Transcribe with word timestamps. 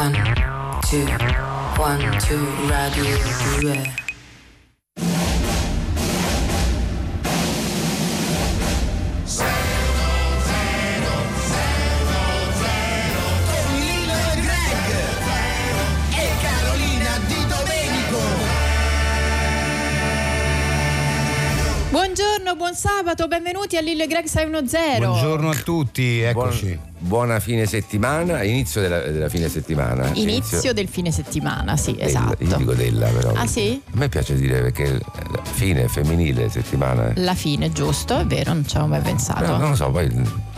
One, 0.00 0.14
two, 0.86 1.04
one, 1.76 2.00
two, 2.20 2.40
radio 2.70 3.84
2. 3.84 4.09
Buon 22.60 22.74
sabato, 22.74 23.26
benvenuti 23.26 23.78
a 23.78 23.80
Lillo 23.80 24.02
e 24.02 24.06
Greg 24.06 24.26
610. 24.26 24.98
Buongiorno 24.98 25.48
a 25.48 25.54
tutti, 25.54 26.20
eccoci. 26.20 26.66
Buon- 26.66 26.88
buona 26.98 27.40
fine 27.40 27.64
settimana, 27.64 28.42
inizio 28.42 28.82
della, 28.82 28.98
della 28.98 29.30
fine 29.30 29.48
settimana. 29.48 30.10
Inizio 30.12 30.74
del 30.74 30.86
fine 30.86 31.10
settimana, 31.10 31.78
sì, 31.78 31.94
del- 31.94 32.04
esatto. 32.04 32.44
Io 32.44 32.56
dico 32.58 32.74
della 32.74 33.08
però. 33.08 33.32
Ah, 33.32 33.46
sì? 33.46 33.80
A 33.86 33.96
me 33.96 34.10
piace 34.10 34.34
dire 34.34 34.60
perché 34.60 34.92
la 34.92 35.42
fine 35.42 35.88
femminile 35.88 36.50
settimana. 36.50 37.12
La 37.14 37.34
fine, 37.34 37.72
giusto, 37.72 38.18
è 38.18 38.26
vero, 38.26 38.52
non 38.52 38.66
ci 38.68 38.76
avevo 38.76 38.90
mai 38.90 39.00
pensato. 39.00 39.40
Però 39.40 39.56
non 39.56 39.70
lo 39.70 39.76
so, 39.76 39.90
poi. 39.90 40.10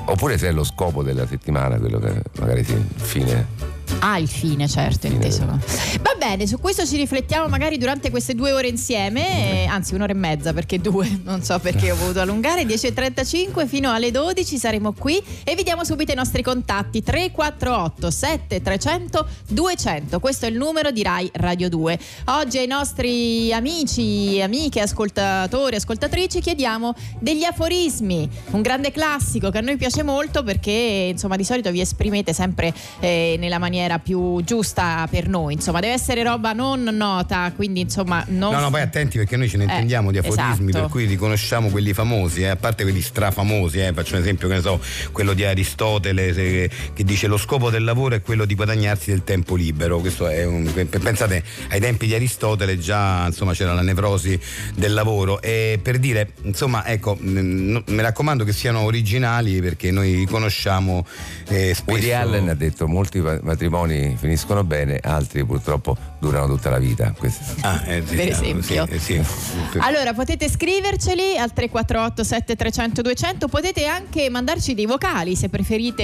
Oppure 0.07 0.39
se 0.39 0.49
è 0.49 0.53
lo 0.53 0.65
scopo 0.65 1.05
della 1.05 1.29
settimana, 1.29 1.79
quello 1.79 2.01
che 2.01 2.21
magari 2.41 2.65
sì, 2.65 2.85
fine. 2.97 3.72
Ah, 4.05 4.19
il 4.19 4.27
fine, 4.27 4.67
certo, 4.67 5.07
Fine. 5.07 5.15
inteso. 5.15 5.45
Va 5.47 6.15
bene, 6.19 6.49
su 6.49 6.59
questo 6.59 6.85
ci 6.85 6.97
riflettiamo 6.97 7.47
magari 7.47 7.79
durante 7.79 8.11
queste 8.11 8.35
due 8.35 8.51
ore 8.51 8.67
insieme, 8.67 9.63
eh, 9.63 9.67
anzi 9.67 9.95
un'ora 9.95 10.11
e 10.11 10.17
mezza 10.17 10.53
perché 10.53 10.81
due, 10.81 11.09
non 11.23 11.45
so 11.45 11.57
perché 11.61 11.93
ho 11.93 11.95
voluto 11.95 12.21
allungare, 12.21 12.65
10.35 12.65 13.65
fino 13.69 13.93
alle 13.93 14.11
12 14.11 14.59
saremo 14.59 14.93
qui 14.93 15.23
e 15.45 15.55
vi 15.55 15.63
diamo 15.63 15.85
subito 15.85 16.11
i 16.11 16.17
nostri 16.17 16.43
contatti 16.43 17.01
348 17.01 18.11
7300 18.11 19.29
200, 19.49 20.19
questo 20.19 20.47
è 20.47 20.49
il 20.49 20.57
numero 20.57 20.91
di 20.91 21.05
Rai 21.05 21.31
Radio 21.35 21.69
2. 21.69 21.99
Oggi 22.27 22.59
ai 22.59 22.67
nostri 22.67 23.53
amici, 23.53 24.41
amiche, 24.43 24.81
ascoltatori, 24.81 25.77
ascoltatrici 25.77 26.41
chiediamo 26.41 26.93
degli 27.21 27.45
aforismi, 27.45 28.29
un 28.51 28.63
grande 28.63 28.91
classico 28.91 29.51
che 29.51 29.59
a 29.59 29.61
noi 29.61 29.77
piace 29.77 30.03
molto 30.03 30.43
perché 30.43 31.09
insomma 31.13 31.37
di 31.37 31.45
solito 31.45 31.71
vi 31.71 31.81
esprimete 31.81 32.33
sempre 32.33 32.75
eh, 32.99 33.37
nella 33.39 33.59
maniera 33.59 33.91
più 33.99 34.41
giusta 34.45 35.07
per 35.11 35.29
noi, 35.29 35.55
insomma 35.55 35.81
deve 35.81 35.93
essere 35.95 36.23
roba 36.23 36.53
non 36.53 36.83
nota, 36.83 37.53
quindi 37.55 37.81
insomma 37.81 38.25
non... 38.29 38.53
No, 38.53 38.61
no, 38.61 38.71
poi 38.71 38.81
attenti 38.81 39.19
perché 39.19 39.37
noi 39.37 39.49
ce 39.49 39.57
ne 39.57 39.65
Eh, 39.65 39.67
intendiamo 39.69 40.11
di 40.11 40.19
aforismi, 40.19 40.69
esatto. 40.71 40.81
per 40.81 40.89
cui 40.89 41.05
riconosciamo 41.07 41.69
quelli 41.69 41.93
famosi, 41.93 42.43
eh, 42.43 42.49
a 42.49 42.57
parte 42.57 42.83
quelli 42.83 43.01
strafamosi, 43.01 43.81
eh, 43.81 43.93
faccio 43.93 44.15
un 44.15 44.21
esempio, 44.21 44.49
che 44.49 44.55
ne 44.55 44.61
so, 44.61 44.81
quello 45.13 45.33
di 45.33 45.45
Aristotele 45.45 46.33
se- 46.33 46.71
che 46.93 47.05
dice 47.05 47.27
lo 47.27 47.37
scopo 47.37 47.71
del 47.71 47.85
lavoro 47.85 48.15
è 48.15 48.23
quello 48.23 48.45
di 48.45 48.55
guadagnarsi 48.55 49.11
del 49.11 49.25
tempo 49.25 49.55
libero. 49.55 49.99
Questo 50.01 50.27
è 50.29 50.45
un, 50.45 50.71
pensate, 50.89 51.43
ai 51.71 51.81
tempi 51.81 52.07
di 52.07 52.15
Aristotele 52.15 52.79
già 52.79 53.27
insomma, 53.27 53.53
c'era 53.53 53.73
la 53.75 53.83
nevrosi 53.83 54.39
del 54.75 54.93
lavoro. 54.93 55.41
E 55.43 55.79
per 55.83 55.99
dire, 55.99 56.33
insomma, 56.43 56.87
ecco, 56.87 57.17
mi 57.21 57.83
raccomando 58.01 58.45
che 58.45 58.53
siano 58.53 58.81
originali 58.81 59.61
perché 59.61 59.91
noi 59.91 60.15
riconosciamo 60.15 61.07
eh, 61.49 61.75
spesso. 61.75 61.83
Woody 61.87 62.13
Allen 62.13 62.49
ha 62.49 62.55
detto 62.55 62.87
molti 62.89 63.21
ma- 63.21 63.39
matrimoni 63.83 64.17
finiscono 64.17 64.65
bene, 64.65 64.99
altri 65.03 65.45
purtroppo 65.45 66.12
durano 66.23 66.47
tutta 66.55 66.71
la 66.71 66.79
vita. 66.79 67.13
Questo- 67.19 67.43
Ah, 67.63 67.83
eh, 67.85 68.03
sì, 68.07 68.15
Per 68.15 68.29
esempio. 68.29 68.87
sì, 68.87 68.95
eh, 69.15 69.25
sì. 69.25 69.79
Allora 69.79 70.15
potete 70.15 70.49
scriverceli 70.49 71.37
al 71.37 71.53
348 71.53 72.23
7300 72.23 73.03
200, 73.03 73.49
potete 73.49 73.87
anche 73.87 74.31
mandarci 74.31 74.75
dei 74.75 74.87
vocali 74.87 75.35
se 75.35 75.49
preferite 75.49 76.03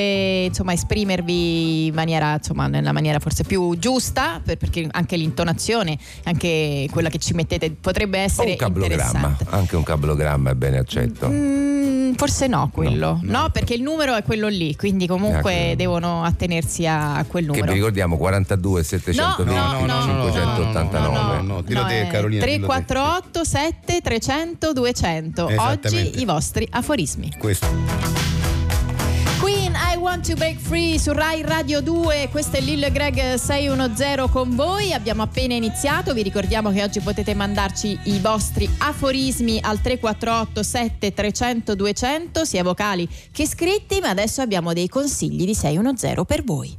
insomma 0.48 0.72
esprimervi 0.72 1.86
in 1.86 1.94
maniera 1.94 2.34
insomma 2.34 2.66
nella 2.66 2.90
maniera 2.90 3.20
forse 3.20 3.44
più 3.44 3.78
giusta 3.78 4.40
per- 4.44 4.56
perché 4.56 4.88
anche 4.90 5.14
l'intonazione, 5.16 5.96
anche 6.24 6.88
quella 6.90 7.10
che 7.10 7.18
ci 7.18 7.34
mettete 7.34 7.70
potrebbe 7.80 8.18
O 8.18 8.22
essere 8.22 8.50
un 8.50 8.56
cablogramma, 8.56 9.02
interessante. 9.18 9.46
anche 9.50 9.76
un 9.76 9.82
cablogramma 9.84 10.50
è 10.50 10.54
bene 10.54 10.78
accetto. 10.78 11.28
Mm, 11.28 12.14
forse 12.14 12.48
no 12.48 12.70
quello, 12.72 13.20
no, 13.22 13.42
no. 13.42 13.50
perché 13.50 13.74
il 13.74 13.82
numero 13.82 14.16
è 14.16 14.24
quello 14.24 14.48
lì, 14.48 14.74
quindi 14.74 15.06
comunque 15.06 15.66
Ecco. 15.68 15.76
devono 15.76 16.24
attenersi 16.24 16.86
a 16.86 17.24
quel 17.28 17.44
Che 17.44 17.50
numero. 17.50 17.66
vi 17.68 17.74
ricordiamo 17.74 18.16
42 18.16 18.82
720 18.82 19.54
No, 19.54 19.72
no, 19.72 19.86
no, 19.86 20.04
no, 20.06 20.07
589. 20.08 21.42
no, 21.42 21.62
dillo 21.62 21.84
te, 21.86 22.02
è 22.02 22.06
Carolina, 22.08 22.44
dillo 22.44 22.66
te. 22.66 22.84
348 22.84 23.44
7 23.44 24.00
300 24.00 24.72
200 24.72 25.48
Esattamente. 25.48 25.88
oggi 25.88 26.20
i 26.20 26.24
vostri 26.24 26.66
aforismi 26.70 27.32
Questo. 27.38 27.66
Queen 29.40 29.72
I 29.74 29.96
Want 29.96 30.26
to 30.28 30.34
Break 30.34 30.58
Free 30.58 30.98
su 30.98 31.12
Rai 31.12 31.42
Radio 31.42 31.80
2 31.80 32.28
questo 32.30 32.56
è 32.56 32.60
Lil 32.60 32.90
Greg 32.90 33.34
610 33.34 34.28
con 34.30 34.54
voi 34.56 34.92
abbiamo 34.92 35.22
appena 35.22 35.54
iniziato 35.54 36.12
vi 36.12 36.22
ricordiamo 36.22 36.70
che 36.72 36.82
oggi 36.82 37.00
potete 37.00 37.34
mandarci 37.34 37.96
i 38.04 38.18
vostri 38.18 38.68
aforismi 38.78 39.60
al 39.62 39.80
348 39.80 40.62
7 40.62 41.12
300 41.14 41.74
200 41.76 42.44
sia 42.44 42.62
vocali 42.64 43.08
che 43.30 43.46
scritti 43.46 44.00
ma 44.00 44.08
adesso 44.08 44.42
abbiamo 44.42 44.72
dei 44.72 44.88
consigli 44.88 45.44
di 45.44 45.54
610 45.54 46.24
per 46.24 46.42
voi 46.42 46.76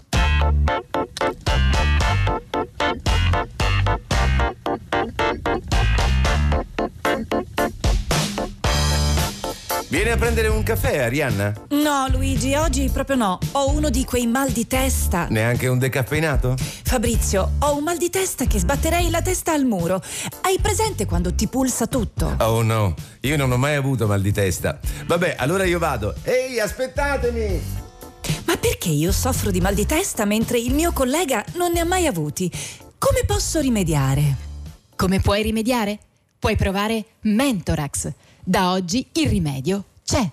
Vieni 9.89 10.11
a 10.11 10.17
prendere 10.17 10.49
un 10.49 10.61
caffè, 10.61 10.99
Arianna? 10.99 11.51
No, 11.69 12.07
Luigi, 12.11 12.53
oggi 12.53 12.89
proprio 12.93 13.15
no. 13.15 13.39
Ho 13.53 13.71
uno 13.71 13.89
di 13.89 14.05
quei 14.05 14.27
mal 14.27 14.51
di 14.51 14.67
testa. 14.67 15.25
Neanche 15.29 15.67
un 15.67 15.79
decaffeinato? 15.79 16.55
Fabrizio, 16.59 17.53
ho 17.57 17.75
un 17.75 17.83
mal 17.83 17.97
di 17.97 18.11
testa 18.11 18.45
che 18.45 18.59
sbatterei 18.59 19.09
la 19.09 19.23
testa 19.23 19.51
al 19.51 19.65
muro. 19.65 19.99
Hai 20.41 20.59
presente 20.61 21.07
quando 21.07 21.33
ti 21.33 21.47
pulsa 21.47 21.87
tutto? 21.87 22.35
Oh 22.37 22.61
no, 22.61 22.93
io 23.21 23.35
non 23.35 23.51
ho 23.51 23.57
mai 23.57 23.75
avuto 23.75 24.05
mal 24.05 24.21
di 24.21 24.31
testa. 24.31 24.79
Vabbè, 25.07 25.35
allora 25.39 25.63
io 25.63 25.79
vado. 25.79 26.13
Ehi, 26.21 26.59
aspettatemi! 26.59 27.78
Perché 28.59 28.89
io 28.89 29.11
soffro 29.11 29.51
di 29.51 29.61
mal 29.61 29.73
di 29.73 29.85
testa 29.85 30.25
mentre 30.25 30.59
il 30.59 30.73
mio 30.73 30.91
collega 30.91 31.43
non 31.55 31.71
ne 31.71 31.79
ha 31.79 31.85
mai 31.85 32.07
avuti? 32.07 32.51
Come 32.97 33.23
posso 33.25 33.59
rimediare? 33.61 34.35
Come 34.95 35.21
puoi 35.21 35.41
rimediare? 35.41 35.97
Puoi 36.37 36.57
provare 36.57 37.05
Mentorax. 37.21 38.11
Da 38.43 38.71
oggi 38.71 39.07
il 39.13 39.29
rimedio 39.29 39.85
c'è. 40.03 40.29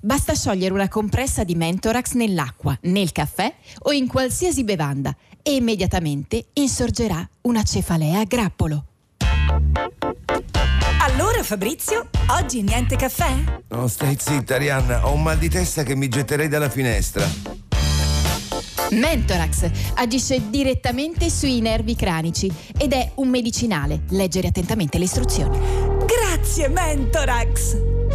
Basta 0.00 0.34
sciogliere 0.34 0.72
una 0.72 0.88
compressa 0.88 1.44
di 1.44 1.54
Mentorax 1.54 2.12
nell'acqua, 2.12 2.76
nel 2.82 3.12
caffè 3.12 3.52
o 3.80 3.92
in 3.92 4.06
qualsiasi 4.06 4.64
bevanda 4.64 5.14
e 5.42 5.54
immediatamente 5.54 6.46
insorgerà 6.54 7.28
una 7.42 7.62
cefalea 7.62 8.20
a 8.20 8.24
grappolo. 8.24 8.84
Allora, 11.00 11.42
Fabrizio, 11.42 12.08
oggi 12.28 12.62
niente 12.62 12.96
caffè? 12.96 13.32
No, 13.68 13.86
stai 13.86 14.16
zitta, 14.18 14.56
Arianna. 14.56 15.06
Ho 15.06 15.12
un 15.12 15.22
mal 15.22 15.38
di 15.38 15.48
testa 15.48 15.82
che 15.82 15.94
mi 15.94 16.08
getterei 16.08 16.48
dalla 16.48 16.68
finestra. 16.68 17.28
Mentorax 18.90 19.70
agisce 19.94 20.48
direttamente 20.48 21.28
sui 21.30 21.60
nervi 21.60 21.96
cranici 21.96 22.50
ed 22.78 22.92
è 22.92 23.10
un 23.14 23.28
medicinale. 23.28 24.02
Leggere 24.10 24.48
attentamente 24.48 24.98
le 24.98 25.04
istruzioni. 25.04 25.58
Grazie, 26.06 26.68
Mentorax! 26.68 28.05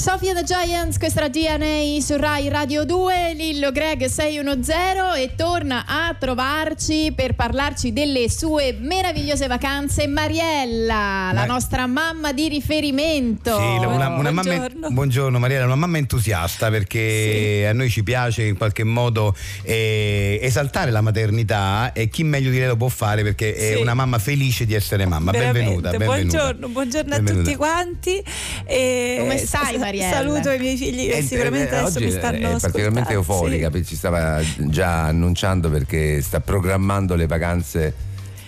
Sofia 0.00 0.32
the 0.32 0.44
Giants, 0.44 0.96
questa 0.96 1.24
era 1.24 1.28
DNA 1.28 2.00
su 2.00 2.16
Rai 2.16 2.48
Radio 2.48 2.84
2, 2.84 3.32
Lillo 3.34 3.72
Greg 3.72 4.04
610 4.06 5.20
e 5.20 5.30
torna 5.36 5.84
a 5.88 6.14
trovarci 6.16 7.12
per 7.14 7.34
parlarci 7.34 7.92
delle 7.92 8.30
sue 8.30 8.76
meravigliose 8.78 9.48
vacanze 9.48 10.06
Mariella, 10.06 11.30
la 11.32 11.40
Ma- 11.40 11.44
nostra 11.46 11.86
mamma 11.88 12.32
di 12.32 12.46
riferimento. 12.48 13.50
Sì, 13.56 13.80
la- 13.80 13.88
una, 13.88 14.08
una 14.10 14.30
mamma, 14.30 14.42
Buongiorno. 14.42 14.90
buongiorno 14.90 15.38
Mariella, 15.40 15.64
una 15.64 15.74
mamma 15.74 15.98
entusiasta 15.98 16.70
perché 16.70 17.66
a 17.68 17.72
noi 17.72 17.90
ci 17.90 18.04
piace 18.04 18.44
in 18.44 18.56
qualche 18.56 18.84
modo 18.84 19.34
eh, 19.62 20.38
esaltare 20.40 20.92
la 20.92 21.00
maternità 21.00 21.90
e 21.92 22.08
chi 22.08 22.22
meglio 22.22 22.50
di 22.50 22.58
lei 22.58 22.68
lo 22.68 22.76
può 22.76 22.88
fare 22.88 23.24
perché 23.24 23.52
è 23.52 23.74
Sì. 23.74 23.80
una 23.82 23.94
mamma 23.94 24.20
felice 24.20 24.64
di 24.64 24.74
essere 24.74 25.06
mamma. 25.06 25.32
Benvenuta, 25.32 25.90
benvenuta. 25.90 26.04
Buongiorno, 26.04 26.68
buongiorno 26.68 27.14
a 27.14 27.16
Benvenuta. 27.16 27.42
tutti 27.44 27.56
quanti. 27.56 28.22
E 28.64 29.16
Come 29.18 29.36
stai, 29.38 29.76
Mariella? 29.88 30.16
Saluto 30.16 30.50
i 30.50 30.58
miei 30.58 30.76
figli 30.76 31.08
che 31.08 31.16
Eh, 31.18 31.22
sicuramente 31.22 31.74
eh, 31.74 31.78
adesso 31.78 31.96
oggi 31.98 32.04
mi 32.06 32.10
stanno 32.12 32.36
è 32.36 32.40
particolarmente 32.60 33.12
ascoltando. 33.12 33.12
euforica, 33.12 33.64
Sì. 33.66 33.70
perché 33.72 33.86
ci 33.86 33.96
stava 33.96 34.40
già 34.56 35.04
annunciando 35.06 35.70
perché 35.70 36.20
sta 36.22 36.40
programmando 36.40 37.14
le 37.14 37.26
vacanze 37.26 37.94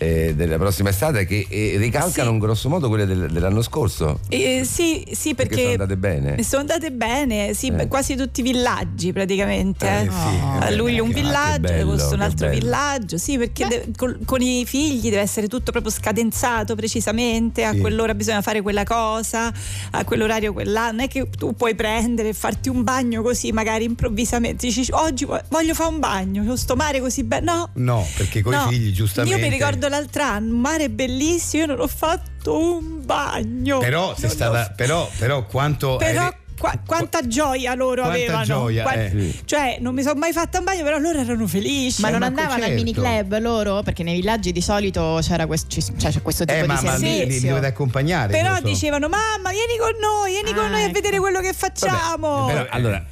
eh, 0.02 0.34
della 0.34 0.56
prossima 0.56 0.88
estate 0.88 1.26
che 1.26 1.46
eh, 1.48 1.74
ricalcano 1.76 2.28
Sì. 2.28 2.32
in 2.34 2.38
grosso 2.38 2.68
modo 2.70 2.88
quelle 2.88 3.04
del- 3.04 3.28
dell'anno 3.30 3.60
scorso. 3.60 4.20
Eh, 4.30 4.62
sì, 4.64 5.04
sì, 5.12 5.34
Perché 5.34 5.48
perché, 5.56 5.62
sono 5.62 5.72
andate 5.82 5.96
bene. 5.98 6.42
Sono 6.42 6.60
andate 6.62 6.90
bene, 6.90 7.52
sì, 7.52 7.66
Eh. 7.66 7.86
quasi 7.86 8.16
tutti 8.16 8.40
i 8.40 8.42
villaggi 8.42 9.12
praticamente. 9.12 10.08
Sì, 10.10 10.38
A 10.60 10.70
luglio 10.70 11.04
un 11.04 11.10
ah, 11.10 11.12
villaggio, 11.12 11.72
agosto 11.74 12.14
un 12.14 12.22
altro 12.22 12.46
bello. 12.48 12.60
villaggio, 12.60 13.18
sì, 13.18 13.36
perché 13.36 13.66
de- 13.66 13.88
col- 13.94 14.18
con 14.24 14.40
i 14.40 14.64
figli 14.64 15.10
deve 15.10 15.20
essere 15.20 15.48
tutto 15.48 15.70
proprio 15.70 15.92
scadenzato 15.92 16.74
precisamente, 16.74 17.64
a 17.64 17.72
Sì. 17.72 17.78
quell'ora 17.80 18.14
bisogna 18.14 18.40
fare 18.40 18.62
quella 18.62 18.84
cosa, 18.84 19.52
a 19.90 20.04
quell'orario 20.04 20.54
quella, 20.54 20.86
non 20.90 21.00
è 21.00 21.08
che 21.08 21.28
tu 21.36 21.54
puoi 21.54 21.74
prendere 21.74 22.28
e 22.30 22.32
farti 22.32 22.70
un 22.70 22.82
bagno 22.84 23.20
così 23.20 23.52
magari 23.52 23.84
improvvisamente, 23.84 24.66
dici 24.66 24.86
oggi 24.92 25.26
vo- 25.26 25.40
voglio 25.50 25.74
fare 25.74 25.90
un 25.92 25.98
bagno, 25.98 26.56
sto 26.56 26.74
mare 26.74 27.00
così 27.00 27.22
bello, 27.24 27.52
no. 27.52 27.70
No, 27.74 28.06
perché 28.16 28.40
con 28.40 28.54
No. 28.54 28.66
i 28.70 28.74
figli 28.74 28.92
giustamente. 28.92 29.36
Io 29.38 29.44
mi 29.44 29.50
ricordo 29.52 29.88
l'altro 29.90 30.22
anno, 30.22 30.54
un 30.54 30.60
mare 30.60 30.88
bellissimo, 30.88 31.64
io 31.64 31.68
non 31.68 31.80
ho 31.80 31.86
fatto 31.86 32.58
un 32.58 33.04
bagno. 33.04 33.78
Però 33.78 34.14
sei 34.14 34.22
Non 34.28 34.30
stata. 34.32 34.62
ho- 34.70 34.72
Però, 34.74 35.10
però 35.18 35.44
quanto. 35.46 35.96
però 35.96 36.26
eri- 36.26 36.36
qua- 36.58 36.78
quanta 36.86 37.26
gioia 37.26 37.74
loro 37.74 38.02
Quanta 38.02 38.18
avevano. 38.18 38.44
gioia, 38.44 38.82
Qua- 38.82 38.92
eh. 38.94 39.34
Cioè, 39.44 39.78
non 39.80 39.94
mi 39.94 40.02
sono 40.02 40.18
mai 40.18 40.32
fatta 40.32 40.58
un 40.58 40.64
bagno, 40.64 40.82
però 40.84 40.98
loro 40.98 41.18
erano 41.18 41.46
felici. 41.46 42.00
Ma 42.00 42.08
non 42.10 42.20
ma 42.20 42.26
andavano 42.26 42.54
al 42.54 42.60
certo. 42.60 42.74
mini 42.76 42.92
club 42.94 43.38
loro? 43.38 43.82
Perché 43.82 44.02
nei 44.02 44.14
villaggi 44.14 44.52
di 44.52 44.60
solito 44.62 45.18
c'era 45.22 45.46
quest- 45.46 45.68
ci- 45.70 45.82
cioè, 45.98 46.10
c'è 46.10 46.22
questo 46.22 46.44
tipo 46.46 46.56
Eh, 46.58 46.62
di 46.62 46.66
mamma, 46.68 46.96
li, 46.96 47.02
li 47.10 47.16
servizio. 47.18 47.48
dovete 47.48 47.66
accompagnare. 47.66 48.32
Però 48.32 48.54
so. 48.56 48.62
dicevano, 48.62 49.08
mamma, 49.08 49.50
vieni 49.50 49.76
con 49.78 49.92
noi, 50.00 50.30
vieni 50.32 50.52
con 50.54 50.64
Ah, 50.64 50.68
noi 50.68 50.80
a 50.80 50.84
ecco. 50.84 50.92
vedere 50.92 51.18
quello 51.18 51.40
che 51.40 51.52
facciamo. 51.52 52.46
Però, 52.46 52.66
allora, 52.70 53.04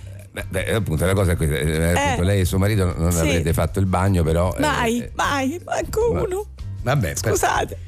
beh, 0.48 0.72
appunto, 0.74 1.04
la 1.06 1.14
cosa 1.14 1.32
è 1.32 1.36
questa: 1.36 1.56
eh, 1.56 1.92
appunto, 1.94 2.22
lei 2.22 2.40
e 2.40 2.44
suo 2.44 2.58
marito 2.58 2.94
non 2.96 3.10
Sì. 3.12 3.18
avete 3.20 3.52
fatto 3.52 3.78
il 3.80 3.86
bagno, 3.86 4.22
però. 4.22 4.54
eh, 4.56 4.60
mai, 4.60 5.00
eh, 5.00 5.10
mai, 5.14 5.60
manco 5.64 6.12
ma- 6.12 6.22
uno. 6.22 6.46
Vabbè, 6.82 7.14
Scusate. 7.16 7.78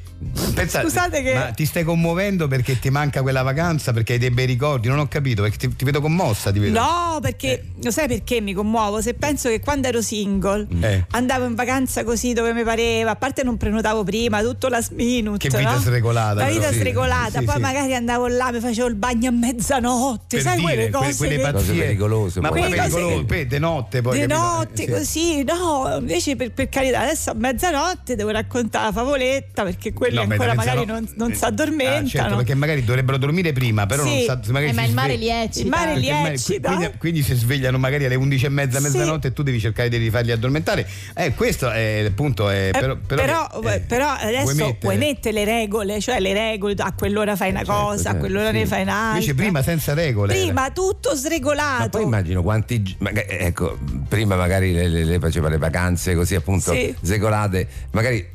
Pensa- 0.53 0.81
scusate 0.81 1.21
che- 1.21 1.33
Ma 1.33 1.51
ti 1.51 1.65
stai 1.65 1.83
commuovendo 1.83 2.47
perché 2.47 2.79
ti 2.79 2.89
manca 2.89 3.21
quella 3.21 3.41
vacanza? 3.41 3.91
Perché 3.93 4.13
hai 4.13 4.19
dei 4.19 4.31
bei 4.31 4.45
ricordi? 4.45 4.87
Non 4.87 4.99
ho 4.99 5.07
capito, 5.07 5.41
perché 5.41 5.57
ti, 5.57 5.75
ti 5.75 5.85
vedo 5.85 6.01
commossa. 6.01 6.51
Ti 6.51 6.59
vedo. 6.59 6.79
No, 6.79 7.19
perché 7.21 7.63
lo 7.81 7.91
sai 7.91 8.07
perché 8.07 8.41
mi 8.41 8.53
commuovo? 8.53 9.01
Se 9.01 9.13
penso 9.13 9.49
che 9.49 9.59
quando 9.59 9.87
ero 9.87 10.01
single 10.01 10.67
Eh. 10.81 11.05
andavo 11.11 11.45
in 11.45 11.55
vacanza 11.55 12.03
così 12.03 12.33
dove 12.33 12.53
mi 12.53 12.63
pareva, 12.63 13.11
a 13.11 13.15
parte 13.15 13.43
non 13.43 13.57
prenotavo 13.57 14.03
prima, 14.03 14.41
tutto 14.41 14.67
last 14.67 14.91
minute. 14.93 15.37
Che 15.49 15.55
vita 15.57 15.73
no? 15.73 15.79
sregolata, 15.79 16.33
La 16.35 16.45
però, 16.45 16.55
vita 16.57 16.71
sì. 16.71 16.79
sregolata, 16.79 17.39
Sì, 17.39 17.45
poi 17.45 17.55
sì. 17.55 17.61
magari 17.61 17.93
andavo 17.95 18.27
là, 18.27 18.51
mi 18.51 18.59
facevo 18.59 18.87
il 18.87 18.95
bagno 18.95 19.29
a 19.29 19.31
mezzanotte, 19.31 20.37
Per 20.37 20.41
sai 20.41 20.55
dire, 20.57 20.67
quelle 20.67 20.89
que- 20.89 20.99
cose. 20.99 21.17
quelle 21.17 21.35
che- 21.35 21.41
pazzie. 21.41 21.59
Cose 21.67 21.73
pericolose, 21.79 22.39
Ma 22.41 22.49
poi. 22.49 22.59
Quelle 22.61 22.75
pericoloso, 22.75 23.17
che- 23.17 23.25
poi 23.25 23.47
di 23.47 23.59
notte 23.59 24.01
poi. 24.01 24.13
di 24.13 24.19
capito? 24.27 24.39
notte 24.39 24.81
Eh, 24.83 24.85
sì. 24.85 24.91
così, 24.91 25.43
no, 25.43 25.95
invece 25.99 26.35
per, 26.35 26.51
per 26.51 26.69
carità, 26.69 27.01
adesso 27.01 27.31
a 27.31 27.33
mezzanotte 27.33 28.15
devo 28.15 28.29
raccontare 28.31 28.85
la 28.85 28.91
favoletta 28.91 29.63
perché 29.63 29.93
quelli 30.11 30.15
No, 30.15 30.25
ma 30.25 30.33
ancora 30.33 30.53
magari 30.53 30.85
non, 30.85 31.07
non 31.15 31.31
eh, 31.31 31.35
si 31.35 31.43
addormentano. 31.45 32.05
Ah, 32.05 32.09
certo, 32.09 32.35
perché 32.35 32.53
magari 32.55 32.83
dovrebbero 32.83 33.17
dormire 33.17 33.53
prima, 33.53 33.85
però 33.85 34.03
non 34.03 34.13
Sì. 34.17 34.23
sa, 34.25 34.39
magari 34.47 34.71
Eh, 34.71 34.73
ma 34.73 34.83
il 34.83 34.93
mare 34.93 35.15
li 35.15 35.29
eccita. 35.29 35.59
Il 35.61 35.67
mare 35.69 35.97
li 35.97 36.09
eccita. 36.09 36.69
Quindi, 36.75 36.91
quindi 36.97 37.23
si 37.23 37.35
svegliano 37.35 37.77
magari 37.77 38.05
alle 38.05 38.15
11 38.15 38.45
e 38.45 38.49
mezza, 38.49 38.77
Sì. 38.79 38.83
mezzanotte 38.83 39.27
e 39.29 39.33
tu 39.33 39.43
devi 39.43 39.59
cercare 39.59 39.89
di 39.89 39.97
rifarli 39.97 40.31
addormentare. 40.31 40.87
Eh, 41.15 41.33
questo 41.33 41.69
è 41.69 41.99
il 42.03 42.11
punto. 42.11 42.49
È, 42.49 42.67
Eh, 42.67 42.71
però, 42.71 42.95
però, 43.05 43.49
eh, 43.63 43.79
però 43.81 44.09
adesso 44.09 44.43
vuoi 44.53 44.55
mettere? 44.55 44.97
mettere 44.97 45.33
le 45.33 45.45
regole, 45.45 45.99
cioè 45.99 46.19
le 46.19 46.33
regole, 46.33 46.73
a 46.77 46.93
quell'ora 46.93 47.35
fai 47.35 47.49
una 47.49 47.59
certo, 47.63 47.73
cosa, 47.73 48.01
a 48.01 48.03
certo, 48.03 48.19
quell'ora 48.19 48.49
sì. 48.49 48.55
ne 48.57 48.65
fai 48.65 48.81
un'altra. 48.83 49.13
Invece 49.13 49.35
prima 49.35 49.61
senza 49.63 49.93
regole. 49.93 50.33
Prima 50.33 50.69
tutto 50.71 51.09
Ma 51.11 51.15
sregolato. 51.15 51.89
poi 51.89 52.03
immagino 52.03 52.41
quanti. 52.41 52.97
ecco, 52.99 53.77
prima 54.07 54.35
magari 54.35 54.73
lei, 54.73 55.19
faceva 55.19 55.49
le 55.49 55.57
vacanze 55.57 56.15
così 56.15 56.35
appunto 56.35 56.71
Sì. 56.73 56.93
segolate, 57.01 57.67
magari 57.91 58.25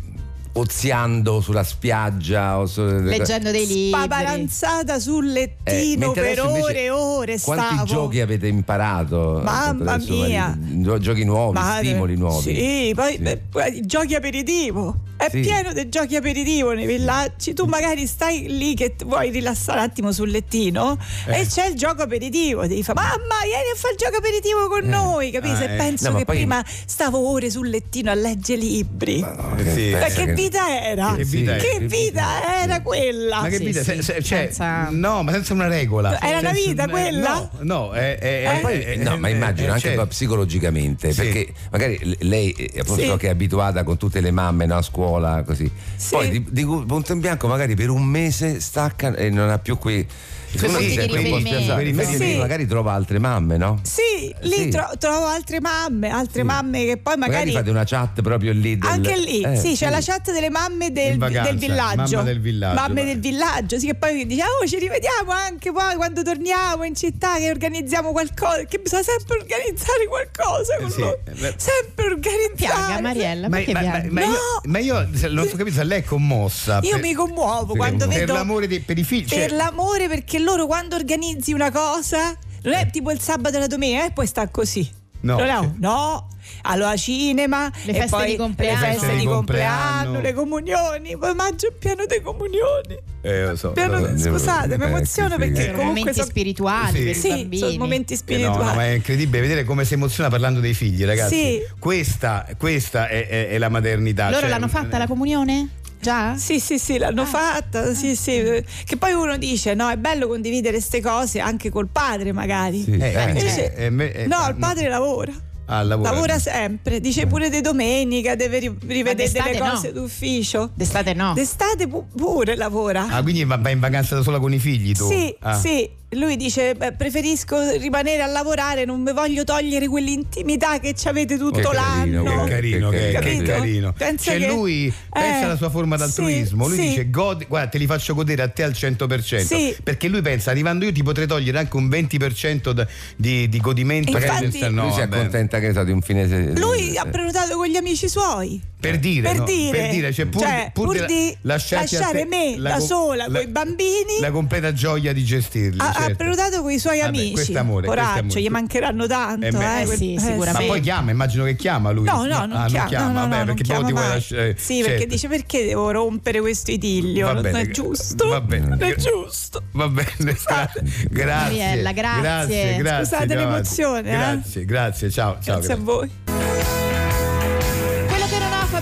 oziando 0.57 1.41
sulla 1.41 1.63
spiaggia 1.65 2.59
o 2.59 2.67
su- 2.67 2.83
Leggendo 2.83 3.51
dei 3.51 3.67
libri. 3.67 3.89
Spaparanzata 3.89 4.99
sul 4.99 5.29
Eh, 5.29 5.33
lettino 5.33 6.07
mentre 6.07 6.23
per 6.35 6.41
ore 6.47 6.83
e 6.85 6.91
ore 6.91 7.39
Quanti 7.41 7.75
stavo. 7.75 7.85
giochi 7.85 8.21
avete 8.21 8.47
imparato? 8.47 9.41
Mamma 9.43 9.97
mia. 9.99 10.57
Giochi 10.99 11.25
nuovi, 11.25 11.59
Ma- 11.59 11.77
stimoli 11.79 12.17
nuovi. 12.17 12.55
Sì, 12.55 12.93
poi 12.95 13.13
Sì. 13.13 13.19
beh, 13.19 13.81
giochi 13.83 14.15
aperitivo. 14.15 14.97
È 15.17 15.29
Sì. 15.31 15.41
pieno 15.41 15.73
di 15.73 15.89
giochi 15.89 16.15
aperitivo 16.17 16.73
nei 16.73 16.87
villaggi. 16.87 17.55
Tu 17.55 17.65
magari 17.65 18.07
stai 18.07 18.47
lì 18.49 18.75
che 18.75 18.95
vuoi 19.05 19.31
rilassare 19.31 19.79
un 19.79 19.85
attimo 19.85 20.13
sul 20.13 20.31
lettino 20.31 20.99
Eh. 21.27 21.41
e 21.41 21.47
c'è 21.47 21.67
il 21.69 21.75
gioco 21.75 22.03
aperitivo. 22.03 22.67
Devi 22.67 22.83
fare, 22.83 23.01
mamma, 23.01 23.41
vieni 23.45 23.71
a 23.73 23.77
fare 23.77 23.95
il 23.95 23.99
gioco 23.99 24.17
aperitivo 24.19 24.69
con 24.69 24.85
noi. 24.85 25.31
Capisci? 25.31 25.55
Ah, 25.55 25.59
Se 25.59 25.75
eh. 25.75 25.77
penso 25.77 26.05
No, 26.07 26.11
ma 26.13 26.19
che 26.19 26.25
poi- 26.27 26.37
prima 26.37 26.65
stavo 26.87 27.31
ore 27.31 27.51
sul 27.51 27.69
lettino 27.71 28.11
a 28.11 28.15
leggere 28.15 28.61
libri. 28.61 29.21
No, 29.21 29.55
Eh, 29.57 29.63
che 29.63 29.73
sì. 29.73 29.91
Ma 29.93 29.99
che 30.07 30.25
che- 30.27 30.33
vita 30.35 30.83
era? 30.85 31.15
Che 31.17 31.25
vita 31.25 31.55
Che 31.57 31.79
vita 31.81 32.63
era 32.63 32.83
quella? 32.83 33.41
Ma 33.41 33.49
che 33.49 33.59
vita? 33.59 33.83
sì, 33.83 34.03
se- 34.03 34.23
cioè, 34.23 34.49
senza- 34.51 34.89
No, 34.91 35.23
ma 35.23 35.33
senza 35.33 35.55
una 35.55 35.67
regola. 35.69 36.21
Era 36.21 36.39
una 36.41 36.53
vita 36.53 36.85
eh, 36.85 36.89
quella? 36.91 37.35
No, 37.35 37.51
no, 37.63 37.93
è, 37.93 38.19
è- 38.19 38.45
Ma 38.45 38.53
è- 38.59 38.61
poi- 38.61 38.81
è- 38.81 38.97
no, 38.97 39.17
ma 39.17 39.29
immagino 39.29 39.69
è- 39.69 39.73
anche 39.73 39.93
poi 39.93 40.07
psicologicamente, 40.07 41.13
Sì. 41.13 41.23
perché 41.23 41.53
magari 41.71 42.17
lei 42.21 42.51
eh, 42.53 42.81
appunto 42.81 43.01
Sì. 43.01 43.07
so 43.09 43.17
che 43.17 43.29
è 43.29 43.31
abituata 43.31 43.83
con 43.83 43.97
tutte 43.97 44.21
le 44.21 44.31
mamme 44.31 44.67
no, 44.67 44.77
a 44.77 44.83
scuola 44.83 45.05
così. 45.45 45.71
Sì. 45.97 46.11
Poi 46.15 46.31
di, 46.31 46.47
di 46.51 46.65
punto 46.65 47.13
in 47.13 47.21
bianco 47.21 47.47
magari 47.49 47.75
per 47.75 47.91
un 47.91 48.05
mese 48.05 48.61
stacca 48.61 49.15
e 49.15 49.31
non 49.31 49.51
ha 49.51 49.59
più 49.59 49.79
qui 49.79 50.07
secondo 50.49 50.79
me 50.81 50.87
riferimento. 50.87 51.39
spiazzato. 51.41 51.81
Sì. 51.81 51.89
Invece 51.89 52.17
lì 52.25 52.37
magari 52.39 52.67
trova 52.67 52.93
altre 52.93 53.19
mamme, 53.19 53.57
no? 53.59 53.79
Sì, 53.83 54.35
lì 54.43 54.55
Sì. 54.55 54.69
tro- 54.71 54.91
trovo 54.99 55.27
altre 55.27 55.61
mamme, 55.61 56.09
altre 56.09 56.41
Sì. 56.41 56.47
mamme 56.47 56.85
che 56.87 56.97
poi 56.97 57.17
magari. 57.17 57.53
fate 57.53 57.69
una 57.71 57.85
chat 57.85 58.23
proprio 58.23 58.53
lì 58.53 58.79
del- 58.79 58.89
Anche 58.91 59.17
lì, 59.19 59.43
eh, 59.43 59.57
sì, 59.57 59.75
c'è 59.75 59.91
la 59.91 59.99
chat 60.01 60.33
delle 60.33 60.49
mamme 60.49 60.93
del, 60.93 61.19
vacanza, 61.19 61.51
del 61.51 61.59
villaggio. 61.59 62.23
del 62.23 62.41
villaggio, 62.41 62.81
Mamme 62.81 63.03
va. 63.03 63.07
del 63.09 63.21
villaggio, 63.21 63.79
sì, 63.79 63.87
che 63.87 63.95
poi 63.97 64.25
dice, 64.27 64.43
oh, 64.43 64.67
ci 64.67 64.79
rivediamo 64.79 65.31
anche 65.31 65.73
poi 65.73 65.95
quando 65.97 66.23
torniamo 66.23 66.85
in 66.85 66.95
città, 66.95 67.37
che 67.37 67.51
organizziamo 67.51 68.13
qualcosa, 68.13 68.63
che 68.65 68.79
bisogna 68.79 69.03
sempre 69.03 69.39
organizzare 69.39 70.07
qualcosa 70.09 70.77
con 70.79 70.87
eh, 71.27 71.33
beh. 71.39 71.55
Sempre 71.57 72.05
organizzare. 72.07 72.55
Piaga, 72.57 73.01
Mariella, 73.01 73.49
Ma, 73.49 73.57
perché 73.57 73.73
ma- 73.73 73.81
ma- 73.83 74.03
ma 74.11 74.21
io, 74.23 74.31
No! 74.31 74.37
ma 74.65 74.79
io 74.79 74.96
se- 75.13 75.29
non 75.29 75.45
ho 75.47 75.57
capito 75.57 75.77
se 75.77 75.85
lei 75.85 76.01
è 76.01 76.05
commossa. 76.05 76.81
Io 76.83 76.91
per, 76.93 77.01
mi 77.01 77.13
commuovo 77.15 77.75
quando 77.75 78.07
per 78.07 78.19
vedo 78.19 78.33
l'amore 78.35 78.67
di- 78.67 78.81
per 78.81 78.99
i 78.99 79.05
figli. 79.05 79.29
per 79.29 79.49
cioè- 79.49 79.57
l'amore 79.57 80.09
perché 80.09 80.39
loro 80.39 80.67
quando 80.67 80.95
organizzi 80.97 81.53
una 81.53 81.71
cosa 81.71 82.37
non 82.63 82.73
è 82.75 82.89
tipo 82.91 83.11
il 83.11 83.21
sabato 83.21 83.57
e 83.57 83.61
la 83.61 83.67
domenica 83.67 84.07
e 84.07 84.11
poi 84.13 84.27
sta 84.27 84.49
così. 84.49 84.89
No, 85.21 85.39
no, 85.39 85.75
no. 85.81 86.29
Allora 86.63 86.97
cinema, 86.97 87.71
Le 87.85 87.93
e 87.93 87.95
feste 87.95 88.17
poi 88.17 88.27
di 88.31 88.37
compleanno. 88.37 88.81
le 88.87 88.93
feste 88.93 89.17
Di 89.17 89.25
compleanno, 89.25 90.21
le 90.21 90.33
comunioni, 90.33 91.17
poi 91.17 91.35
maggio 91.35 91.69
è 91.69 91.73
pieno 91.73 92.05
di 92.07 92.21
comunioni. 92.23 92.97
Eh, 93.21 93.47
lo 93.47 93.57
so, 93.57 93.73
Pieno 93.73 93.99
lo 93.99 94.17
so. 94.17 94.31
scusate, 94.31 94.79
mi 94.79 94.85
Eh, 94.85 94.87
emoziono 94.87 95.31
sì, 95.31 95.37
perché 95.39 95.55
Sono 95.63 95.77
comunque 95.77 95.85
momenti 96.01 96.21
so- 96.21 96.25
spirituali 96.27 96.97
Sì. 96.99 97.03
per 97.05 97.09
i 97.09 97.15
Sì, 97.15 97.29
bambini. 97.29 97.59
sono 97.59 97.73
momenti 97.79 98.13
Eh, 98.13 98.17
no, 98.17 98.23
spirituali. 98.23 98.65
no, 98.65 98.75
ma 98.75 98.85
è 98.85 98.91
incredibile 98.91 99.41
vedere 99.41 99.65
come 99.65 99.85
si 99.85 99.95
emoziona 99.95 100.29
parlando 100.31 100.61
dei 100.61 100.75
figli, 100.75 101.05
ragazzi. 101.05 101.35
Sì. 101.35 101.61
Questa, 101.81 102.47
questa 102.57 103.09
è, 103.09 103.27
è- 103.27 103.49
è 103.49 103.59
la 103.59 103.69
maternità. 103.69 104.27
Loro 104.29 104.41
cioè, 104.43 104.49
l'hanno 104.49 104.69
fatta 104.69 104.99
la 104.99 105.07
comunione? 105.09 105.69
Già? 106.01 106.37
Sì, 106.37 106.61
sì, 106.61 106.79
sì, 106.79 106.99
l'hanno 106.99 107.23
Ah. 107.23 107.27
fatta, 107.27 107.95
sì, 107.95 108.15
sì. 108.15 108.63
Che 108.85 108.97
poi 108.97 109.13
uno 109.13 109.37
dice, 109.37 109.75
no, 109.75 109.89
è 109.89 109.97
bello 109.97 110.29
condividere 110.29 110.75
queste 110.77 111.01
cose 111.01 111.41
anche 111.41 111.71
col 111.71 111.89
padre 111.91 112.33
magari. 112.33 112.83
Sì, 112.83 112.93
Eh, 112.93 112.99
eh, 113.13 113.15
eh, 113.15 113.29
Invece- 113.29 113.75
eh, 113.75 113.91
me- 113.91 114.13
eh, 114.13 114.27
no, 114.27 114.47
il 114.49 114.57
padre 114.57 114.89
lavora. 114.89 115.33
Ah, 115.69 115.83
lavora. 115.83 116.11
Lavora 116.13 116.39
sempre, 116.39 117.01
dice 117.01 117.27
pure 117.27 117.51
di 117.51 117.61
domenica, 117.61 118.37
deve 118.37 118.61
ri- 118.61 118.77
rivedere 118.87 119.29
delle 119.33 119.59
no. 119.59 119.71
cose 119.71 119.93
d'ufficio. 119.93 120.71
D'estate 120.75 121.13
no. 121.13 121.33
D'estate 121.35 121.89
pu- 121.89 122.07
pure 122.15 122.55
lavora. 122.55 123.09
Ah, 123.09 123.21
quindi 123.21 123.43
va 123.45 123.57
va 123.57 123.71
in 123.71 123.81
vacanza 123.81 124.15
da 124.15 124.23
sola 124.23 124.39
con 124.39 124.53
i 124.53 124.61
figli 124.61 124.93
tu? 124.93 125.09
Sì, 125.09 125.35
Ah. 125.41 125.59
sì. 125.59 125.91
Lui 126.11 126.37
dice: 126.37 126.75
beh, 126.77 126.93
preferisco 126.93 127.57
rimanere 127.79 128.23
a 128.23 128.27
lavorare, 128.27 128.85
non 128.85 129.03
mi 129.03 129.13
voglio 129.13 129.43
togliere 129.43 129.89
quell'intimità 129.89 130.79
che 130.79 130.95
ci 130.95 131.09
avete 131.09 131.37
tutto 131.37 131.59
Che 131.59 131.77
carino, 131.77 132.23
l'anno. 132.23 132.45
Che 132.45 132.51
carino, 132.51 132.91
che, 132.91 132.99
che 132.99 133.13
Capito? 133.13 133.43
carino. 133.45 133.93
Pensa 133.93 134.31
cioè 134.31 134.39
che- 134.39 134.47
lui 134.47 134.93
pensa 135.13 135.41
Eh, 135.41 135.45
alla 135.45 135.57
sua 135.57 135.69
forma 135.69 135.97
d'altruismo, 135.97 136.69
sì, 136.69 136.71
lui 136.71 136.79
sì. 136.79 136.89
dice 136.91 137.11
"Godi- 137.11 137.47
guarda 137.49 137.69
te 137.71 137.79
li 137.79 137.87
faccio 137.87 138.15
godere 138.15 138.43
a 138.43 138.49
te 138.49 138.63
al 138.63 138.73
100%, 138.73 139.45
Sì. 139.45 139.77
perché 139.83 140.07
lui 140.07 140.23
pensa 140.23 140.53
arrivando 140.53 140.85
io 140.85 140.93
ti 140.93 141.03
potrei 141.03 141.27
togliere 141.27 141.59
anche 141.59 141.77
un 141.77 141.89
20% 141.89 142.71
d- 142.73 142.87
di, 143.17 143.49
di 143.49 143.61
godimento. 143.61 144.11
Infatti- 144.13 144.27
Magari 144.29 144.49
pensa, 144.51 144.69
no, 144.71 144.83
lui 144.85 144.93
si 144.93 145.01
accontenta 145.01 145.59
che 145.59 145.73
so, 145.73 145.83
di 145.83 145.91
un 145.91 146.01
fine 146.03 146.29
se- 146.29 146.53
Lui 146.55 146.95
eh, 146.95 146.99
ha 146.99 147.05
prenotato 147.07 147.57
con 147.57 147.67
gli 147.67 147.77
amici 147.77 148.09
suoi. 148.09 148.63
Per 148.91 148.99
dire, 148.99 149.29
per 149.29 149.39
no? 149.39 149.45
dire, 149.45 149.79
per 149.79 149.91
dire, 149.91 150.13
cioè 150.13 150.27
pur, 150.27 150.43
Cioè, 150.43 150.71
pur 150.73 150.87
pur 150.87 151.05
di 151.07 151.37
lasciare 151.43 151.87
te 151.87 152.27
me 152.29 152.55
la 152.59 152.71
da 152.71 152.77
com- 152.79 152.87
sola 152.87 153.27
coi 153.27 153.47
bambini. 153.49 154.21
la 154.21 154.31
completa 154.31 154.73
gioia 154.73 155.13
di 155.13 155.25
gestirli. 155.25 155.81
ha, 155.81 155.89
ha 155.89 155.93
certo. 155.93 156.15
prenotato 156.17 156.63
con 156.63 156.71
i 156.71 156.79
suoi 156.79 156.99
Vabbè, 156.99 157.09
amici. 157.09 157.33
questo 157.33 157.53
è 157.53 157.57
amore, 157.57 157.87
questo 157.87 158.01
è 158.01 158.05
Poraccio, 158.05 158.21
amore. 158.25 158.41
gli 158.41 158.49
mancheranno 158.49 159.07
tanto. 159.07 159.47
Eh 159.47 159.51
beh, 159.51 159.79
eh, 159.79 159.83
eh 159.83 159.85
quel- 159.87 159.97
sì, 159.99 160.15
Ma 160.15 160.21
sicuramente. 160.21 160.67
poi 160.67 160.81
chiama, 160.81 161.11
immagino 161.11 161.45
che 161.45 161.57
chiama 161.57 161.91
lui. 161.91 162.05
No, 162.05 162.25
no, 162.25 162.47
non 162.47 162.53
Ah, 162.53 162.67
chiama. 162.67 162.89
chiama, 162.89 163.07
no, 163.07 163.13
no, 163.21 163.29
vabbè, 163.29 163.45
perché 163.45 163.63
chiama 163.63 163.81
poi 163.81 163.89
ti 163.89 163.93
vuoi 163.95 164.07
mai. 164.07 164.15
lasciare. 164.15 164.57
Sì, 164.59 164.77
perché 164.81 164.91
certo. 164.99 165.07
dice 165.15 165.29
perché 165.29 165.65
devo 165.65 165.91
rompere 165.91 166.41
questo 166.41 166.71
idillio? 166.71 167.33
Non 167.33 167.47
è 167.47 167.67
giusto. 167.71 168.29
va 168.29 168.41
bene. 168.41 168.67
Non 168.69 168.83
è 168.83 168.95
giusto. 168.97 169.63
Va 169.73 169.89
bene, 169.89 170.15
Scusate. 170.37 170.83
grazie. 171.11 171.59
Mariella, 171.59 171.93
grazie. 171.93 172.21
Grazie, 172.23 172.77
grazie. 172.77 173.05
Scusate 173.05 173.35
l'emozione, 173.35 174.09
eh. 174.09 174.13
Grazie, 174.17 174.65
grazie, 174.65 175.11
ciao. 175.11 175.39
ciao 175.43 175.55
Grazie 175.57 175.73
a 175.73 175.77
voi. 175.77 176.56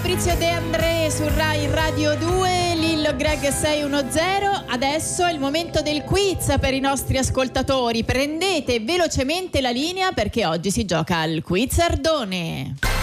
Fabrizio 0.05 0.37
De 0.37 0.51
André 0.51 1.11
su 1.11 1.27
Rai 1.35 1.67
Radio 1.71 2.15
2, 2.15 2.75
Lillo 2.77 3.17
Greg 3.17 3.49
610. 3.49 4.65
Adesso 4.69 5.25
è 5.25 5.33
il 5.33 5.39
momento 5.39 5.81
del 5.81 6.03
quiz 6.03 6.57
per 6.61 6.75
i 6.75 6.79
nostri 6.79 7.17
ascoltatori. 7.17 8.05
Prendete 8.05 8.81
velocemente 8.81 9.63
la 9.63 9.71
linea 9.71 10.13
perché 10.13 10.45
oggi 10.45 10.71
si 10.71 10.85
gioca 10.85 11.21
al 11.21 11.41
quiz 11.43 11.79
Ardone. 11.79 12.94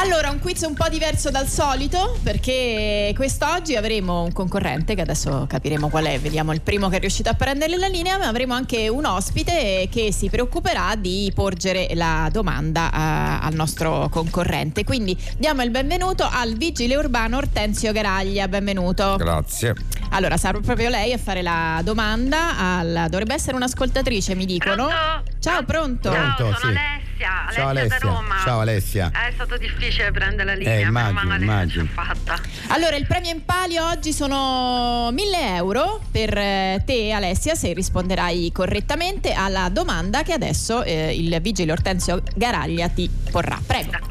Allora, 0.00 0.30
un 0.30 0.38
quiz 0.38 0.60
un 0.60 0.74
po' 0.74 0.88
diverso 0.88 1.28
dal 1.28 1.48
solito 1.48 2.16
perché 2.22 3.12
quest'oggi 3.16 3.74
avremo 3.74 4.22
un 4.22 4.32
concorrente 4.32 4.94
che 4.94 5.00
adesso 5.00 5.44
capiremo 5.48 5.88
qual 5.88 6.04
è, 6.04 6.20
vediamo 6.20 6.52
il 6.52 6.60
primo 6.60 6.88
che 6.88 6.98
è 6.98 7.00
riuscito 7.00 7.30
a 7.30 7.34
prendere 7.34 7.76
la 7.76 7.88
linea, 7.88 8.16
ma 8.16 8.28
avremo 8.28 8.54
anche 8.54 8.88
un 8.88 9.04
ospite 9.04 9.88
che 9.90 10.12
si 10.12 10.30
preoccuperà 10.30 10.94
di 10.94 11.32
porgere 11.34 11.88
la 11.94 12.28
domanda 12.30 12.90
uh, 12.92 13.44
al 13.46 13.54
nostro 13.54 14.08
concorrente. 14.08 14.84
Quindi 14.84 15.18
diamo 15.36 15.64
il 15.64 15.70
benvenuto 15.70 16.28
al 16.30 16.54
vigile 16.54 16.94
urbano 16.94 17.38
Ortenzio 17.38 17.90
Garaglia, 17.90 18.46
benvenuto. 18.46 19.16
Grazie. 19.16 19.74
Allora, 20.10 20.36
sarà 20.36 20.60
proprio 20.60 20.90
lei 20.90 21.12
a 21.12 21.18
fare 21.18 21.42
la 21.42 21.80
domanda, 21.82 22.56
al... 22.56 23.06
dovrebbe 23.10 23.34
essere 23.34 23.56
un'ascoltatrice, 23.56 24.36
mi 24.36 24.46
dicono. 24.46 24.86
Pronto? 24.86 25.30
Ciao, 25.40 25.64
pronto? 25.64 26.12
Ciao, 26.12 26.34
Pronto, 26.36 26.58
sono 26.60 26.72
sì. 26.72 26.97
Alessia, 27.18 27.42
Alessia, 27.46 27.52
Ciao 27.60 27.68
Alessia. 27.68 27.98
da 27.98 28.06
Roma. 28.06 28.34
Ciao 28.44 28.60
Alessia. 28.60 29.10
Eh, 29.14 29.28
È 29.28 29.32
stato 29.32 29.56
difficile 29.56 30.10
prendere 30.12 30.44
la 30.44 30.54
linea, 30.54 30.74
Eh, 30.74 30.80
immagino, 30.82 31.34
immagino. 31.34 31.88
fatta. 31.92 32.38
Allora, 32.68 32.96
il 32.96 33.06
premio 33.06 33.30
in 33.30 33.44
palio 33.44 33.86
oggi 33.88 34.12
sono 34.12 35.10
1000 35.12 35.54
euro 35.56 36.00
per 36.10 36.36
eh, 36.36 36.82
te, 36.84 37.10
Alessia, 37.12 37.54
se 37.54 37.72
risponderai 37.72 38.50
correttamente 38.52 39.32
alla 39.32 39.68
domanda 39.68 40.22
che 40.22 40.32
adesso 40.32 40.82
eh, 40.84 41.14
il 41.16 41.36
vigile 41.40 41.72
Ortenzio 41.72 42.22
Garaglia 42.34 42.88
ti 42.88 43.10
porrà. 43.30 43.60
Prego. 43.66 44.07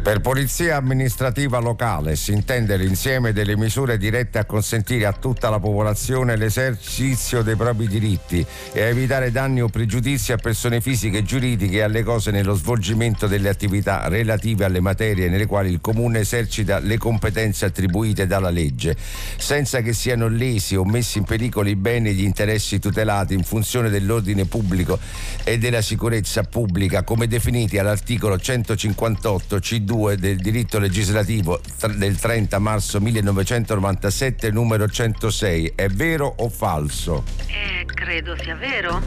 Per 0.00 0.20
polizia 0.20 0.76
amministrativa 0.76 1.58
locale 1.58 2.16
si 2.16 2.32
intende 2.32 2.78
l'insieme 2.78 3.34
delle 3.34 3.56
misure 3.56 3.98
dirette 3.98 4.38
a 4.38 4.46
consentire 4.46 5.04
a 5.04 5.12
tutta 5.12 5.50
la 5.50 5.58
popolazione 5.58 6.36
l'esercizio 6.36 7.42
dei 7.42 7.56
propri 7.56 7.88
diritti 7.88 8.46
e 8.72 8.82
a 8.82 8.86
evitare 8.86 9.30
danni 9.30 9.60
o 9.60 9.68
pregiudizi 9.68 10.32
a 10.32 10.36
persone 10.36 10.80
fisiche 10.80 11.18
e 11.18 11.24
giuridiche 11.24 11.78
e 11.78 11.82
alle 11.82 12.04
cose 12.04 12.30
nello 12.30 12.54
svolgimento 12.54 13.26
delle 13.26 13.50
attività 13.50 14.08
relative 14.08 14.64
alle 14.64 14.80
materie 14.80 15.28
nelle 15.28 15.44
quali 15.44 15.72
il 15.72 15.80
comune 15.82 16.20
esercita 16.20 16.78
le 16.78 16.96
competenze 16.96 17.66
attribuite 17.66 18.26
dalla 18.26 18.50
legge, 18.50 18.96
senza 19.36 19.82
che 19.82 19.92
siano 19.92 20.28
lesi 20.28 20.74
o 20.74 20.84
messi 20.84 21.18
in 21.18 21.24
pericolo 21.24 21.68
i 21.68 21.76
beni 21.76 22.10
e 22.10 22.12
gli 22.14 22.24
interessi 22.24 22.78
tutelati 22.78 23.34
in 23.34 23.42
funzione 23.42 23.90
dell'ordine 23.90 24.46
pubblico 24.46 24.98
e 25.44 25.58
della 25.58 25.82
sicurezza 25.82 26.44
pubblica 26.44 27.02
come 27.02 27.26
definiti 27.26 27.76
all'articolo 27.76 28.38
158 28.38 29.58
C2 29.88 30.14
del 30.14 30.36
diritto 30.36 30.78
legislativo 30.78 31.60
del 31.96 32.18
30 32.18 32.58
marzo 32.58 33.00
1997 33.00 34.50
numero 34.50 34.86
106. 34.86 35.72
È 35.74 35.88
vero 35.88 36.34
o 36.38 36.50
falso? 36.50 37.24
Eh, 37.46 37.86
credo 37.86 38.36
sia 38.38 38.54
vero. 38.54 39.00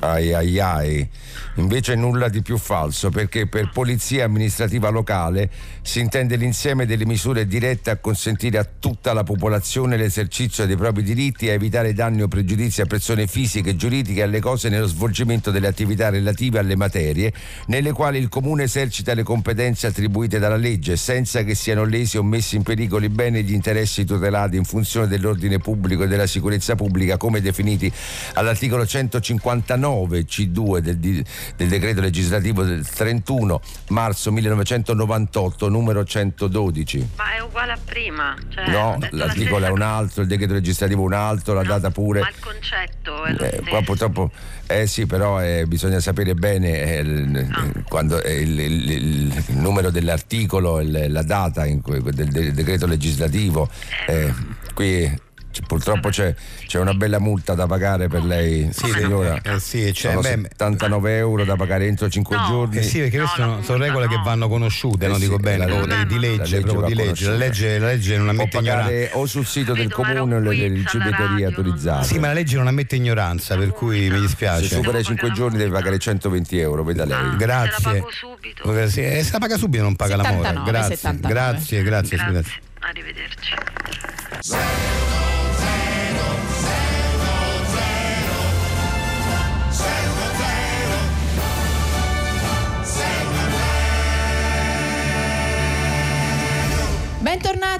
Ai 0.00 0.34
ai 0.34 0.58
ai. 0.58 1.08
Invece 1.56 1.94
nulla 1.94 2.28
di 2.28 2.42
più 2.42 2.58
falso 2.58 3.10
perché 3.10 3.46
per 3.46 3.70
polizia 3.72 4.24
amministrativa 4.24 4.88
locale 4.88 5.48
si 5.82 6.00
intende 6.00 6.34
l'insieme 6.34 6.84
delle 6.84 7.06
misure 7.06 7.46
dirette 7.46 7.90
a 7.90 7.98
consentire 7.98 8.58
a 8.58 8.66
tutta 8.78 9.12
la 9.12 9.22
popolazione 9.22 9.96
l'esercizio 9.96 10.66
dei 10.66 10.76
propri 10.76 11.04
diritti 11.04 11.46
e 11.46 11.50
a 11.50 11.52
evitare 11.52 11.92
danni 11.92 12.22
o 12.22 12.28
pregiudizi 12.28 12.80
a 12.80 12.86
persone 12.86 13.28
fisiche, 13.28 13.76
giuridiche 13.76 14.18
e 14.18 14.22
alle 14.24 14.40
cose 14.40 14.68
nello 14.68 14.86
svolgimento 14.86 15.52
delle 15.52 15.68
attività 15.68 16.08
relative 16.08 16.58
alle 16.58 16.74
materie 16.74 17.32
nelle 17.66 17.92
quali 17.92 18.18
il 18.18 18.28
comune 18.28 18.64
esercita 18.64 19.14
le 19.14 19.22
competenze 19.22 19.86
attribuite 19.86 20.40
dalla 20.40 20.56
legge 20.56 20.96
senza 20.96 21.44
che 21.44 21.54
siano 21.54 21.84
lesi 21.84 22.18
o 22.18 22.24
messi 22.24 22.56
in 22.56 22.64
pericolo 22.64 23.04
i 23.04 23.10
beni 23.10 23.38
e 23.38 23.42
gli 23.42 23.52
interessi 23.52 24.04
tutelati 24.04 24.56
in 24.56 24.64
funzione 24.64 25.06
dell'ordine 25.06 25.58
pubblico 25.58 26.02
e 26.02 26.08
della 26.08 26.26
sicurezza 26.26 26.74
pubblica 26.74 27.16
come 27.16 27.40
definiti 27.40 27.92
all'articolo 28.32 28.84
159 28.84 30.24
C2 30.24 30.78
del, 30.78 31.24
del 31.56 31.68
decreto 31.68 32.00
legislativo 32.00 32.62
del 32.64 32.86
31 32.88 33.60
marzo 33.88 34.30
1998 34.32 35.68
numero 35.68 36.04
112. 36.04 37.08
Ma 37.16 37.34
è 37.36 37.40
uguale 37.40 37.72
a 37.72 37.78
prima. 37.84 38.34
Cioè, 38.48 38.68
No, 38.68 38.98
l'articolo 39.10 39.66
è 39.66 39.70
un 39.70 39.82
altro, 39.82 40.22
il 40.22 40.28
decreto 40.28 40.52
legislativo 40.54 41.02
un 41.02 41.12
altro, 41.12 41.54
la 41.54 41.62
No, 41.62 41.68
data 41.68 41.90
pure. 41.90 42.20
Ma 42.20 42.28
il 42.28 42.34
concetto 42.40 43.24
è 43.24 43.32
lo 43.32 43.38
Eh, 43.44 43.62
qua 43.68 43.82
purtroppo, 43.82 44.30
eh 44.66 44.86
sì, 44.86 45.06
però 45.06 45.42
eh, 45.42 45.64
bisogna 45.66 46.00
sapere 46.00 46.34
bene 46.34 46.80
eh, 46.82 46.98
il, 47.00 47.48
Ah. 47.52 47.82
quando, 47.88 48.22
eh, 48.22 48.40
il, 48.40 48.58
il- 48.58 48.90
il- 48.90 49.44
numero 49.48 49.90
dell'articolo, 49.90 50.80
la 50.82 51.22
data 51.22 51.66
in 51.66 51.80
cui- 51.80 52.00
del, 52.02 52.28
del 52.28 52.52
decreto 52.52 52.86
legislativo. 52.86 53.68
eh, 54.06 54.32
qui 54.74 55.20
purtroppo 55.62 56.08
c'è, 56.10 56.34
c'è 56.66 56.78
una 56.78 56.94
bella 56.94 57.18
multa 57.18 57.54
da 57.54 57.66
pagare 57.66 58.08
per 58.08 58.24
lei, 58.24 58.68
Sì, 58.72 58.86
signora. 58.90 59.40
eh 59.42 59.58
sì, 59.60 59.90
c'è, 59.92 60.10
Sono 60.10 60.20
beh, 60.20 60.28
79 60.28 61.16
euro 61.16 61.44
da 61.44 61.56
pagare 61.56 61.86
entro 61.86 62.08
5 62.08 62.36
No. 62.36 62.46
giorni. 62.46 62.76
Eh 62.78 62.82
sì, 62.82 62.98
perché 63.00 63.16
No, 63.18 63.22
queste 63.24 63.40
la 63.40 63.46
sono, 63.48 63.62
sono 63.62 63.78
regole 63.78 64.04
no. 64.06 64.10
che 64.10 64.20
vanno 64.24 64.48
conosciute, 64.48 65.04
Eh 65.04 65.08
non 65.08 65.18
sì, 65.18 65.24
dico 65.24 65.36
bene, 65.38 65.66
la 65.66 65.80
legge- 65.80 66.06
di, 66.06 66.06
di 66.06 66.14
la 66.14 66.20
legge, 66.20 66.60
legge 66.60 66.84
di 66.86 66.94
legge. 66.94 67.26
La 67.30 67.36
legge, 67.36 67.78
la 67.78 67.86
legge 67.86 68.16
non 68.16 68.28
ammette 68.28 68.56
ignoranza. 68.58 69.16
o 69.18 69.26
sul 69.26 69.46
sito 69.46 69.72
del 69.74 69.90
comune 69.92 70.18
o 70.20 70.50
riceveterie 70.50 71.26
radio, 71.26 71.46
autorizzate. 71.48 72.04
Sì, 72.06 72.18
ma 72.18 72.26
la 72.28 72.32
legge 72.34 72.56
non 72.56 72.66
ammette 72.66 72.96
ignoranza, 72.96 73.56
per 73.56 73.70
cui 73.72 74.08
mi 74.08 74.14
Se 74.16 74.20
dispiace. 74.20 74.66
supera 74.68 74.98
i 74.98 75.04
5 75.04 75.14
pagare 75.14 75.28
la 75.28 75.34
giorni 75.34 75.56
deve 75.56 75.64
multa. 75.70 75.78
pagare 75.82 75.98
120 76.00 76.58
euro, 76.58 76.84
veda 76.84 77.04
lei. 77.04 77.16
Ah, 77.16 77.34
Grazie. 77.36 77.72
Se 77.78 77.82
la 77.84 77.92
pago 77.92 78.10
subito. 78.10 78.72
Eh, 78.74 78.82
eh, 78.82 79.22
se 79.24 79.32
la 79.32 79.38
paga 79.38 79.56
subito 79.56 79.82
non 79.82 79.96
paga 79.96 80.16
l'amore. 80.16 80.48
79, 80.48 80.70
Grazie, 80.70 80.96
79. 80.96 81.34
grazie, 81.34 81.82
grazie, 81.82 82.16
Grazie. 82.16 82.32
grazie. 82.32 82.52
Arrivederci. 82.80 83.54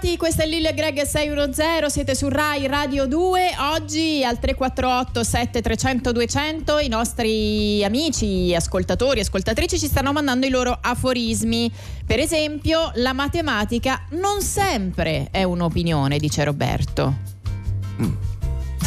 Bentornati, 0.04 0.16
questa 0.18 0.42
è 0.42 0.46
Lille 0.46 0.74
Greg 0.74 1.00
610, 1.00 1.90
siete 1.90 2.14
su 2.14 2.28
Rai 2.28 2.66
Radio 2.66 3.06
2. 3.06 3.54
Oggi 3.72 4.22
al 4.22 4.38
348 4.38 5.24
7300 5.24 6.12
200 6.12 6.78
i 6.80 6.88
nostri 6.88 7.82
amici, 7.82 8.54
ascoltatori, 8.54 9.20
ascoltatrici 9.20 9.78
ci 9.78 9.86
stanno 9.86 10.12
mandando 10.12 10.44
i 10.44 10.50
loro 10.50 10.76
aforismi. 10.78 11.72
Per 12.04 12.18
esempio, 12.18 12.90
la 12.96 13.14
matematica 13.14 14.04
non 14.10 14.42
sempre 14.42 15.28
è 15.30 15.42
un'opinione, 15.42 16.18
dice 16.18 16.44
Roberto. 16.44 17.14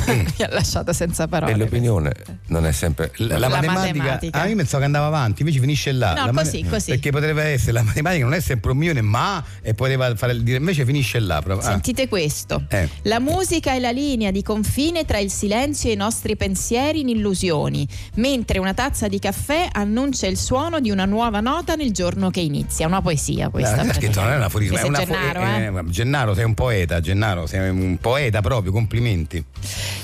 Mi 0.37 0.43
ha 0.43 0.49
lasciato 0.51 0.93
senza 0.93 1.27
parole. 1.27 1.51
E 1.53 1.55
l'opinione 1.55 2.11
non 2.47 2.65
è 2.65 2.71
sempre. 2.71 3.11
La, 3.17 3.37
La 3.37 3.49
matematica, 3.49 3.97
matematica. 3.97 4.41
ah, 4.41 4.47
io 4.47 4.55
pensavo 4.55 4.79
che 4.79 4.85
andava 4.85 5.05
avanti, 5.07 5.41
invece 5.41 5.59
finisce 5.59 5.91
là. 5.91 6.13
No, 6.13 6.25
La 6.27 6.31
così, 6.31 6.63
così. 6.63 6.91
Perché 6.91 7.11
potrebbe 7.11 7.43
essere 7.43 7.73
la 7.73 7.83
matematica 7.83 8.23
non 8.23 8.33
è 8.33 8.39
sempre 8.39 8.71
un 8.71 8.77
milione, 8.77 9.01
ma 9.01 9.43
e 9.61 9.73
poteva 9.73 10.15
fare 10.15 10.41
dire 10.43 10.57
invece 10.57 10.85
finisce 10.85 11.19
là 11.19 11.41
proprio. 11.41 11.67
Ah. 11.67 11.71
Sentite 11.71 12.07
questo. 12.07 12.63
Eh. 12.69 12.89
La 13.03 13.19
musica 13.19 13.73
è 13.73 13.79
la 13.79 13.91
linea 13.91 14.31
di 14.31 14.41
confine 14.43 15.05
tra 15.05 15.17
il 15.19 15.31
silenzio 15.31 15.89
e 15.89 15.93
i 15.93 15.97
nostri 15.97 16.35
pensieri 16.35 17.01
in 17.01 17.09
illusioni, 17.09 17.87
mentre 18.15 18.59
una 18.59 18.73
tazza 18.73 19.07
di 19.07 19.19
caffè 19.19 19.67
annuncia 19.71 20.27
il 20.27 20.37
suono 20.37 20.79
di 20.79 20.89
una 20.89 21.05
nuova 21.05 21.39
nota 21.39 21.75
nel 21.75 21.91
giorno 21.91 22.29
che 22.29 22.39
inizia. 22.39 22.87
Una 22.87 23.01
poesia 23.01 23.49
questa. 23.49 23.81
Ah, 23.81 23.93
scritto, 23.93 24.21
non 24.21 24.31
è 24.31 24.35
un 24.35 24.43
aforismo, 24.43 24.77
è 24.77 24.83
una 24.83 24.99
Gennaro, 24.99 25.41
eh. 25.41 25.65
eh, 25.65 25.89
Gennaro, 25.89 26.33
sei 26.33 26.43
un 26.43 26.53
poeta, 26.53 26.99
Gennaro, 26.99 27.45
sei 27.45 27.69
un 27.69 27.97
poeta 27.99 28.41
proprio, 28.41 28.71
complimenti. 28.71 29.43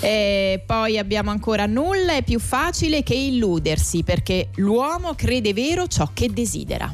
E 0.04 0.62
poi 0.66 0.98
abbiamo 0.98 1.32
ancora 1.32 1.66
nulla 1.66 2.16
è 2.16 2.24
più 2.24 2.40
facile 2.40 3.04
che 3.04 3.14
illudersi 3.14 4.04
perché 4.04 4.50
l'uomo 4.56 5.14
crede 5.16 5.54
vero 5.54 5.88
ciò 5.88 6.10
che 6.14 6.30
desidera. 6.32 6.94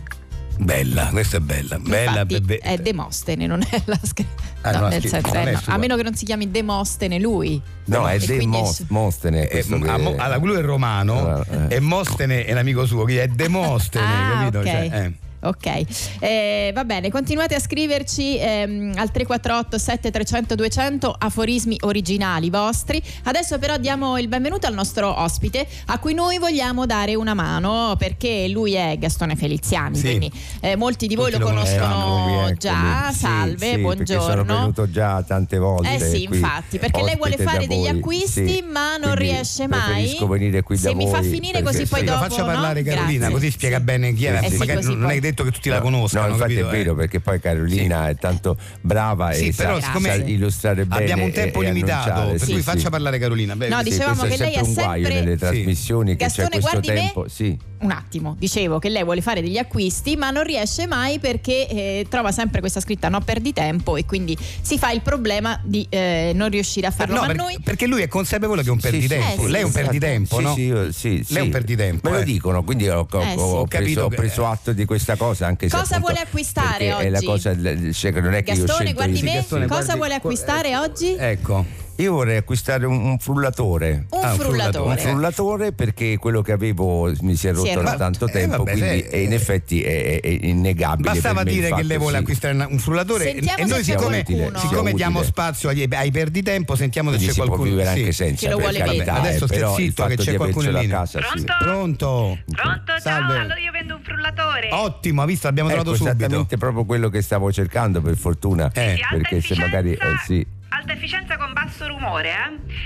Bella, 0.59 1.07
questa 1.07 1.37
è 1.37 1.39
bella, 1.39 1.79
bella 1.79 2.21
Infatti 2.21 2.41
be- 2.41 2.57
è 2.57 2.77
Demostene, 2.77 3.47
non 3.47 3.61
è 3.67 3.81
la 3.85 3.97
scritta. 4.03 4.43
Ah, 4.61 4.71
no, 4.77 4.87
nel 4.89 5.01
senso, 5.05 5.31
non 5.33 5.47
eh, 5.47 5.51
è 5.51 5.53
no, 5.53 5.61
a 5.67 5.77
meno 5.77 5.95
che 5.95 6.03
non 6.03 6.13
si 6.15 6.25
chiami 6.25 6.51
Demostene 6.51 7.17
lui. 7.17 7.61
No, 7.85 8.07
è 8.09 8.15
E 8.15 8.19
De 8.19 8.25
quindi 8.35 8.57
Mos- 8.57 8.75
su- 8.75 8.85
Mostene. 8.89 9.47
Eh, 9.47 9.63
che- 9.63 9.75
Mo- 9.75 10.15
allora, 10.17 10.35
lui 10.35 10.57
è 10.57 10.61
romano 10.61 11.29
Ah, 11.37 11.45
eh. 11.69 11.75
e 11.75 11.79
Mostene 11.79 12.43
è 12.43 12.53
l'amico 12.53 12.85
suo, 12.85 13.03
quindi 13.03 13.21
è 13.21 13.27
Demostene, 13.27 14.05
Ah, 14.05 14.39
capito? 14.39 14.57
ok. 14.59 14.65
Cioè, 14.65 14.89
eh. 14.91 15.13
Ok, 15.41 15.84
Eh, 16.19 16.72
va 16.74 16.84
bene, 16.84 17.10
continuate 17.10 17.55
a 17.55 17.60
scriverci 17.60 18.38
ehm, 18.38 18.93
al 18.98 19.10
348 19.12 19.77
7300 19.77 20.55
200 20.55 21.15
aforismi 21.17 21.77
originali 21.81 22.50
vostri. 22.50 23.01
Adesso 23.24 23.58
però 23.58 23.77
diamo 23.77 24.17
il 24.17 24.27
benvenuto 24.27 24.67
al 24.67 24.74
nostro 24.74 25.22
ospite 25.22 25.65
a 25.88 25.98
cui 26.00 26.13
noi 26.13 26.39
vogliamo 26.39 26.86
dare 26.86 27.15
una 27.15 27.34
mano 27.34 27.96
perché 27.98 28.50
lui 28.50 28.74
è 28.74 28.98
Gastone 29.00 29.36
Feliziani, 29.38 29.96
Sì. 29.96 30.01
quindi 30.03 30.31
eh, 30.60 30.75
molti 30.75 31.08
di 31.08 31.15
voi 31.15 31.31
Tutti 31.31 31.41
lo 31.43 31.50
lo 31.50 31.55
conoscono 31.55 32.27
Eh, 32.27 32.39
eccomi. 32.41 32.58
già. 32.58 33.10
Sì, 33.12 33.17
Salve, 33.19 33.58
sì, 33.58 33.65
sono 33.72 33.81
buongiorno. 33.81 34.43
venuto 34.55 34.89
già 34.91 35.24
tante 35.24 35.58
volte. 35.58 35.96
Eh 35.96 36.00
sì, 36.00 36.25
qui, 36.27 36.38
infatti, 36.38 36.79
perché 36.79 37.01
lei 37.01 37.15
vuole 37.15 37.38
fare 37.38 37.65
degli 37.65 37.88
acquisti, 37.88 38.46
Sì, 38.46 38.62
ma 38.69 38.98
non 38.98 39.13
quindi 39.15 39.31
riesce 39.31 39.67
mai. 39.67 40.17
Venire 40.19 40.63
qui 40.63 40.77
Se 40.77 40.89
da 40.89 40.96
mi 40.96 41.05
voi. 41.05 41.13
fa 41.13 41.22
finire 41.22 41.62
così 41.63 41.86
poi 41.86 42.00
sì. 42.01 42.05
Lo 42.05 42.12
dopo, 42.12 42.24
faccia 42.25 42.41
no? 42.41 42.46
parlare 42.48 42.84
Carolina, 42.84 43.17
Grazie. 43.27 43.34
così 43.34 43.51
spiega 43.51 43.79
bene 43.79 44.13
chi 44.13 44.25
è. 44.25 44.39
Eh 44.43 44.50
sì, 44.51 44.58
Magari 44.58 44.84
non 44.84 45.10
è 45.10 45.19
detto 45.29 45.43
che 45.43 45.51
tutti 45.51 45.69
la 45.69 45.77
No, 45.77 45.81
conoscano. 45.83 46.27
No, 46.27 46.33
infatti 46.33 46.53
capito? 46.55 46.69
è 46.69 46.77
vero 46.77 46.91
Eh. 46.93 46.95
perché 46.95 47.19
poi 47.19 47.39
Carolina 47.39 48.09
è 48.09 48.15
tanto 48.15 48.57
brava 48.81 49.31
Sì, 49.33 49.48
e 49.48 49.53
però 49.53 49.79
sa, 49.79 49.86
siccome 49.88 50.09
sa 50.09 50.15
illustrare 50.15 50.86
bene. 50.86 51.01
abbiamo 51.01 51.24
un 51.24 51.29
e- 51.29 51.33
tempo 51.33 51.62
e 51.62 51.65
limitato, 51.71 52.09
annunciare, 52.09 52.31
per 52.31 52.39
sì, 52.39 52.45
cui 52.53 52.62
sì. 52.62 52.62
faccia 52.63 52.89
parlare 52.89 53.19
Carolina. 53.19 53.55
Beh, 53.55 53.67
No, 53.69 53.77
sì. 53.77 53.83
dicevamo 53.83 54.21
che 54.24 54.33
è 54.33 54.38
lei 54.38 54.38
sempre 54.38 54.59
è 54.62 54.63
un 54.63 54.74
guaio 54.74 55.03
sempre- 55.05 55.19
nelle 55.24 55.31
Sì. 55.33 55.38
trasmissioni 55.39 56.12
che 56.12 56.17
Gastone, 56.25 56.48
c'è 56.50 56.59
questo 56.59 56.79
tempo. 56.79 57.27
Sì. 57.27 57.57
Un 57.81 57.91
attimo, 57.91 58.36
dicevo 58.38 58.77
che 58.77 58.89
lei 58.89 59.03
vuole 59.05 59.21
fare 59.21 59.41
degli 59.41 59.57
acquisti, 59.57 60.17
ma 60.17 60.31
non 60.31 60.43
riesce 60.43 60.86
mai 60.86 61.17
perché 61.19 61.65
eh, 61.69 62.05
trova 62.09 62.31
sempre 62.33 62.59
questa 62.59 62.81
scritta 62.81 63.07
no 63.07 63.21
perdi 63.21 63.53
tempo 63.53 63.95
e 63.95 64.05
quindi 64.05 64.38
si 64.62 64.77
fa 64.77 64.91
il 64.91 65.00
problema 65.01 65.57
di 65.63 65.86
eh, 65.89 66.33
non 66.36 66.50
riuscire 66.50 66.88
a 66.88 66.91
farlo. 66.91 67.13
No, 67.15 67.21
ma 67.21 67.27
per- 67.27 67.36
noi 67.38 67.57
perché 67.63 67.88
lui 67.88 68.01
è 68.01 68.09
consapevole 68.09 68.63
che 68.63 68.67
è 68.67 68.71
un 68.71 68.79
Sì, 68.81 68.88
sì, 68.88 68.91
perditempo. 69.07 69.43
Sì, 69.45 69.50
Lei 69.51 69.62
è 69.62 69.63
un 69.63 69.71
sì. 69.71 69.79
perditempo, 69.79 70.38
sì, 70.38 70.43
no? 70.43 70.53
Sì, 70.53 70.74
sì, 70.91 71.24
sì. 71.25 71.33
Lei 71.33 71.41
è 71.41 71.45
un 71.45 71.51
perditempo, 71.51 72.09
Me 72.09 72.15
lo 72.17 72.21
eh. 72.21 72.25
dicono, 72.25 72.63
quindi 72.65 72.89
ho, 72.89 73.07
ho- 73.09 73.67
Eh, 73.69 73.86
sì. 73.86 74.05
preso 74.09 74.45
atto 74.45 74.74
di 74.74 74.83
questa 74.83 75.15
cosa. 75.19 75.45
Anche 75.47 75.69
se 75.69 75.77
Cosa 75.77 75.99
vuole 75.99 76.19
acquistare 76.19 76.88
perché 76.88 77.03
È 77.05 77.09
la 77.09 77.17
oggi? 77.17 77.25
cosa, 77.27 77.53
cioè, 77.93 78.11
non 78.21 78.33
è 78.33 78.43
che 78.43 78.51
io 78.53 78.65
Gastone, 78.65 78.85
scelto 78.85 78.93
guardi 78.93 79.19
io- 79.19 79.57
me, 79.59 79.67
cosa 79.67 79.95
vuole 79.95 80.13
acquistare 80.15 80.77
oggi? 80.77 81.15
Ecco. 81.17 81.65
Io 81.99 82.13
vorrei 82.13 82.37
acquistare 82.37 82.85
un, 82.85 82.95
un 83.03 83.19
frullatore. 83.19 84.05
Un 84.11 84.23
Ah, 84.23 84.33
frullatore. 84.33 84.89
Un 84.91 84.97
frullatore 84.97 85.71
perché 85.73 86.17
quello 86.17 86.41
che 86.41 86.53
avevo 86.53 87.11
mi 87.21 87.35
si 87.35 87.47
è 87.47 87.51
rotto 87.51 87.65
Si 87.65 87.71
è 87.71 87.75
da 87.75 87.81
rotto. 87.81 87.97
tanto 87.97 88.27
Eh, 88.27 88.31
tempo, 88.31 88.57
vabbè, 88.63 88.71
quindi 88.71 88.99
sai, 89.01 89.07
e 89.09 89.21
in 89.23 89.33
effetti 89.33 89.81
è, 89.83 90.19
è- 90.19 90.19
è 90.21 90.27
innegabile. 90.43 91.09
Bastava 91.11 91.43
dire 91.43 91.73
che 91.73 91.83
lei 91.83 91.97
vuole 91.97 92.13
sì. 92.15 92.19
acquistare 92.21 92.53
un 92.69 92.79
frullatore 92.79 93.23
Sentiamo 93.25 93.57
e 93.57 93.65
noi 93.65 93.83
se 93.83 93.91
c'è 93.93 93.97
siccome, 93.99 94.23
qualcuno. 94.23 94.59
siccome 94.59 94.93
diamo 94.93 95.17
utile. 95.17 95.31
spazio 95.31 95.67
ai, 95.69 95.87
ai 95.91 96.11
perditempo 96.11 96.75
sentiamo 96.77 97.09
se 97.11 97.15
Quindi 97.17 97.33
c'è 97.35 97.41
si 97.41 97.45
qualcuno 97.47 97.69
può 97.69 97.77
vivere 97.77 97.93
sì. 97.95 97.99
anche 97.99 98.11
senza 98.13 98.45
Che 98.45 98.51
lo 98.53 98.59
vuole 98.59 98.77
carità, 98.77 98.95
vendere. 99.13 99.19
Adesso 99.27 99.43
eh, 99.43 99.47
però 99.47 99.69
il 99.77 99.83
zitto, 99.83 100.05
che 100.05 100.15
c'è 100.15 100.35
qualcuno 100.35 100.69
in 100.69 100.75
linea. 100.75 100.97
casa 100.99 101.19
sì. 101.21 101.43
Pronto? 101.43 101.53
Pronto? 101.59 102.37
Pronto? 102.45 102.93
Salve. 102.99 103.33
Ciao, 103.33 103.41
allora 103.41 103.59
io 103.59 103.71
vendo 103.73 103.95
un 103.95 104.01
frullatore. 104.03 104.69
Ottimo, 104.71 105.21
ha 105.21 105.25
visto, 105.25 105.47
l'abbiamo 105.47 105.69
Ecco, 105.69 105.81
trovato 105.81 105.97
subito. 106.01 106.17
esattamente 106.17 106.57
proprio 106.57 106.85
quello 106.85 107.09
che 107.09 107.21
stavo 107.21 107.51
cercando 107.51 107.99
per 108.01 108.15
fortuna 108.15 108.71
Eh, 108.73 108.97
perché 109.11 109.41
se 109.41 109.55
magari 109.57 109.91
eh, 109.91 109.97
sì 110.25 110.47
Alta 110.71 110.93
efficienza 110.93 111.35
con 111.38 111.51
basso 111.51 111.88
rumore, 111.88 112.29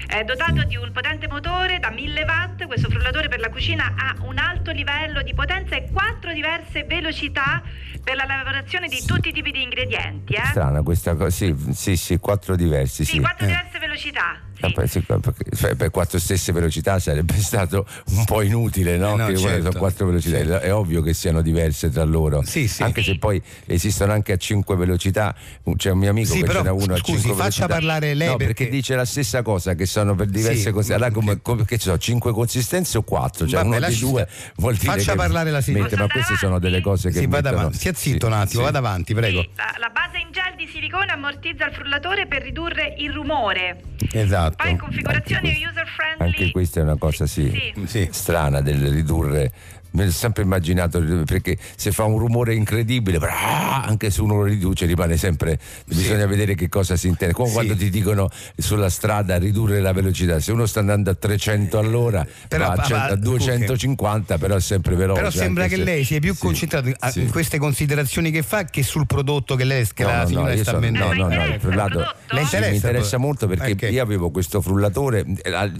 eh? 0.08 0.18
È 0.20 0.24
dotato 0.24 0.63
di 0.63 0.78
un 0.78 0.92
potente 0.92 1.28
motore 1.28 1.80
da 1.80 1.90
1000 1.92 2.24
watt. 2.24 2.66
Questo 2.66 2.90
frullatore 2.90 3.28
per 3.28 3.40
la 3.40 3.50
cucina 3.50 3.94
ha 3.98 4.16
un 4.22 4.38
alto 4.38 4.72
livello 4.72 5.22
di 5.22 5.34
potenza 5.34 5.75
e 5.75 5.90
quattro 5.92 6.32
diverse 6.34 6.84
velocità 6.86 7.62
per 8.04 8.16
la 8.16 8.25
lavorazione 8.25 8.88
di 8.88 9.04
tutti 9.06 9.30
i 9.30 9.34
tipi 9.34 9.52
di 9.52 9.62
ingredienti, 9.62 10.34
eh? 10.34 10.46
strana 10.46 10.82
questa 10.82 11.16
cosa 11.16 11.30
sì 11.30 11.56
sì 11.72 11.96
sì 11.96 12.18
quattro 12.18 12.56
diversi 12.58 13.06
Sì, 13.06 13.13
sì, 13.13 13.20
quattro 13.20 13.46
Eh. 13.46 13.50
diverse 13.50 13.80
velocità. 13.80 14.40
Ah, 14.65 15.75
per 15.75 15.89
quattro 15.91 16.20
stesse 16.20 16.51
velocità 16.51 17.00
sarebbe 17.00 17.36
stato 17.41 17.86
un 18.12 18.24
po' 18.25 18.41
inutile, 18.41 18.98
no? 18.98 19.13
Eh, 19.13 19.17
no, 19.17 19.25
che 19.27 19.38
certo. 19.38 19.63
sono 19.67 19.77
quattro 19.79 20.05
velocità, 20.08 20.38
Certo. 20.38 20.60
è 20.60 20.74
ovvio 20.74 21.01
che 21.01 21.13
siano 21.13 21.41
diverse 21.41 21.89
tra 21.89 22.03
loro. 22.03 22.41
Sì, 22.46 22.67
sì. 22.67 22.84
Anche 22.84 23.03
se 23.03 23.17
poi 23.17 23.41
esistono 23.65 24.13
anche 24.13 24.32
a 24.34 24.38
cinque 24.38 24.75
velocità. 24.75 25.36
C'è 25.75 25.91
un 25.91 25.98
mio 25.98 26.10
amico 26.10 26.34
Sì, 26.34 26.39
che 26.41 26.46
però, 26.46 26.60
ce 26.60 26.65
n'ha 26.65 26.74
uno 26.74 26.93
a 26.93 26.98
scusi, 26.98 27.20
cinque 27.22 27.29
faccia 27.43 27.65
velocità. 27.65 27.67
parlare 27.67 28.13
lei 28.13 28.27
No, 28.27 28.36
perché... 28.38 28.53
perché- 28.53 28.70
dice 28.72 28.96
la 28.96 29.05
stessa 29.05 29.41
cosa, 29.41 29.74
che 29.75 29.86
sono 29.86 30.15
per 30.15 30.27
diverse 30.27 30.58
Sì, 30.62 30.72
cose. 30.72 30.93
Allora, 30.93 31.12
come, 31.12 31.41
come- 31.41 31.65
che 31.65 31.77
ci 31.77 31.84
sono, 31.86 31.98
cinque 31.98 32.32
consistenze 32.32 32.98
o 32.98 33.03
quattro? 33.03 33.46
Cioè, 33.48 33.63
Vabbè, 33.63 33.77
uno 33.77 33.88
di 33.88 33.98
due 34.00 34.27
vuol 34.58 34.75
dire 34.75 34.91
Faccia 34.93 35.12
che 35.12 35.17
parlare 35.17 35.51
la 35.51 35.62
signora. 35.62 35.84
mette, 35.84 35.98
ma 35.98 36.08
queste 36.08 36.36
sono 36.38 36.60
delle 36.60 36.82
cose 36.82 37.10
che 37.10 37.20
Sì, 37.20 37.25
vada 37.27 37.50
mettono- 37.50 37.60
avanti. 37.60 37.77
Sia 37.79 37.93
zitto 37.93 38.27
sì, 38.27 38.32
un 38.32 38.38
attimo, 38.39 38.60
sì. 38.60 38.65
vada 38.65 38.77
avanti, 38.77 39.13
prego. 39.13 39.41
Sì, 39.41 39.50
la, 39.55 39.74
la 39.79 39.89
base 39.89 40.17
in 40.20 40.32
gel 40.32 40.55
di 40.55 40.67
silicone 40.72 41.12
ammortizza 41.12 41.65
il 41.67 41.74
frullatore 41.74 42.27
per 42.27 42.41
ridurre 42.43 42.93
il 42.98 43.12
rumore. 43.12 43.82
Esatto. 44.12 44.53
Poi 44.56 44.72
in 44.72 44.78
configurazione 44.78 45.50
Anche 45.50 45.68
user 45.68 45.88
friendly. 45.88 46.26
Anche 46.28 46.52
questa 46.52 46.80
è 46.80 46.84
una 46.84 46.98
cosa 46.98 47.26
Sì. 47.28 47.74
Sì. 47.86 48.08
strana 48.12 48.62
del 48.62 48.90
ridurre. 48.92 49.52
Me 49.94 50.06
l'ho 50.06 50.12
sempre 50.12 50.44
immaginato 50.44 51.00
perché 51.26 51.58
se 51.76 51.92
fa 51.92 52.04
un 52.04 52.18
rumore 52.18 52.54
incredibile, 52.56 53.20
brah, 53.20 53.84
anche 53.84 54.10
se 54.10 54.22
uno 54.22 54.36
lo 54.38 54.44
riduce 54.44 54.86
rimane 54.86 55.18
sempre. 55.18 55.60
Bisogna 55.86 56.26
vedere 56.26 56.56
che 56.56 56.68
cosa 56.70 56.96
si 56.96 57.08
intende. 57.08 57.34
Come 57.34 57.48
Sì. 57.50 57.54
quando 57.54 57.76
ti 57.76 57.90
dicono 57.90 58.30
sulla 58.58 58.90
strada 58.90 59.38
ridurre 59.38 59.80
la 59.82 59.92
velocità, 59.94 60.40
se 60.40 60.52
uno 60.52 60.66
sta 60.66 60.80
andando 60.80 61.10
a 61.12 61.16
300 61.16 61.78
all'ora, 61.78 62.26
Però, 62.48 62.66
va 62.68 62.74
a, 62.74 62.76
ma- 62.76 62.84
cento- 62.84 63.04
a 63.04 63.08
ma- 63.10 63.16
250, 63.16 64.38
però 64.38 64.56
è 64.56 64.62
sempre 64.62 64.96
veloce. 64.96 65.20
Però 65.20 65.32
sembra 65.32 65.68
che 65.68 65.76
se- 65.76 65.84
lei 65.84 66.04
sia 66.04 66.20
più 66.20 66.34
sì, 66.34 66.40
concentrato 66.40 66.88
in- 66.90 66.96
sì. 67.12 67.26
queste 67.28 67.58
considerazioni 67.58 68.32
che 68.32 68.42
fa 68.44 68.66
che 68.66 68.84
sul 68.84 69.06
prodotto 69.06 69.56
che 69.56 69.64
lei 69.64 69.88
che 69.94 70.04
No, 70.04 70.10
la 70.10 70.16
no, 70.16 70.22
no, 70.22 70.28
signora 70.28 70.54
sta 70.56 70.64
sono- 70.64 70.80
vendendo. 70.80 71.14
no, 71.14 71.28
no, 71.28 71.36
no, 71.36 71.46
il 71.54 71.60
frullato? 71.60 72.00
Le 72.30 72.42
interessa? 72.42 72.70
mi 72.70 72.76
interessa 72.76 73.18
molto 73.18 73.48
perché 73.48 73.72
Ok. 73.74 73.92
io 73.94 74.02
avevo 74.02 74.32
questo 74.32 74.60
frullatore 74.62 75.24
eh, 75.44 75.72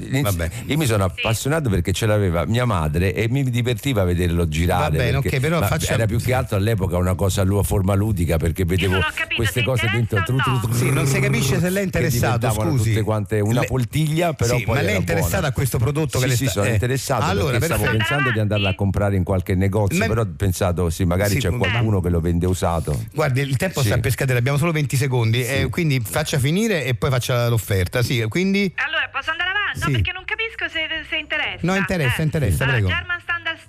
io 0.65 0.77
mi 0.77 0.86
sono 0.86 1.03
appassionato 1.05 1.70
perché 1.70 1.91
ce 1.93 2.05
l'aveva 2.05 2.46
mia 2.46 2.65
madre 2.65 3.13
e 3.13 3.27
mi 3.29 3.43
divertiva 3.50 4.02
vederlo 4.03 4.48
girare 4.48 4.98
Va 4.98 5.03
bene, 5.03 5.20
perché- 5.22 5.35
ok, 5.37 5.42
però 5.42 5.59
ma 5.59 5.68
faccia- 5.68 5.94
era 5.94 6.05
più 6.05 6.20
che 6.20 6.33
altro 6.33 6.57
all'epoca 6.57 6.98
una 6.98 7.16
cosa 7.16 7.42
a 7.42 7.44
lua 7.44 7.63
forma 7.63 7.94
ludica 7.94 8.37
perché 8.37 8.66
vedevo 8.66 9.00
capito, 9.00 9.35
queste 9.35 9.63
cose 9.63 9.89
dentro 9.92 10.18
interessa 10.18 10.50
o 10.50 10.68
no? 10.68 10.74
Sì, 10.74 10.89
non 10.92 11.05
si 11.05 11.20
capisce 11.20 11.59
se 11.59 11.70
lei 11.70 11.81
è 11.83 11.85
interessato, 11.85 12.50
scusi. 12.51 12.89
tutte 12.92 13.01
quante 13.03 13.39
una 13.39 13.61
Le- 13.61 13.68
poltiglia 13.68 14.33
però 14.33 14.57
Sì, 14.57 14.63
poi 14.63 14.75
ma 14.75 14.81
lei 14.81 14.96
è 14.96 15.01
buona. 15.01 15.48
a 15.48 15.51
questo 15.51 15.77
prodotto 15.77 16.18
che 16.20 16.24
sì, 16.25 16.29
le 16.29 16.35
sì, 16.35 16.44
sta- 16.46 16.51
sono 16.53 16.66
eh. 16.68 16.74
interessato 16.74 17.24
Allora, 17.25 17.57
perché 17.57 17.66
stavo 17.75 17.83
pensando 17.89 18.31
di 18.31 18.39
andarla 18.39 18.70
a 18.70 18.75
comprare 18.75 19.16
in 19.16 19.24
qualche 19.24 19.55
negozio 19.55 19.98
Ma- 20.00 20.07
però 20.07 20.22
ho 20.22 20.33
pensato 20.35 20.89
sì 20.89 21.03
magari 21.05 21.31
Sì, 21.33 21.39
c'è 21.39 21.50
qualcuno 21.51 22.00
che 22.01 22.09
lo 22.09 22.20
vende 22.20 22.46
usato 22.46 23.01
Guardi, 23.13 23.42
il 23.42 23.57
tempo 23.57 23.81
Sì. 23.81 23.87
sta 23.87 23.98
per 24.00 24.11
scadere, 24.11 24.39
abbiamo 24.39 24.57
solo 24.57 24.72
20 24.72 24.96
secondi, 24.96 25.44
eh, 25.46 25.68
quindi 25.70 26.00
faccia 26.03 26.37
finire 26.39 26.85
e 26.85 26.96
poi 26.96 27.09
faccia 27.09 27.48
l'offerta. 27.50 28.01
Sì, 28.01 28.24
quindi 28.27 28.72
Allora, 28.75 29.09
posso 29.11 29.31
andare 29.31 29.50
avanti? 29.50 29.79
No, 29.79 29.85
Sì. 29.85 29.92
perché 29.92 30.11
non 30.13 30.24
capisco 30.25 30.68
se, 30.70 30.87
se 31.09 31.18
interessa. 31.18 31.59
No, 31.61 31.75
interessa, 31.75 32.22
interessa, 32.22 32.63
Allora, 32.63 32.77
prego. 32.79 32.94
German 32.94 33.20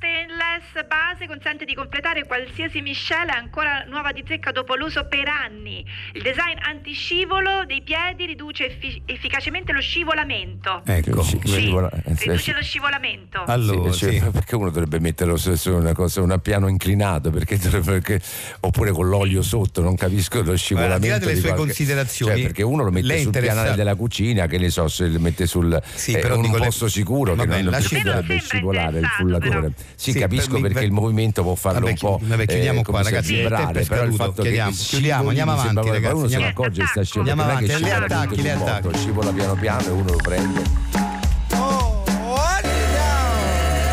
natin. 0.04 0.33
Stainless 0.54 0.86
base 0.86 1.26
consente 1.26 1.64
di 1.64 1.74
completare 1.74 2.24
qualsiasi 2.26 2.80
miscela 2.80 3.34
ancora 3.36 3.84
nuova 3.88 4.12
di 4.12 4.22
zecca 4.26 4.52
dopo 4.52 4.76
l'uso 4.76 5.06
per 5.06 5.26
anni. 5.28 5.84
Il 6.12 6.22
design 6.22 6.56
antiscivolo 6.60 7.64
dei 7.66 7.82
piedi 7.82 8.26
riduce 8.26 8.66
effi- 8.66 9.02
efficacemente 9.06 9.72
lo 9.72 9.80
scivolamento. 9.80 10.82
ecco. 10.84 11.22
Sì, 11.22 11.40
Sì, 11.44 11.48
scivola- 11.60 11.90
eh, 11.90 12.14
sì, 12.14 12.24
riduce 12.28 12.42
sì. 12.42 12.52
lo 12.52 12.62
scivolamento. 12.62 13.42
Allora, 13.46 13.90
Sì, 13.92 14.10
sì. 14.10 14.18
cioè, 14.20 14.30
perché 14.30 14.54
uno 14.54 14.70
dovrebbe 14.70 15.00
metterlo 15.00 15.36
su, 15.36 15.54
su 15.56 15.72
una 15.74 15.92
cosa, 15.92 16.20
un 16.22 16.38
piano 16.40 16.68
inclinato 16.68 17.30
perché 17.30 17.56
dovrebbe- 17.58 18.00
perché- 18.00 18.20
oppure 18.60 18.90
con 18.92 19.08
l'olio 19.08 19.42
sotto, 19.42 19.80
non 19.82 19.96
capisco 19.96 20.42
lo 20.42 20.56
scivolamento. 20.56 20.94
Al 20.96 21.00
di 21.00 21.08
là 21.08 21.18
delle 21.18 21.32
di 21.34 21.40
sue 21.40 21.48
qualche- 21.50 21.66
considerazioni, 21.66 22.32
Cioè, 22.34 22.42
perché 22.42 22.62
uno 22.62 22.84
lo 22.84 22.90
mette 22.90 23.16
sul 23.16 23.26
interessa- 23.26 23.52
pianale 23.54 23.76
della 23.76 23.94
cucina, 23.96 24.46
che 24.46 24.58
ne 24.58 24.70
so, 24.70 24.86
se 24.88 25.08
lo 25.08 25.18
mette 25.18 25.46
sul 25.46 25.80
Sì, 25.94 26.12
eh, 26.12 26.18
però 26.18 26.36
un 26.36 26.42
dico, 26.42 26.58
le- 26.58 26.64
posto 26.66 26.88
sicuro 26.88 27.34
Vabbè, 27.34 27.48
che 27.56 27.62
non 27.62 27.72
dovrebbe 27.72 27.88
Sembra 27.88 28.40
scivolare 28.40 28.98
il 29.00 29.06
frullatore. 29.06 29.50
però. 29.50 29.68
Sì, 29.96 30.12
Sì, 30.12 30.18
capisco 30.44 30.52
per- 30.52 30.60
perché 30.62 30.74
per- 30.74 30.82
il 30.84 30.92
movimento 30.92 31.42
può 31.42 31.54
farlo 31.54 31.80
Vabbè, 31.80 31.90
un 31.90 31.96
po'. 31.98 32.18
vabbè, 32.22 32.46
chiudiamo 32.46 32.82
come 32.82 33.00
qua, 33.00 33.10
ragazzi, 33.10 33.34
vibrare, 33.34 33.80
è 33.80 33.86
però 33.86 34.02
il 34.04 34.14
fatto 34.14 34.42
chiediamo. 34.42 34.70
che 34.70 34.76
Chiudiamo, 34.76 35.28
andiamo 35.28 35.52
avanti, 35.52 35.74
poi 35.74 35.82
uno 35.82 35.94
se 35.94 36.00
ne 36.00 36.08
ragazzi, 36.08 36.44
accorge 36.44 36.82
e 36.82 36.86
sta 36.86 37.00
Andiamo 37.18 37.42
scivolando, 37.42 37.42
che 37.44 37.50
avanti, 37.50 37.66
le 37.66 37.72
scivola 37.74 38.04
attacchi, 38.04 38.42
le 38.42 38.50
attacchi. 38.52 38.98
scivola 38.98 39.32
piano 39.32 39.54
piano 39.54 39.82
e 39.86 39.90
uno 39.90 40.10
lo 40.10 40.16
prende. 40.16 40.62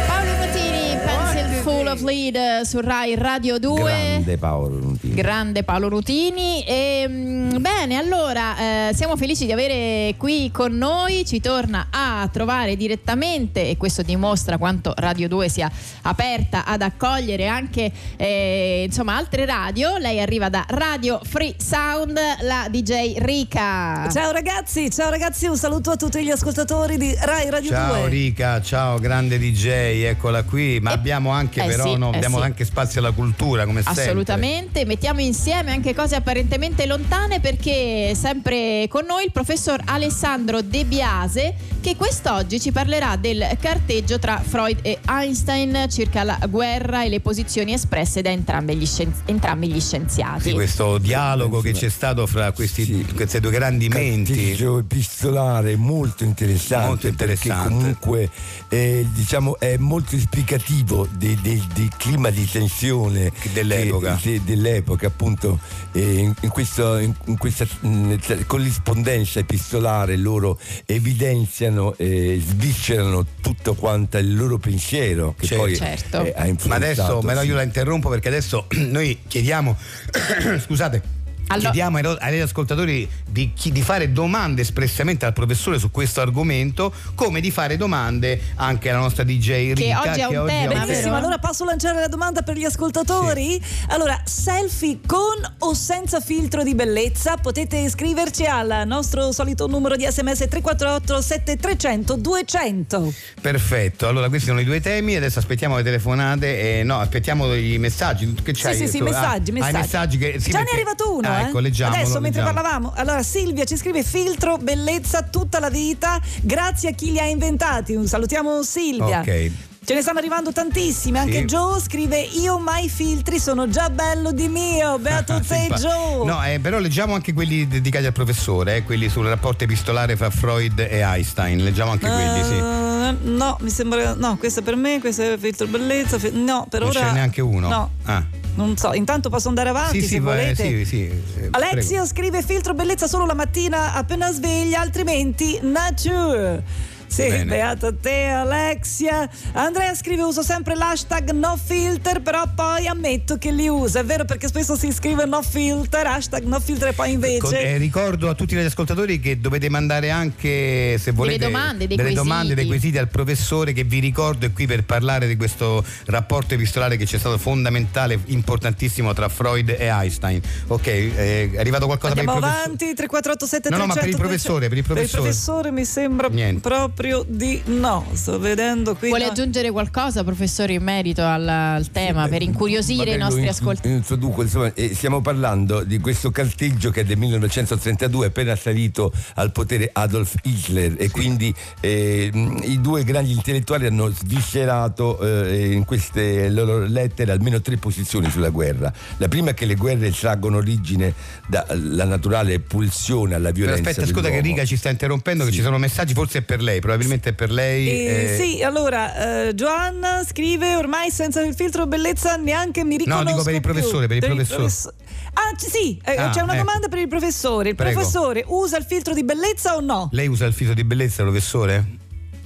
Paolo 0.08 0.32
Nutini, 0.46 0.98
Pencil 1.06 1.62
Full 1.62 1.88
of 1.88 2.02
Lead 2.02 2.36
eh, 2.36 2.66
su 2.66 2.80
Rai 2.82 3.16
Radio 3.16 3.58
2. 3.60 3.82
Grande 3.84 4.11
Paolo 4.38 4.80
Nutini. 4.80 5.14
Grande 5.14 5.64
Paolo 5.64 5.90
Nutini. 5.90 6.64
E, 6.64 7.06
mm, 7.08 7.58
bene, 7.60 7.98
allora 7.98 8.90
eh, 8.90 8.94
siamo 8.94 9.18
felici 9.18 9.46
di 9.46 9.52
avere 9.52 10.16
qui 10.18 10.50
con 10.52 10.76
noi. 10.78 11.26
Ci 11.26 11.40
torna 11.42 11.88
a 11.90 12.30
trovare 12.32 12.76
direttamente, 12.76 13.70
e 13.70 13.78
questo 13.78 14.02
dimostra 14.02 14.58
quanto 14.58 14.94
Radio 14.96 15.28
2 15.28 15.50
sia 15.50 15.72
aperta 16.04 16.66
ad 16.66 16.82
accogliere 16.82 17.48
anche 17.48 17.92
eh, 18.18 18.84
insomma 18.88 19.16
altre 19.16 19.46
radio. 19.46 19.98
Lei 19.98 20.20
arriva 20.20 20.50
da 20.50 20.66
Radio 20.70 21.20
Free 21.24 21.56
Sound, 21.58 22.18
la 22.42 22.68
DJ 22.70 23.18
Rica. 23.18 24.08
Ciao 24.10 24.32
ragazzi, 24.32 24.90
ciao 24.90 25.10
ragazzi, 25.10 25.48
un 25.48 25.58
saluto 25.58 25.92
a 25.92 25.96
tutti 25.96 26.24
gli 26.24 26.32
ascoltatori 26.32 26.98
di 26.98 27.16
Rai 27.20 27.50
Radio 27.50 27.70
Ciao 27.72 28.00
2. 28.02 28.10
Rica, 28.10 28.62
ciao 28.62 29.00
grande 29.00 29.38
DJ, 29.38 29.68
eccola 30.06 30.44
qui, 30.44 30.80
ma 30.80 30.92
Eh, 30.92 30.94
abbiamo 30.94 31.30
anche 31.32 31.64
eh 31.64 31.68
però 31.68 31.86
sì, 31.86 31.98
no, 31.98 32.12
eh 32.12 32.16
abbiamo 32.16 32.38
sì. 32.40 32.44
anche 32.44 32.66
spazio 32.66 33.00
alla 33.00 33.12
cultura 33.12 33.66
come 33.66 33.82
sempre. 33.82 34.04
Assolutamente, 34.12 34.84
mettiamo 34.84 35.22
insieme 35.22 35.72
anche 35.72 35.96
cose 35.96 36.16
apparentemente 36.16 36.86
lontane 36.86 37.40
perché 37.40 38.12
sempre 38.14 38.86
con 38.90 39.06
noi 39.06 39.24
il 39.24 39.32
professor 39.32 39.82
Alessandro 39.86 40.62
De 40.62 40.84
Biase 40.84 41.56
che 41.82 41.96
quest'oggi 41.96 42.60
ci 42.60 42.72
parlerà 42.72 43.16
del 43.16 43.58
carteggio 43.60 44.20
tra 44.20 44.40
Freud 44.40 44.78
e 44.84 45.00
Einstein 45.08 45.88
circa 45.90 46.24
la 46.24 46.38
guerra 46.48 47.04
e 47.04 47.10
le 47.10 47.20
posizioni 47.22 47.74
espresse 47.74 48.22
da 48.22 48.30
entrambi 48.30 48.76
gli, 48.76 48.86
scienzi- 48.86 49.22
entrambi 49.26 49.68
gli 49.68 49.80
scienziati. 49.82 50.50
Sì, 50.50 50.52
questo 50.54 51.00
dialogo 51.00 51.60
che 51.60 51.72
c'è 51.72 51.90
stato 51.90 52.28
fra 52.28 52.52
questi, 52.52 52.86
Sì. 52.86 53.06
queste 53.16 53.40
due 53.40 53.50
grandi 53.52 53.88
menti. 53.90 54.34
Carteggio 54.36 54.78
epistolare 54.78 55.76
molto 55.76 56.24
interessante, 56.24 56.88
Molto 56.88 57.08
interessante. 57.08 57.68
comunque 57.70 58.30
eh, 58.70 59.06
diciamo, 59.14 59.58
è 59.60 59.76
molto 59.78 60.16
esplicativo 60.16 61.08
de- 61.18 61.38
de- 61.42 61.62
del 61.74 61.90
clima 61.98 62.30
di 62.30 62.48
tensione 62.50 63.32
Dell'epoca. 63.54 64.16
che- 64.22 64.34
de- 64.34 64.42
dell'epoca 64.44 65.08
appunto 65.08 65.60
eh, 65.94 66.00
in, 66.20 66.34
in 66.42 66.50
questo- 66.50 66.98
in- 67.00 67.14
in 67.26 67.38
questa 67.40 67.66
mh, 67.80 68.16
tra- 68.18 68.38
corrispondenza 68.46 69.40
epistolare 69.40 70.16
loro 70.16 70.60
evidenziano 70.86 71.70
e 71.98 72.42
sviscerano 72.46 73.26
tutto 73.42 73.74
quanto 73.76 74.18
il 74.18 74.36
loro 74.36 74.58
pensiero 74.58 75.36
che 75.38 75.48
Certo. 75.48 75.64
poi 75.64 75.76
Certo. 75.76 76.24
eh, 76.24 76.34
ha 76.36 76.56
Ma 76.68 76.76
adesso, 76.76 77.22
me 77.22 77.34
lo 77.34 77.42
sì. 77.42 77.48
io 77.48 77.56
la 77.56 77.64
interrompo 77.64 78.10
perché 78.10 78.28
adesso 78.28 78.68
noi 78.78 79.20
chiediamo, 79.28 79.78
scusate. 80.66 81.20
Allora- 81.52 81.72
Chiediamo 81.72 81.98
ai, 81.98 82.18
agli 82.20 82.40
ascoltatori 82.40 83.10
di, 83.30 83.52
chi- 83.54 83.72
di 83.72 83.82
fare 83.82 84.12
domande 84.12 84.62
espressamente 84.62 85.26
al 85.26 85.34
professore 85.34 85.80
su 85.80 85.92
questo 85.92 86.22
argomento, 86.22 86.94
come 87.16 87.40
di 87.42 87.52
fare 87.52 87.78
domande 87.78 88.40
anche 88.56 88.90
alla 88.90 89.00
nostra 89.00 89.24
DJ 89.24 89.74
Ricca. 89.74 90.02
oggi 90.02 90.22
ha 90.22 90.28
un 90.42 90.48
tema. 90.48 90.86
Benissimo, 90.86 91.16
allora 91.16 91.38
posso 91.40 91.64
lanciare 91.66 92.00
la 92.00 92.08
domanda 92.08 92.42
per 92.42 92.56
gli 92.58 92.64
ascoltatori? 92.66 93.62
Allora, 93.90 94.20
selfie 94.26 95.00
con 95.06 95.20
o 95.60 95.74
senza 95.74 96.20
filtro 96.20 96.64
di 96.64 96.76
bellezza? 96.76 97.38
Potete 97.38 97.78
iscriverci 97.78 98.46
al 98.46 98.84
nostro 98.86 99.32
solito 99.32 99.68
numero 99.68 99.96
di 99.96 100.06
sms 100.10 100.46
348 100.50 101.22
7300 101.22 102.16
200. 102.16 103.14
Perfetto, 103.42 104.08
allora 104.08 104.30
questi 104.30 104.48
sono 104.48 104.60
i 104.60 104.64
due 104.64 104.80
temi, 104.82 105.16
adesso 105.16 105.40
aspettiamo 105.40 105.76
le 105.78 105.84
telefonate, 105.84 106.80
e 106.80 106.84
no, 106.84 107.00
aspettiamo 107.00 107.54
i 107.54 107.78
messaggi. 107.78 108.34
Che 108.42 108.52
c'hai? 108.54 108.76
sì, 108.76 108.88
sì, 108.88 108.98
Tu- 109.00 109.04
messaggi, 109.06 109.50
ah, 109.52 109.54
messaggi. 109.54 109.78
messaggi 109.78 110.18
che, 110.18 110.40
sì, 110.40 110.52
Già 110.52 110.60
ne 110.60 110.64
perché- 110.66 110.72
è 110.72 110.74
arrivato 110.76 111.16
uno, 111.16 111.28
Ah, 111.28 111.41
eh? 111.42 111.48
Ecco, 111.48 111.60
leggiamolo. 111.60 112.02
Adesso, 112.02 112.20
mentre 112.20 112.42
leggiamolo. 112.42 112.62
parlavamo, 112.62 112.94
allora 112.96 113.24
Silvia 113.24 113.64
ci 113.66 113.78
scrive 113.78 114.04
filtro, 114.04 114.58
bellezza 114.58 115.24
tutta 115.24 115.60
la 115.60 115.70
vita, 115.70 116.20
grazie 116.42 116.90
a 116.90 116.92
chi 116.94 117.12
li 117.12 117.20
ha 117.20 117.26
inventati. 117.26 117.96
Un 117.96 118.08
salutiamo 118.08 118.62
Silvia. 118.64 119.20
Ok. 119.20 119.52
Ce 119.84 119.96
ne 119.96 120.02
stanno 120.04 120.20
arrivando 120.20 120.52
tantissime, 120.52 121.18
anche 121.18 121.40
Sì. 121.40 121.46
Joe 121.46 121.80
scrive 121.82 122.20
io 122.20 122.60
mai 122.60 122.88
filtri 122.88 123.40
sono 123.40 123.68
già 123.68 123.90
bello 123.90 124.32
di 124.32 124.48
mio, 124.48 125.00
beato 125.00 125.40
te 125.46 125.70
Joe. 125.76 126.24
No, 126.24 126.44
eh, 126.46 126.60
però 126.60 126.78
leggiamo 126.78 127.16
anche 127.16 127.34
quelli 127.34 127.68
dedicati 127.68 128.06
al 128.06 128.14
professore, 128.14 128.76
eh, 128.76 128.84
quelli 128.84 129.10
sul 129.10 129.26
rapporto 129.26 129.64
epistolare 129.64 130.16
fra 130.16 130.30
Freud 130.30 130.78
e 130.80 131.00
Einstein. 131.00 131.64
Leggiamo 131.64 131.92
anche 131.92 132.06
quelli, 132.08 132.44
sì. 132.44 132.54
Eh, 132.58 133.16
no, 133.32 133.58
mi 133.62 133.70
sembra. 133.72 134.14
No, 134.14 134.38
questo 134.38 134.60
è 134.60 134.64
per 134.64 134.76
me, 134.76 135.00
questo 135.00 135.24
è 135.24 135.38
filtro 135.40 135.66
bellezza. 135.66 136.18
no, 136.32 136.68
per 136.70 136.82
Non 136.82 136.90
ora. 136.90 137.00
ce 137.00 137.06
n'è 137.06 137.12
neanche 137.14 137.42
uno? 137.42 137.68
No. 137.68 137.90
Ah. 138.04 138.24
Non 138.56 138.76
so, 138.78 138.94
intanto 138.94 139.30
posso 139.30 139.48
andare 139.48 139.70
avanti 139.70 140.00
Sì, 140.02 140.02
se 140.02 140.08
sì, 140.08 140.20
va- 140.20 140.32
volete. 140.32 140.64
sì, 140.64 140.86
sì, 140.86 141.04
eh, 141.08 141.48
Alexio 141.52 141.88
prego. 141.90 142.06
scrive 142.06 142.42
filtro 142.44 142.74
bellezza 142.74 143.08
solo 143.08 143.26
la 143.26 143.34
mattina 143.34 143.94
appena 143.94 144.32
sveglia, 144.32 144.82
altrimenti 144.82 145.58
nature. 145.62 146.64
Sì, 147.12 147.28
Bene. 147.28 147.44
beata 147.44 147.92
te 147.94 148.24
Alexia. 148.28 149.30
Andrea 149.52 149.94
scrive 149.96 150.22
uso 150.22 150.42
sempre 150.44 150.76
l'hashtag 150.76 151.32
no 151.32 151.58
filter, 151.62 152.22
però 152.22 152.44
poi 152.56 152.88
ammetto 152.88 153.38
che 153.38 153.52
li 153.52 153.68
usa. 153.68 154.00
È 154.00 154.06
vero 154.06 154.24
perché 154.24 154.48
spesso 154.48 154.78
si 154.78 154.94
scrive 154.94 155.26
no 155.26 155.42
filter, 155.42 156.08
hashtag 156.08 156.44
no 156.46 156.60
filter 156.62 156.88
e 156.90 156.94
poi 156.94 157.08
Con- 157.08 157.14
invece... 157.30 157.60
eh, 157.62 157.78
ricordo 157.78 158.30
a 158.30 158.34
tutti 158.34 158.56
gli 158.56 158.60
ascoltatori 158.60 159.20
che 159.20 159.40
dovete 159.42 159.68
mandare 159.70 160.10
anche 160.10 160.98
se 160.98 161.12
volete 161.12 161.46
domande, 161.46 161.88
dei 161.88 161.98
delle 161.98 162.10
quesiti. 162.10 162.28
domande, 162.30 162.56
dei 162.56 162.66
quesiti 162.66 162.98
al 162.98 163.08
professore 163.10 163.74
che 163.74 163.84
vi 163.84 164.00
ricordo 164.00 164.46
è 164.46 164.54
qui 164.54 164.66
per 164.66 164.86
parlare 164.86 165.28
di 165.28 165.36
questo 165.36 165.84
rapporto 166.06 166.54
epistolare 166.54 166.96
che 166.96 167.04
c'è 167.06 167.18
stato 167.18 167.38
fondamentale, 167.38 168.20
importantissimo 168.28 169.12
tra 169.14 169.28
Freud 169.28 169.68
e 169.78 169.86
Einstein. 169.88 170.40
Ok, 170.68 170.88
eh, 170.88 171.50
è 171.52 171.58
arrivato 171.60 171.88
qualcosa 171.88 172.14
Andiamo 172.14 172.40
per 172.40 172.40
il 172.40 172.48
professore? 172.48 172.64
avanti 172.64 172.94
3487 172.96 173.70
No, 173.70 173.78
no, 173.78 173.86
ma 173.88 173.94
per 173.96 174.08
il 174.08 174.16
professore, 174.16 174.70
per 174.70 174.78
il 174.78 174.84
professore. 174.86 175.22
professore 175.24 175.72
mi 175.72 175.84
sembra 175.86 176.28
Niente. 176.30 176.62
proprio 176.62 177.01
di 177.28 177.62
no. 177.66 178.06
Sto 178.14 178.40
vedendo 178.40 178.96
qui. 178.96 179.10
Vuole 179.10 179.26
no. 179.26 179.32
aggiungere 179.32 179.72
qualcosa, 179.72 180.24
professore, 180.24 180.74
in 180.74 180.84
merito 180.84 181.24
al, 181.24 181.48
al 181.48 181.90
tema 181.92 182.28
per 182.28 182.42
incuriosire 182.42 183.06
Vabbè, 183.06 183.16
i 183.16 183.20
nostri 183.20 183.42
in- 183.42 183.48
ascoltatori? 183.50 183.94
Introduco, 183.94 184.42
insomma, 184.44 184.74
eh, 184.74 184.94
stiamo 184.94 185.22
parlando 185.22 185.84
di 185.84 186.00
questo 186.00 186.32
carteggio 186.32 186.92
che 186.92 187.02
è 187.02 187.04
del 187.04 187.18
1932, 187.18 188.28
appena 188.28 188.56
salito 188.56 189.12
al 189.36 189.52
potere 189.52 189.90
Adolf 189.92 190.36
Hitler 190.44 190.96
e 190.98 191.10
quindi 191.10 191.54
eh, 191.80 192.30
i 192.64 192.80
due 192.82 193.04
grandi 193.04 193.32
intellettuali 193.32 193.86
hanno 193.88 194.10
sviscerato 194.10 195.20
eh, 195.46 195.72
in 195.72 195.86
queste 195.86 196.50
loro 196.50 196.80
lettere 196.86 197.32
almeno 197.32 197.62
tre 197.62 197.78
posizioni 197.78 198.30
sulla 198.30 198.50
guerra. 198.50 198.92
La 199.18 199.28
prima 199.28 199.52
è 199.52 199.54
che 199.54 199.66
le 199.66 199.76
guerre 199.76 200.12
traggono 200.12 200.58
origine 200.58 201.14
dalla 201.48 202.06
naturale 202.06 202.60
pulsione 202.60 203.36
alla 203.36 203.52
Però 203.52 203.66
violenza. 203.66 203.90
aspetta, 203.90 204.08
scusa 204.08 204.30
che. 204.30 204.40
Riga 204.42 204.66
ci 204.66 204.76
sta 204.76 204.90
interrompendo, 204.90 205.44
che 205.46 205.52
Sì. 205.52 205.58
ci 205.58 205.64
sono 205.64 205.78
messaggi, 205.78 206.14
forse 206.14 206.40
è 206.40 206.42
per 206.42 206.62
lei, 206.62 206.80
probabilmente 206.92 207.30
è 207.30 207.34
per 207.34 207.52
lei. 207.52 207.88
Eh, 207.88 208.34
eh, 208.34 208.38
Sì, 208.38 208.64
allora 208.64 209.48
eh, 209.48 209.54
Joanna 209.54 210.24
scrive 210.28 210.76
ormai 210.76 211.10
senza 211.12 211.42
il 211.42 211.56
filtro 211.56 211.88
bellezza 211.88 212.36
neanche 212.36 212.84
mi 212.84 212.98
riconosco 212.98 213.24
dico 213.32 213.44
per 213.44 213.54
il 213.56 213.62
più." 213.62 213.72
professore, 213.72 214.08
per 214.08 214.18
il 214.18 214.24
professore. 214.26 214.58
professo- 214.58 214.94
Ah, 215.34 215.56
c- 215.56 215.70
sì, 215.70 216.02
eh, 216.04 216.16
Ah, 216.18 216.30
c'è 216.30 216.42
una 216.42 216.54
ecco. 216.56 216.64
domanda 216.66 216.88
per 216.90 217.00
il 217.00 217.08
professore. 217.08 217.70
Il 217.70 217.76
Prego. 217.76 217.94
professore 218.00 218.44
usa 218.48 218.78
il 218.78 218.84
filtro 218.84 219.14
di 219.14 219.24
bellezza 219.24 219.76
o 219.76 219.80
no? 219.80 220.10
Lei 220.12 220.28
usa 220.28 220.46
il 220.46 220.54
filtro 220.54 220.76
di 220.76 220.84
bellezza, 220.84 221.24
professore? 221.24 221.86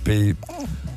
Per, 0.04 0.36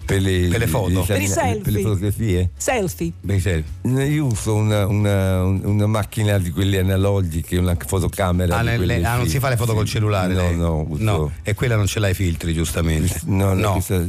per 0.08 0.22
le, 0.22 0.48
Per 0.48 0.58
le 0.60 0.66
foto. 0.66 1.02
Per 1.02 1.20
i 1.20 1.26
selfie. 1.28 1.60
per 1.60 1.72
le 1.74 1.80
fotografie. 1.82 2.50
Selfie. 2.56 3.12
Beh, 3.20 3.40
serio. 3.40 3.64
Io 3.82 4.24
uso 4.24 4.54
una, 4.54 4.86
una- 4.86 5.42
una 5.44 5.86
macchina 5.86 6.38
di 6.38 6.50
quelle 6.50 6.78
analogiche, 6.78 7.58
una 7.58 7.76
fotocamera. 7.86 8.56
Ah, 8.56 8.62
quelle, 8.62 8.86
le- 8.86 9.04
ah, 9.04 9.16
non 9.16 9.28
si 9.28 9.38
fa 9.38 9.50
le 9.50 9.56
foto 9.58 9.72
sì. 9.72 9.76
col 9.76 9.86
cellulare? 9.86 10.32
No, 10.32 10.40
lei? 10.40 10.56
no, 10.56 10.86
uso- 10.88 11.02
no. 11.02 11.32
E 11.42 11.52
quella 11.54 11.76
non 11.76 11.86
ce 11.86 12.00
l'ha 12.00 12.08
i 12.08 12.14
filtri, 12.14 12.54
giustamente. 12.54 13.20
No, 13.26 13.52
no, 13.52 13.72
questa- 13.72 13.96
eh, 13.96 14.06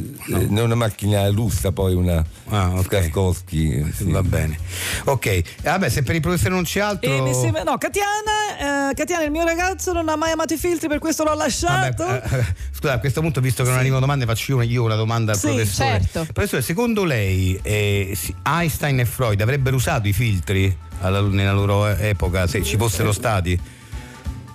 non 0.47 0.57
è 0.57 0.61
una 0.61 0.75
macchina 0.75 1.27
russa, 1.31 1.73
poi 1.73 1.93
una 1.95 2.23
Ah, 2.47 2.71
ok. 2.75 2.83
Skarskovsky, 2.83 3.91
sì. 3.93 4.09
Va 4.09 4.23
bene. 4.23 4.57
Ok, 5.03 5.41
vabbè, 5.63 5.89
se 5.89 6.01
per 6.03 6.15
il 6.15 6.21
professore 6.21 6.51
non 6.51 6.63
c'è 6.63 6.79
altro. 6.79 7.11
E 7.13 7.19
mi 7.21 7.33
sembra, 7.33 7.63
no, 7.63 7.77
Catiana, 7.77 8.89
eh, 8.89 8.93
Catiana, 8.93 9.23
il 9.25 9.31
mio 9.31 9.43
ragazzo 9.43 9.91
non 9.91 10.07
ha 10.07 10.15
mai 10.15 10.31
amato 10.31 10.53
i 10.53 10.57
filtri, 10.57 10.87
per 10.87 10.99
questo 10.99 11.23
l'ho 11.23 11.31
Vabbè, 11.31 11.41
lasciato. 11.43 12.07
eh, 12.07 12.45
scusa, 12.71 12.93
a 12.93 12.99
questo 12.99 13.19
punto, 13.19 13.41
visto 13.41 13.63
che 13.63 13.69
non 13.69 13.77
arrivano 13.77 13.99
domande, 13.99 14.25
faccio 14.25 14.53
io, 14.53 14.61
io 14.61 14.83
una 14.83 14.95
domanda 14.95 15.33
al 15.33 15.37
Sì, 15.37 15.47
professore. 15.47 15.88
Certo. 15.89 16.25
Professore, 16.33 16.61
secondo 16.61 17.03
lei 17.03 17.59
eh, 17.61 18.17
Einstein 18.43 18.99
e 18.99 19.05
Freud 19.05 19.39
avrebbero 19.41 19.75
usato 19.75 20.07
i 20.07 20.13
filtri 20.13 20.75
alla- 21.01 21.21
nella 21.21 21.53
loro 21.53 21.87
epoca, 21.87 22.47
se 22.47 22.63
ci 22.63 22.77
fossero 22.77 23.11
stati? 23.11 23.59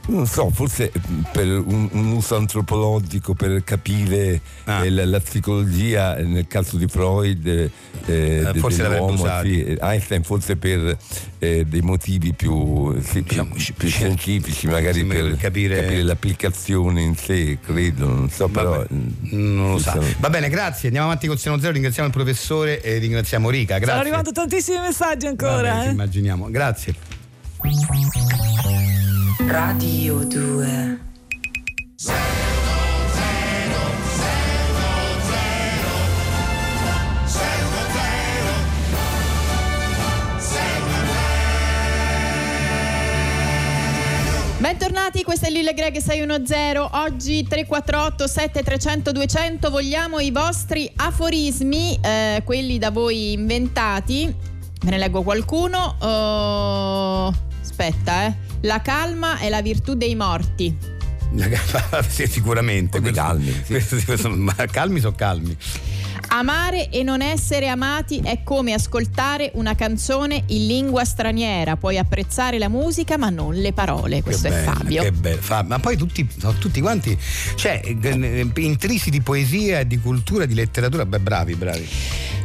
Non 0.07 0.27
so, 0.27 0.51
forse 0.51 0.93
per 1.33 1.47
un, 1.47 1.89
un 1.91 2.13
uso 2.13 2.37
antropologico 2.37 3.33
per 3.33 3.65
capire 3.65 4.39
Ah. 4.65 4.85
eh, 4.85 4.91
la, 4.91 5.07
la 5.07 5.19
psicologia, 5.21 6.17
eh, 6.17 6.25
nel 6.25 6.47
caso 6.47 6.77
di 6.77 6.87
Freud, 6.87 7.47
eh, 7.47 7.71
eh, 8.05 8.49
de- 8.53 8.59
forse 8.61 8.83
l'avrebbe 8.83 9.07
dell'uomo, 9.07 9.23
usati. 9.23 9.49
sì, 9.55 9.65
eh, 9.65 9.79
Einstein 9.81 10.23
forse 10.23 10.57
per 10.57 10.99
eh, 11.39 11.65
dei 11.67 11.81
motivi 11.81 12.35
più, 12.35 12.95
sì, 13.01 13.23
più- 13.23 13.23
Diciamo, 13.23 13.51
più 13.55 13.61
sci- 13.61 13.89
scientifici, 13.89 14.67
magari 14.67 15.01
sì, 15.01 15.05
per, 15.07 15.23
per 15.25 15.37
capire- 15.39 16.03
l'applicazione 16.03 17.01
in 17.01 17.17
sé, 17.17 17.57
credo, 17.65 18.07
non 18.07 18.29
so, 18.29 18.49
però... 18.49 18.71
Vabbè, 18.73 18.87
mm, 18.93 19.57
non 19.57 19.71
lo 19.73 19.79
sa. 19.79 19.95
insomma. 19.97 20.15
Va 20.19 20.29
bene, 20.31 20.49
grazie. 20.51 20.89
Andiamo 20.89 21.07
avanti 21.09 21.27
con 21.27 21.39
Seno 21.39 21.59
Zero. 21.59 21.73
Ringraziamo 21.73 22.09
il 22.09 22.15
professore 22.15 22.83
e 22.83 22.99
ringraziamo 22.99 23.49
Rica. 23.49 23.79
Grazie. 23.79 23.87
Stanno 23.87 24.01
arrivando 24.01 24.33
tantissimi 24.33 24.79
messaggi 24.81 25.25
Va 25.25 25.31
ancora. 25.31 25.85
eh. 25.87 25.91
immaginiamo. 25.91 26.51
Grazie. 26.51 26.95
Radio 29.37 30.25
2 30.25 30.99
Bentornati, 44.59 45.25
questa 45.25 45.49
è 45.49 45.51
Lille 45.51 45.75
Greg 45.75 45.97
610. 45.97 46.79
Oggi 46.93 47.43
348 47.43 48.27
7300 48.29 49.13
200 49.13 49.71
vogliamo 49.71 50.21
i 50.21 50.31
vostri 50.31 50.91
aforismi, 50.95 51.99
eh, 52.01 52.41
quelli 52.45 52.79
da 52.79 52.91
voi 52.91 53.33
inventati. 53.33 54.33
Me 54.83 54.91
ne 54.91 54.99
leggo 54.99 55.23
qualcuno. 55.23 55.97
Oh, 55.99 57.35
aspetta, 57.61 58.27
eh. 58.27 58.54
La 58.65 58.81
calma 58.81 59.39
è 59.39 59.51
la 59.51 59.61
virtù 59.61 59.95
dei 59.95 60.15
morti. 60.15 60.75
sì, 62.09 62.27
sicuramente. 62.27 62.99
Questo- 63.01 63.21
calmi, 63.21 63.53
sì. 63.53 63.73
questo- 63.73 63.97
questo- 64.05 64.31
ma 64.31 64.55
calmi 64.55 65.01
sono 65.01 65.15
calmi. 65.15 65.55
Amare 66.29 66.89
e 66.89 67.03
non 67.03 67.21
essere 67.21 67.69
amati 67.69 68.21
è 68.25 68.43
come 68.43 68.73
ascoltare 68.73 69.51
una 69.55 69.75
canzone 69.75 70.45
in 70.47 70.67
lingua 70.67 71.05
straniera. 71.05 71.77
Puoi 71.77 71.99
apprezzare 71.99 72.59
la 72.59 72.71
musica 72.71 73.19
ma 73.19 73.29
non 73.29 73.55
le 73.55 73.75
parole. 73.75 74.23
Questo 74.23 74.49
che 74.49 74.55
è 74.55 74.65
bello, 74.65 74.73
Fabio. 74.79 75.03
Che 75.03 75.13
bello. 75.13 75.41
Fabio. 75.43 75.69
Ma 75.69 75.79
poi 75.81 75.97
tutti, 75.99 76.27
tutti 76.59 76.81
quanti, 76.81 77.19
cioè, 77.57 77.83
eh, 77.85 78.51
intrisi 78.57 79.11
di 79.11 79.21
poesia, 79.21 79.85
di 79.85 79.99
cultura, 79.99 80.47
di 80.47 80.55
letteratura. 80.55 81.05
Beh, 81.05 81.21
bravi, 81.21 81.55
bravi. 81.55 81.87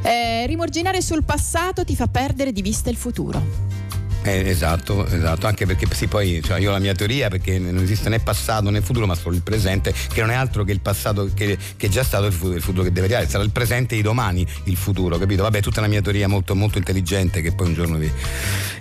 Eh, 0.02 0.46
rimorginare 0.48 1.02
sul 1.02 1.24
passato 1.24 1.86
ti 1.86 1.96
fa 1.96 2.08
perdere 2.08 2.52
di 2.52 2.62
vista 2.62 2.90
il 2.90 2.98
futuro. 2.98 3.88
Eh, 4.22 4.50
esatto, 4.50 5.08
esatto, 5.08 5.48
anche 5.48 5.66
perché 5.66 5.88
sì, 5.94 6.08
poi 6.08 6.42
cioè, 6.44 6.60
io 6.60 6.70
ho 6.70 6.74
la 6.74 6.80
mia 6.80 6.94
teoria 6.94 7.30
perché 7.30 7.58
non 7.58 7.82
esiste 7.82 8.10
né 8.10 8.20
passato 8.20 8.70
né 8.70 8.82
futuro, 8.82 9.06
ma 9.06 9.16
solo 9.16 9.36
il 9.36 9.42
presente, 9.42 9.94
che 9.94 10.20
non 10.20 10.30
è 10.30 10.36
altro 10.36 10.66
che 10.66 10.74
il 10.74 10.82
passato 10.82 11.30
che, 11.34 11.58
che 11.78 11.88
è 11.88 11.90
già 11.90 12.04
stato 12.04 12.26
il 12.26 12.34
futuro, 12.34 12.56
il 12.58 12.62
futuro, 12.62 12.84
che 12.84 12.92
deve 12.92 13.06
arrivare, 13.08 13.30
sarà 13.30 13.44
il 13.44 13.52
presente 13.52 13.96
di 13.96 14.02
domani 14.02 14.46
il 14.66 14.76
futuro, 14.76 15.18
capito? 15.18 15.44
Vabbè, 15.44 15.62
tutta 15.62 15.80
la 15.80 15.88
mia 15.88 16.02
teoria 16.02 16.28
molto, 16.28 16.54
molto 16.54 16.78
intelligente 16.78 17.42
che 17.42 17.54
poi 17.54 17.68
un 17.68 17.74
giorno 17.74 17.98
vi, 17.98 18.12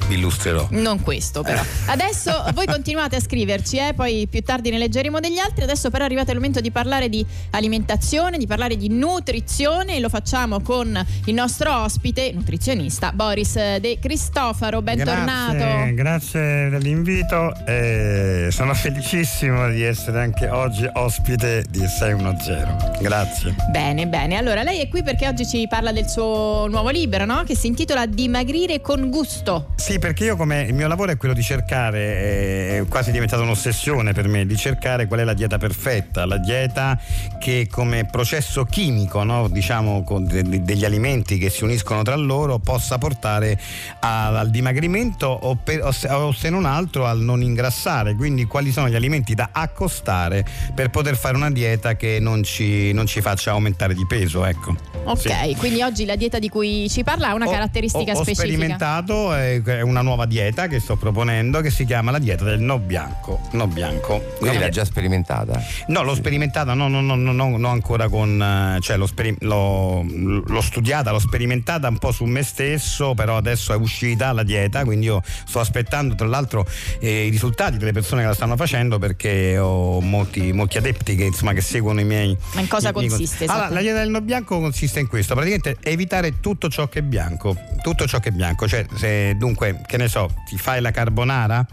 vi 0.08 0.14
illustrerò. 0.16 0.66
Non 0.70 1.02
questo, 1.02 1.42
però. 1.42 1.62
Adesso 1.86 2.44
voi 2.52 2.66
continuate 2.68 3.14
a 3.14 3.20
scriverci, 3.20 3.76
eh? 3.76 3.92
poi 3.94 4.26
più 4.28 4.42
tardi 4.42 4.70
ne 4.70 4.78
leggeremo 4.78 5.20
degli 5.20 5.38
altri. 5.38 5.62
Adesso, 5.62 5.88
però, 5.90 6.02
è 6.02 6.06
arrivato 6.06 6.30
il 6.30 6.36
momento 6.36 6.60
di 6.60 6.72
parlare 6.72 7.08
di 7.08 7.24
alimentazione, 7.50 8.38
di 8.38 8.46
parlare 8.48 8.76
di 8.76 8.88
nutrizione 8.88 9.96
e 9.96 10.00
lo 10.00 10.08
facciamo 10.08 10.60
con 10.60 11.00
il 11.26 11.34
nostro 11.34 11.82
ospite, 11.82 12.32
nutrizionista 12.32 13.12
Boris 13.12 13.54
De 13.54 13.98
Cristofaro. 14.00 14.82
Bentornato. 14.82 15.27
Grazie, 15.28 15.92
grazie 15.92 16.68
dell'invito 16.70 17.52
e 17.66 18.48
sono 18.50 18.72
felicissimo 18.72 19.68
di 19.68 19.82
essere 19.82 20.22
anche 20.22 20.48
oggi 20.48 20.88
ospite 20.90 21.66
di 21.68 21.86
610. 21.86 23.02
Grazie. 23.02 23.54
Bene, 23.70 24.06
bene. 24.06 24.36
Allora, 24.36 24.62
lei 24.62 24.80
è 24.80 24.88
qui 24.88 25.02
perché 25.02 25.28
oggi 25.28 25.46
ci 25.46 25.66
parla 25.68 25.92
del 25.92 26.08
suo 26.08 26.66
nuovo 26.68 26.88
libro, 26.88 27.26
no? 27.26 27.44
Che 27.44 27.54
si 27.54 27.66
intitola 27.66 28.06
Dimagrire 28.06 28.80
con 28.80 29.10
gusto. 29.10 29.74
Sì, 29.76 29.98
perché 29.98 30.24
io 30.24 30.36
come 30.36 30.62
il 30.62 30.72
mio 30.72 30.88
lavoro 30.88 31.12
è 31.12 31.18
quello 31.18 31.34
di 31.34 31.42
cercare, 31.42 32.78
è 32.78 32.84
quasi 32.88 33.10
diventata 33.10 33.42
un'ossessione 33.42 34.14
per 34.14 34.28
me, 34.28 34.46
di 34.46 34.56
cercare 34.56 35.06
qual 35.06 35.20
è 35.20 35.24
la 35.24 35.34
dieta 35.34 35.58
perfetta, 35.58 36.24
la 36.24 36.38
dieta 36.38 36.98
che 37.38 37.68
come 37.70 38.06
processo 38.06 38.64
chimico, 38.64 39.22
no? 39.24 39.48
diciamo, 39.48 40.04
degli 40.22 40.84
alimenti 40.86 41.36
che 41.36 41.50
si 41.50 41.64
uniscono 41.64 42.02
tra 42.02 42.16
loro, 42.16 42.58
possa 42.58 42.96
portare 42.96 43.58
al 44.00 44.48
dimagrimento 44.48 45.17
o, 45.26 45.56
per, 45.56 45.84
o, 45.84 45.90
se, 45.90 46.08
o, 46.08 46.32
se, 46.32 46.50
non 46.50 46.64
altro 46.64 47.06
al 47.06 47.20
non 47.20 47.42
ingrassare, 47.42 48.14
quindi 48.14 48.44
quali 48.44 48.70
sono 48.72 48.88
gli 48.88 48.94
alimenti 48.94 49.34
da 49.34 49.50
accostare 49.52 50.44
per 50.74 50.90
poter 50.90 51.16
fare 51.16 51.36
una 51.36 51.50
dieta 51.50 51.96
che 51.96 52.18
non 52.20 52.42
ci, 52.42 52.92
non 52.92 53.06
ci 53.06 53.20
faccia 53.20 53.52
aumentare 53.52 53.94
di 53.94 54.06
peso. 54.06 54.44
Ecco. 54.44 54.76
Ok, 55.04 55.18
sì. 55.18 55.56
quindi 55.56 55.82
oggi 55.82 56.04
la 56.04 56.16
dieta 56.16 56.38
di 56.38 56.48
cui 56.48 56.88
ci 56.88 57.02
parla 57.02 57.28
ha 57.28 57.34
una 57.34 57.46
ho, 57.46 57.50
caratteristica 57.50 58.12
ho, 58.12 58.22
specifica. 58.22 58.42
Ho 58.42 58.46
sperimentato 58.46 59.34
è 59.34 59.80
una 59.80 60.02
nuova 60.02 60.26
dieta 60.26 60.66
che 60.66 60.80
sto 60.80 60.96
proponendo 60.96 61.60
che 61.60 61.70
si 61.70 61.84
chiama 61.84 62.10
la 62.10 62.18
dieta 62.18 62.44
del 62.44 62.60
no 62.60 62.78
bianco. 62.78 63.40
No 63.52 63.66
bianco. 63.66 64.22
Quindi 64.38 64.56
no, 64.56 64.62
l'ha 64.64 64.68
già 64.70 64.84
sperimentata? 64.84 65.62
No, 65.88 66.02
l'ho 66.02 66.14
sperimentata, 66.14 66.74
no, 66.74 66.88
no, 66.88 67.00
no, 67.00 67.14
no, 67.14 67.32
no, 67.32 67.56
no 67.56 67.68
ancora 67.68 68.08
con, 68.08 68.78
cioè 68.80 68.96
l'ho, 68.96 69.06
speri, 69.06 69.34
l'ho, 69.40 70.04
l'ho 70.04 70.60
studiata, 70.60 71.10
l'ho 71.10 71.18
sperimentata 71.18 71.88
un 71.88 71.98
po' 71.98 72.12
su 72.12 72.24
me 72.24 72.42
stesso, 72.42 73.14
però 73.14 73.36
adesso 73.36 73.72
è 73.72 73.76
uscita 73.76 74.32
la 74.32 74.42
dieta, 74.42 74.84
quindi 74.84 75.07
io 75.08 75.22
sto 75.24 75.60
aspettando 75.60 76.14
tra 76.14 76.26
l'altro 76.26 76.66
eh, 77.00 77.26
i 77.26 77.30
risultati 77.30 77.78
delle 77.78 77.92
persone 77.92 78.22
che 78.22 78.28
la 78.28 78.34
stanno 78.34 78.56
facendo 78.56 78.98
perché 78.98 79.58
ho 79.58 80.00
molti, 80.00 80.52
molti 80.52 80.78
adepti 80.78 81.16
che, 81.16 81.24
insomma, 81.24 81.52
che 81.52 81.60
seguono 81.60 82.00
i 82.00 82.04
miei. 82.04 82.36
Ma 82.54 82.60
in 82.60 82.68
cosa 82.68 82.90
i, 82.90 82.92
consiste? 82.92 83.46
Allora, 83.46 83.70
la 83.70 83.80
dieta 83.80 83.98
del 83.98 84.10
no 84.10 84.20
bianco 84.20 84.60
consiste 84.60 85.00
in 85.00 85.08
questo: 85.08 85.34
praticamente 85.34 85.78
evitare 85.82 86.40
tutto 86.40 86.68
ciò 86.68 86.88
che 86.88 87.00
è 87.00 87.02
bianco. 87.02 87.56
Tutto 87.82 88.06
ciò 88.06 88.20
che 88.20 88.28
è 88.28 88.32
bianco. 88.32 88.68
Cioè, 88.68 88.86
se 88.94 89.34
dunque, 89.36 89.80
che 89.86 89.96
ne 89.96 90.08
so, 90.08 90.32
ti 90.46 90.56
fai 90.58 90.80
la 90.80 90.90
carbonara 90.90 91.66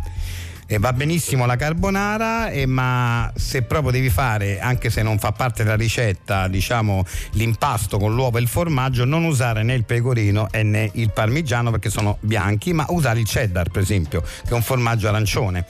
eh, 0.68 0.80
va 0.80 0.94
benissimo 0.94 1.46
la 1.46 1.56
carbonara, 1.56 2.50
eh, 2.50 2.66
ma 2.66 3.32
se 3.36 3.62
proprio 3.62 3.92
devi 3.92 4.10
fare, 4.10 4.60
anche 4.60 4.90
se 4.90 5.02
non 5.02 5.20
fa 5.20 5.32
parte 5.32 5.64
della 5.64 5.76
ricetta, 5.76 6.48
diciamo 6.48 7.06
l'impasto 7.32 7.98
con 7.98 8.16
l'uovo 8.16 8.38
e 8.38 8.42
il 8.42 8.48
formaggio, 8.48 9.06
non 9.06 9.24
usare 9.24 9.64
né 9.64 9.74
il 9.74 9.84
pecorino 9.84 10.48
e 10.52 10.64
né 10.64 10.90
il 10.94 11.12
parmigiano 11.12 11.72
perché 11.72 11.90
sono 11.90 12.18
bianchi, 12.22 12.74
ma 12.74 12.86
usare 12.90 13.20
il 13.20 13.26
cheddar, 13.26 13.70
per 13.70 13.82
esempio, 13.82 14.22
che 14.22 14.50
è 14.50 14.54
un 14.54 14.64
formaggio 14.64 15.08
arancione. 15.08 15.66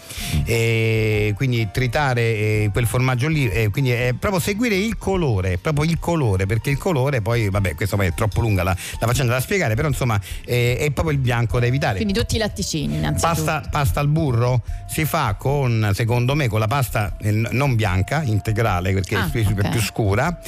E 0.45 1.33
quindi 1.35 1.67
tritare 1.71 2.21
eh, 2.21 2.69
quel 2.71 2.87
formaggio 2.87 3.27
lì, 3.27 3.69
quindi 3.71 3.91
è 3.91 4.13
proprio 4.17 4.39
seguire 4.39 4.75
il 4.75 4.97
colore, 4.97 5.57
proprio 5.57 5.83
il 5.89 5.99
colore, 5.99 6.45
perché 6.45 6.69
il 6.69 6.77
colore 6.77 7.21
poi, 7.21 7.49
vabbè, 7.49 7.75
questo 7.75 7.95
poi 7.95 8.07
è 8.07 8.13
troppo 8.13 8.41
lunga 8.41 8.63
la, 8.63 8.75
la 8.99 9.07
faccenda 9.07 9.33
da 9.33 9.39
spiegare, 9.39 9.75
però 9.75 9.87
insomma 9.87 10.19
è 10.45 10.89
proprio 10.93 11.13
il 11.13 11.21
bianco 11.21 11.59
da 11.59 11.65
evitare. 11.65 11.95
Quindi 11.95 12.13
tutti 12.13 12.35
i 12.35 12.39
latticini, 12.39 12.95
innanzitutto. 12.95 13.43
Pasta, 13.43 13.67
pasta 13.69 13.99
al 13.99 14.07
burro 14.07 14.61
si 14.85 15.05
fa 15.05 15.35
con, 15.37 15.91
secondo 15.93 16.35
me, 16.35 16.47
con 16.47 16.59
la 16.59 16.67
pasta 16.67 17.13
non 17.51 17.75
bianca, 17.75 18.23
integrale, 18.23 18.93
perché 18.93 19.15
ah, 19.15 19.29
è 19.31 19.45
okay. 19.45 19.69
più 19.71 19.81
scura, 19.81 20.39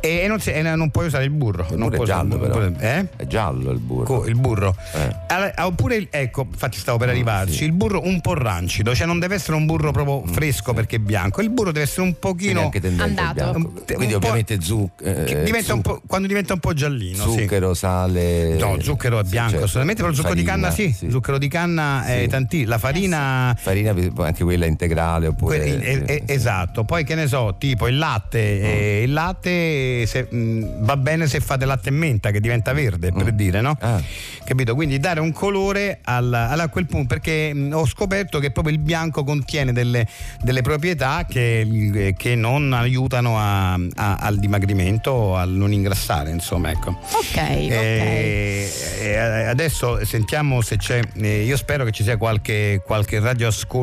e 0.00 0.26
non, 0.28 0.40
si, 0.40 0.50
e 0.50 0.62
non, 0.62 0.90
puoi 0.90 1.06
usare 1.06 1.24
il 1.24 1.30
burro. 1.30 1.66
Il 1.70 1.78
non 1.78 1.88
burro 1.88 2.02
è 2.02 2.06
giallo, 2.06 2.38
però. 2.38 2.66
Eh? 2.78 3.06
È 3.16 3.26
giallo 3.26 3.70
il 3.70 3.78
burro. 3.78 4.26
Il 4.26 4.36
burro. 4.36 4.76
Eh. 4.92 5.16
Allora, 5.28 5.52
oppure, 5.66 6.08
ecco, 6.10 6.46
infatti 6.50 6.78
stavo 6.78 6.98
per 6.98 7.08
arrivarci, 7.08 7.54
sì. 7.54 7.64
il 7.64 7.72
burro 7.72 8.04
un 8.04 8.20
po' 8.20 8.34
rancido, 8.34 8.94
cioè 8.94 9.06
non 9.06 9.18
deve 9.18 9.34
essere 9.34 9.56
un 9.56 9.66
burro 9.66 9.90
proprio 9.92 10.24
fresco 10.26 10.72
perché 10.72 10.96
è 10.96 11.00
bianco, 11.00 11.40
il 11.40 11.50
burro 11.50 11.72
deve 11.72 11.84
essere 11.84 12.02
un 12.02 12.18
pochino... 12.18 12.70
Andato. 12.98 13.34
bianco. 13.34 13.58
Un 13.58 13.72
Quindi 13.94 14.14
ovviamente 14.14 14.60
zucchero. 14.60 15.24
che 15.24 15.42
diventa 15.42 15.74
un 15.74 15.80
po', 15.80 16.02
quando 16.06 16.26
diventa 16.26 16.52
un 16.52 16.60
po' 16.60 16.72
giallino. 16.72 17.24
sì. 17.30 17.40
zucchero, 17.40 17.74
sale. 17.74 18.56
No, 18.56 18.76
zucchero 18.80 19.18
è 19.20 19.24
Sì, 19.24 19.30
bianco, 19.30 19.50
certo. 19.50 19.64
assolutamente, 19.64 20.02
però 20.02 20.12
il 20.12 20.16
zucchero 20.16 20.34
di 20.34 20.44
Farina, 20.44 20.68
canna 20.68 20.74
sì, 20.74 21.10
zucchero 21.10 21.38
di 21.38 21.48
canna 21.48 22.04
è 22.04 22.20
Sì. 22.22 22.28
tanti, 22.28 22.64
la 22.64 22.78
farina 22.78 23.56
Farina, 23.56 23.85
anche 23.88 24.44
quella 24.44 24.66
integrale 24.66 25.26
oppure. 25.28 25.58
Que- 25.58 25.80
eh, 25.80 26.02
eh, 26.06 26.22
esatto, 26.26 26.84
poi 26.84 27.04
che 27.04 27.14
ne 27.14 27.26
so, 27.26 27.54
tipo 27.58 27.86
il 27.88 27.98
latte, 27.98 28.38
eh, 28.60 29.02
il 29.02 29.12
latte 29.12 30.06
se- 30.06 30.26
mh, 30.30 30.84
va 30.84 30.96
bene 30.96 31.26
se 31.26 31.40
fate 31.40 31.64
latte 31.64 31.88
e 31.88 31.92
menta 31.92 32.30
che 32.30 32.40
diventa 32.40 32.72
verde, 32.72 33.12
per 33.12 33.32
Mm. 33.32 33.36
dire, 33.36 33.60
no? 33.60 33.76
Ah. 33.80 34.00
Capito? 34.44 34.74
Quindi 34.74 34.98
dare 34.98 35.20
un 35.20 35.32
colore 35.32 35.98
al- 36.04 36.32
al- 36.32 36.60
a 36.60 36.68
quel 36.68 36.86
punto, 36.86 37.06
perché 37.06 37.52
mh, 37.52 37.72
ho 37.74 37.86
scoperto 37.86 38.38
che 38.38 38.50
proprio 38.50 38.74
il 38.74 38.80
bianco 38.80 39.24
contiene 39.24 39.72
delle, 39.72 40.06
delle 40.42 40.62
proprietà 40.62 41.26
che, 41.28 42.14
che 42.16 42.34
non 42.34 42.72
aiutano 42.72 43.38
a- 43.38 43.74
a- 43.74 44.16
al 44.16 44.38
dimagrimento 44.38 45.36
al 45.36 45.50
non 45.50 45.72
ingrassare, 45.72 46.30
insomma, 46.30 46.70
ecco. 46.70 46.90
Ok. 46.90 47.36
E- 47.36 48.70
e 49.00 49.16
adesso 49.16 50.04
sentiamo 50.04 50.60
se 50.60 50.76
c'è. 50.76 51.00
eh, 51.20 51.42
io 51.44 51.56
spero 51.56 51.84
che 51.84 51.90
ci 51.92 52.02
sia 52.02 52.16
qualche, 52.16 52.80
qualche 52.84 53.20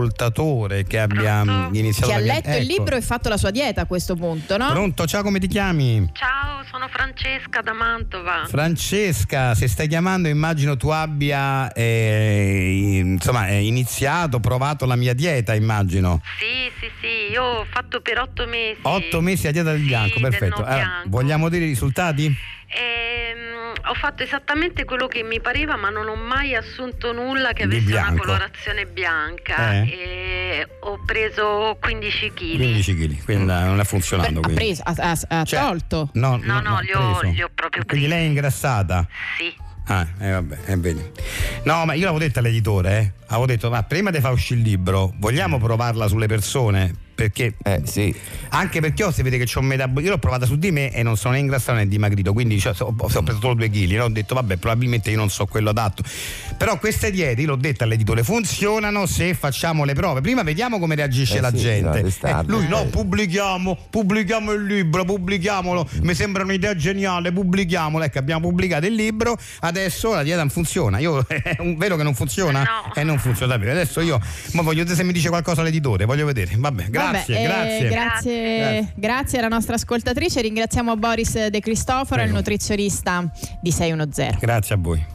radioascoltatore 0.03 0.83
che 0.83 0.99
abbia 0.99 1.41
Pronto? 1.43 1.77
iniziato 1.77 2.07
Che 2.07 2.13
ha 2.13 2.17
la 2.17 2.23
via- 2.23 2.33
letto 2.33 2.49
il 2.49 2.55
ecco. 2.55 2.67
libro 2.77 2.95
e 2.95 3.01
fatto 3.01 3.29
la 3.29 3.37
sua 3.37 3.51
dieta 3.51 3.81
a 3.81 3.85
questo 3.85 4.15
punto, 4.15 4.57
no? 4.57 4.69
Pronto, 4.69 5.05
ciao, 5.05 5.23
come 5.23 5.39
ti 5.39 5.47
chiami? 5.47 6.09
Ciao, 6.13 6.63
sono 6.69 6.87
Francesca 6.89 7.61
da 7.61 7.73
Mantova. 7.73 8.45
Francesca, 8.47 9.53
se 9.55 9.67
stai 9.67 9.87
chiamando 9.87 10.27
immagino 10.27 10.75
tu 10.77 10.89
abbia 10.89 11.71
eh, 11.73 12.99
insomma, 13.03 13.47
eh, 13.47 13.65
iniziato, 13.65 14.39
provato 14.39 14.85
la 14.85 14.95
mia 14.95 15.13
dieta, 15.13 15.53
immagino. 15.53 16.21
Sì, 16.39 16.71
sì, 16.79 16.91
sì, 17.01 17.31
io 17.31 17.43
ho 17.43 17.65
fatto 17.69 18.01
per 18.01 18.19
otto 18.19 18.45
mesi. 18.47 18.79
Otto 18.81 19.21
mesi 19.21 19.47
a 19.47 19.51
dieta 19.51 19.71
del 19.71 19.81
Sì, 19.81 19.85
bianco, 19.87 20.19
del 20.19 20.29
perfetto. 20.29 20.55
Allora, 20.63 20.75
bianco. 20.75 21.09
vogliamo 21.09 21.49
dire 21.49 21.65
i 21.65 21.67
risultati? 21.67 22.35
Ehm, 22.75 23.73
ho 23.85 23.93
fatto 23.95 24.23
esattamente 24.23 24.85
quello 24.85 25.07
che 25.07 25.23
mi 25.23 25.39
pareva, 25.41 25.75
ma 25.75 25.89
non 25.89 26.07
ho 26.07 26.15
mai 26.15 26.55
assunto 26.55 27.11
nulla 27.13 27.53
che 27.53 27.63
avesse 27.63 27.91
una 27.95 28.13
colorazione 28.15 28.85
bianca. 28.85 29.73
Eh? 29.83 29.89
E 29.89 30.67
ho 30.81 30.99
preso 31.05 31.77
15 31.81 32.31
kg. 32.33 32.55
15 32.55 32.95
kg, 32.95 33.23
quindi 33.23 33.45
non 33.45 33.79
è 33.79 33.83
funzionato. 33.83 34.29
Ha 34.29 34.41
quindi. 34.41 34.53
preso, 34.53 34.81
ha, 34.85 34.93
ha- 34.97 35.39
ha 35.39 35.43
Cioè, 35.45 35.59
tolto. 35.59 36.09
No, 36.13 36.37
No, 36.41 36.59
no, 36.61 36.79
li 36.79 36.91
ho- 36.93 37.21
li 37.21 37.41
ho 37.41 37.49
proprio 37.53 37.83
Quindi 37.85 38.05
presi. 38.05 38.07
lei 38.07 38.25
è 38.25 38.27
ingrassata? 38.27 39.07
Sì. 39.37 39.53
Ah, 39.87 40.07
eh, 40.19 40.31
vabbè, 40.31 40.57
eh, 40.67 40.77
vedi. 40.77 41.11
No, 41.63 41.83
ma 41.85 41.93
io 41.93 42.05
l'avevo 42.05 42.19
detto 42.23 42.39
all'editore, 42.39 42.97
eh. 42.99 43.11
Avevo 43.27 43.45
detto, 43.47 43.69
ma 43.69 43.83
prima 43.83 44.11
di 44.11 44.19
far 44.21 44.31
uscire 44.31 44.61
il 44.61 44.65
libro, 44.65 45.11
vogliamo 45.17 45.59
provarla 45.59 46.07
sulle 46.07 46.27
persone? 46.27 46.95
Perché 47.15 47.53
Eh 47.63 47.81
sì. 47.85 48.13
anche 48.49 48.79
perché 48.81 49.03
io 49.03 49.11
si 49.11 49.21
vede 49.21 49.37
che 49.37 49.45
c'ho 49.45 49.59
un 49.59 49.67
metabolismo. 49.67 50.05
Io 50.05 50.09
l'ho 50.11 50.19
provata 50.19 50.45
su 50.45 50.57
di 50.57 50.71
me 50.71 50.91
e 50.91 51.03
non 51.03 51.15
sono 51.15 51.33
né 51.35 51.39
ingrassato 51.39 51.77
né 51.77 51.87
dimagrito. 51.87 52.33
Quindi 52.33 52.59
cioè, 52.59 52.73
so- 52.73 52.85
ho, 52.85 52.95
ho 52.97 53.21
preso 53.23 53.39
solo 53.39 53.53
due 53.53 53.69
chili. 53.69 53.95
no? 53.95 54.05
Ho 54.05 54.09
detto, 54.09 54.33
vabbè, 54.35 54.57
probabilmente 54.57 55.09
io 55.11 55.17
non 55.17 55.29
so 55.29 55.45
quello 55.45 55.69
adatto. 55.69 56.03
Però 56.57 56.77
queste 56.79 57.11
diete, 57.11 57.41
l'ho 57.43 57.55
detto 57.55 57.83
all'editore, 57.83 58.23
funzionano 58.23 59.05
se 59.05 59.33
facciamo 59.33 59.83
le 59.85 59.93
prove. 59.93 60.21
Prima 60.21 60.43
vediamo 60.43 60.79
come 60.79 60.95
reagisce 60.95 61.37
Eh 61.37 61.41
la 61.41 61.49
sì, 61.51 61.57
gente. 61.57 61.99
Eh, 61.99 62.03
testarle. 62.03 62.51
lui 62.51 62.67
no, 62.67 62.81
Eh. 62.81 62.85
pubblichiamo, 62.87 63.77
pubblichiamo 63.89 64.51
il 64.51 64.63
libro, 64.65 65.05
pubblichiamolo. 65.05 65.87
Mi 66.01 66.13
sembra 66.15 66.43
un'idea 66.43 66.75
geniale, 66.75 67.31
pubblichiamolo. 67.31 68.03
Ecco, 68.03 68.17
abbiamo 68.19 68.47
pubblicato 68.47 68.85
il 68.85 68.93
libro, 68.95 69.37
adesso 69.59 70.13
la 70.13 70.23
dieta 70.23 70.39
non 70.39 70.49
funziona. 70.49 70.97
Io 70.99 71.25
è 71.27 71.57
un- 71.59 71.77
vero 71.77 71.95
che 71.95 72.03
non 72.03 72.15
funziona? 72.15 72.63
No. 72.63 72.93
E 72.95 73.03
non 73.03 73.19
funziona 73.19 73.53
davvero. 73.53 73.71
Adesso 73.71 74.01
io 74.01 74.19
ma 74.53 74.61
voglio 74.61 74.79
vedere 74.79 74.95
se 74.95 75.03
mi 75.03 75.13
dice 75.13 75.29
qualcosa 75.29 75.61
l'editore, 75.61 76.05
voglio 76.05 76.25
vedere. 76.25 76.51
Vabbè, 76.57 76.85
grazie. 76.89 77.02
Grazie, 77.11 77.33
Vabbè, 77.35 77.43
grazie. 77.47 77.77
eh, 77.87 77.89
grazie, 77.89 78.57
Grazie. 78.57 78.93
grazie 78.95 79.39
alla 79.39 79.47
nostra 79.47 79.75
ascoltatrice. 79.75 80.41
Ringraziamo 80.41 80.95
Boris 80.95 81.47
De 81.47 81.59
Cristoforo, 81.59 82.15
il 82.21 82.27
Prego. 82.27 82.35
nutrizionista 82.35 83.29
di 83.61 83.71
610. 83.71 84.37
Grazie 84.39 84.75
a 84.75 84.77
voi. 84.81 85.05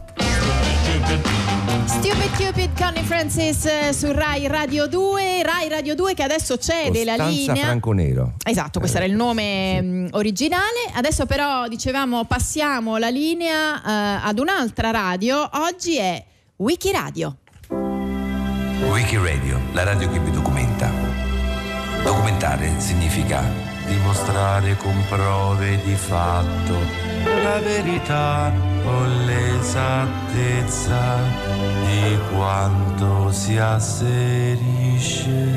Stupid 1.86 2.30
Cupid 2.36 2.70
Connie 2.78 3.02
Francis 3.02 3.64
eh, 3.66 3.92
su 3.92 4.10
Rai 4.12 4.46
Radio 4.46 4.86
2. 4.86 5.42
Rai 5.42 5.68
Radio 5.68 5.94
2 5.94 6.14
che 6.14 6.22
adesso 6.22 6.56
cede 6.58 7.04
la 7.04 7.12
Costanza 7.16 7.52
linea. 7.52 7.64
Franconero. 7.64 8.34
Esatto, 8.44 8.78
questo 8.78 8.98
era 8.98 9.06
il 9.06 9.14
nome 9.14 9.80
mh, 9.80 10.08
originale. 10.12 10.90
Adesso 10.94 11.26
però 11.26 11.66
dicevamo 11.68 12.24
passiamo 12.24 12.96
la 12.98 13.08
linea 13.08 13.76
eh, 13.76 14.20
ad 14.28 14.38
un'altra 14.38 14.90
radio. 14.90 15.48
Oggi 15.54 15.96
è 15.98 16.22
Wiki 16.56 16.92
Radio. 16.92 17.36
Wikiradio, 18.90 19.60
la 19.72 19.84
radio 19.84 20.10
che 20.10 20.18
vi 20.20 20.30
documenta. 20.30 21.07
Documentare 22.02 22.78
significa 22.78 23.42
dimostrare 23.86 24.76
con 24.76 24.94
prove 25.08 25.80
di 25.82 25.94
fatto 25.94 26.74
la 27.42 27.58
verità 27.58 28.52
o 28.84 29.04
l'esattezza 29.24 31.00
di 31.86 32.18
quanto 32.32 33.32
si 33.32 33.56
asserisce. 33.56 35.48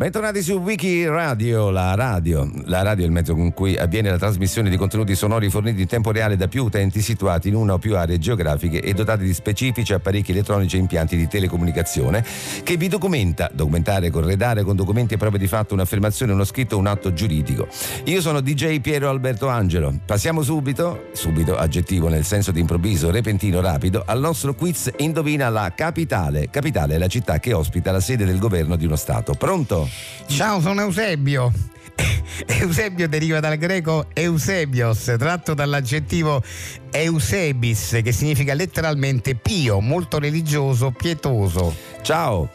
Bentornati 0.00 0.40
su 0.40 0.54
Wiki 0.54 1.04
Radio, 1.04 1.68
la 1.68 1.94
radio. 1.94 2.50
La 2.64 2.80
radio 2.80 3.04
è 3.04 3.06
il 3.06 3.12
mezzo 3.12 3.34
con 3.34 3.52
cui 3.52 3.76
avviene 3.76 4.08
la 4.08 4.16
trasmissione 4.16 4.70
di 4.70 4.78
contenuti 4.78 5.14
sonori 5.14 5.50
forniti 5.50 5.82
in 5.82 5.88
tempo 5.88 6.10
reale 6.10 6.38
da 6.38 6.48
più 6.48 6.64
utenti 6.64 7.02
situati 7.02 7.48
in 7.48 7.54
una 7.54 7.74
o 7.74 7.78
più 7.78 7.98
aree 7.98 8.18
geografiche 8.18 8.80
e 8.80 8.94
dotati 8.94 9.24
di 9.24 9.34
specifici 9.34 9.92
apparecchi 9.92 10.30
elettronici 10.30 10.76
e 10.76 10.78
impianti 10.78 11.18
di 11.18 11.28
telecomunicazione 11.28 12.24
che 12.62 12.78
vi 12.78 12.88
documenta. 12.88 13.50
Documentare, 13.52 14.08
corredare 14.08 14.62
con 14.62 14.74
documenti 14.74 15.12
e 15.12 15.16
prove 15.18 15.36
di 15.36 15.46
fatto 15.46 15.74
un'affermazione, 15.74 16.32
uno 16.32 16.44
scritto 16.44 16.76
o 16.76 16.78
un 16.78 16.86
atto 16.86 17.12
giuridico. 17.12 17.68
Io 18.04 18.22
sono 18.22 18.40
DJ 18.40 18.80
Piero 18.80 19.10
Alberto 19.10 19.48
Angelo. 19.48 19.92
Passiamo 20.06 20.40
subito, 20.40 21.08
subito 21.12 21.58
aggettivo 21.58 22.08
nel 22.08 22.24
senso 22.24 22.52
di 22.52 22.60
improvviso, 22.60 23.10
repentino, 23.10 23.60
rapido, 23.60 24.02
al 24.06 24.18
nostro 24.18 24.54
quiz 24.54 24.90
Indovina 24.96 25.50
la 25.50 25.70
capitale. 25.76 26.48
Capitale 26.48 26.94
è 26.94 26.98
la 26.98 27.06
città 27.06 27.38
che 27.38 27.52
ospita 27.52 27.92
la 27.92 28.00
sede 28.00 28.24
del 28.24 28.38
governo 28.38 28.76
di 28.76 28.86
uno 28.86 28.96
Stato. 28.96 29.34
Pronto? 29.34 29.89
Ciao, 30.26 30.60
sono 30.60 30.80
Eusebio. 30.82 31.52
Eusebio 32.46 33.08
deriva 33.08 33.40
dal 33.40 33.56
greco 33.56 34.06
Eusebios, 34.14 35.14
tratto 35.18 35.54
dall'aggettivo 35.54 36.42
Eusebis, 36.90 38.00
che 38.02 38.12
significa 38.12 38.54
letteralmente 38.54 39.34
pio, 39.34 39.80
molto 39.80 40.18
religioso, 40.18 40.90
pietoso. 40.90 41.74
Ciao! 42.02 42.50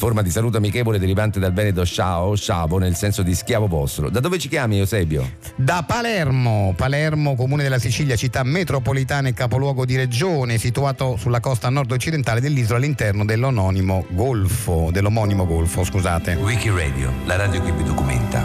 Forma 0.00 0.22
di 0.22 0.30
saluto 0.30 0.56
amichevole 0.56 0.98
derivante 0.98 1.38
dal 1.38 1.52
veneto 1.52 1.84
ciao, 1.84 2.34
sciavo 2.34 2.78
nel 2.78 2.96
senso 2.96 3.20
di 3.20 3.34
schiavo 3.34 3.66
vostro. 3.66 4.08
Da 4.08 4.18
dove 4.18 4.38
ci 4.38 4.48
chiami 4.48 4.78
Eusebio? 4.78 5.32
Da 5.56 5.84
Palermo, 5.86 6.72
Palermo, 6.74 7.34
comune 7.34 7.64
della 7.64 7.78
Sicilia, 7.78 8.16
città 8.16 8.42
metropolitana 8.42 9.28
e 9.28 9.34
capoluogo 9.34 9.84
di 9.84 9.96
regione, 9.96 10.56
situato 10.56 11.18
sulla 11.18 11.40
costa 11.40 11.68
nord-occidentale 11.68 12.40
dell'isola 12.40 12.78
all'interno 12.78 13.26
dell'omonimo 13.26 14.06
golfo, 14.08 14.88
dell'omonimo 14.90 15.44
golfo, 15.44 15.84
scusate. 15.84 16.32
Wikiradio, 16.32 17.12
la 17.26 17.36
radio 17.36 17.62
che 17.62 17.70
vi 17.70 17.82
documenta. 17.82 18.42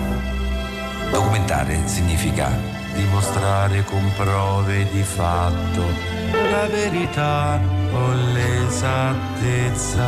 Documentare 1.09 1.79
significa 1.85 2.74
dimostrare 2.95 3.83
con 3.83 4.11
prove 4.15 4.87
di 4.91 5.03
fatto 5.03 5.83
la 6.31 6.65
verità 6.67 7.59
o 7.91 8.13
l'esattezza 8.33 10.07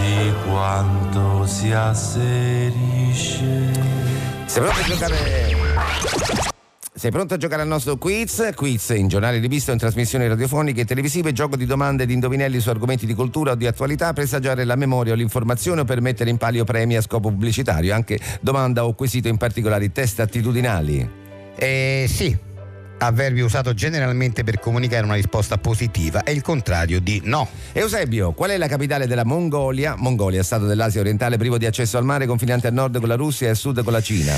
di 0.00 0.32
quanto 0.46 1.46
si 1.46 1.72
asserisce. 1.72 3.40
Sei 4.46 4.62
pronto 4.62 4.80
a 4.80 4.84
giocare? 4.84 5.60
Sei 6.94 7.10
pronto 7.10 7.34
a 7.34 7.36
giocare 7.36 7.62
al 7.62 7.68
nostro 7.68 7.96
quiz? 7.96 8.52
Quiz 8.54 8.90
in 8.90 9.08
giornali, 9.08 9.38
riviste 9.38 9.70
o 9.70 9.72
in 9.72 9.80
trasmissioni 9.80 10.28
radiofoniche 10.28 10.82
e 10.82 10.84
televisive, 10.84 11.32
gioco 11.32 11.56
di 11.56 11.66
domande 11.66 12.02
ed 12.02 12.10
indovinelli 12.10 12.60
su 12.60 12.68
argomenti 12.68 13.06
di 13.06 13.14
cultura 13.14 13.52
o 13.52 13.54
di 13.54 13.66
attualità, 13.66 14.12
presaggiare 14.12 14.64
la 14.64 14.76
memoria 14.76 15.14
o 15.14 15.16
l'informazione 15.16 15.80
o 15.80 15.84
per 15.84 16.00
mettere 16.00 16.30
in 16.30 16.36
palio 16.36 16.64
premi 16.64 16.96
a 16.96 17.00
scopo 17.00 17.30
pubblicitario, 17.30 17.94
anche 17.94 18.20
domanda 18.40 18.84
o 18.84 18.94
quesito 18.94 19.28
in 19.28 19.36
particolari 19.36 19.90
test 19.90 20.20
attitudinali. 20.20 21.21
Eh 21.58 22.06
sì, 23.02 23.08
avverbi 23.08 23.40
usato 23.40 23.74
generalmente 23.74 24.44
per 24.44 24.60
comunicare 24.60 25.04
una 25.04 25.14
risposta 25.14 25.58
positiva 25.58 26.22
è 26.22 26.30
il 26.30 26.42
contrario 26.42 27.00
di 27.00 27.20
no. 27.24 27.48
Eusebio, 27.72 28.32
qual 28.32 28.50
è 28.50 28.56
la 28.56 28.68
capitale 28.68 29.06
della 29.06 29.24
Mongolia? 29.24 29.94
Mongolia, 29.96 30.42
stato 30.42 30.66
dell'Asia 30.66 31.00
orientale 31.00 31.36
privo 31.36 31.58
di 31.58 31.66
accesso 31.66 31.98
al 31.98 32.04
mare, 32.04 32.26
confinante 32.26 32.68
a 32.68 32.70
nord 32.70 32.98
con 32.98 33.08
la 33.08 33.16
Russia 33.16 33.48
e 33.48 33.50
a 33.50 33.54
sud 33.54 33.82
con 33.82 33.92
la 33.92 34.00
Cina. 34.00 34.34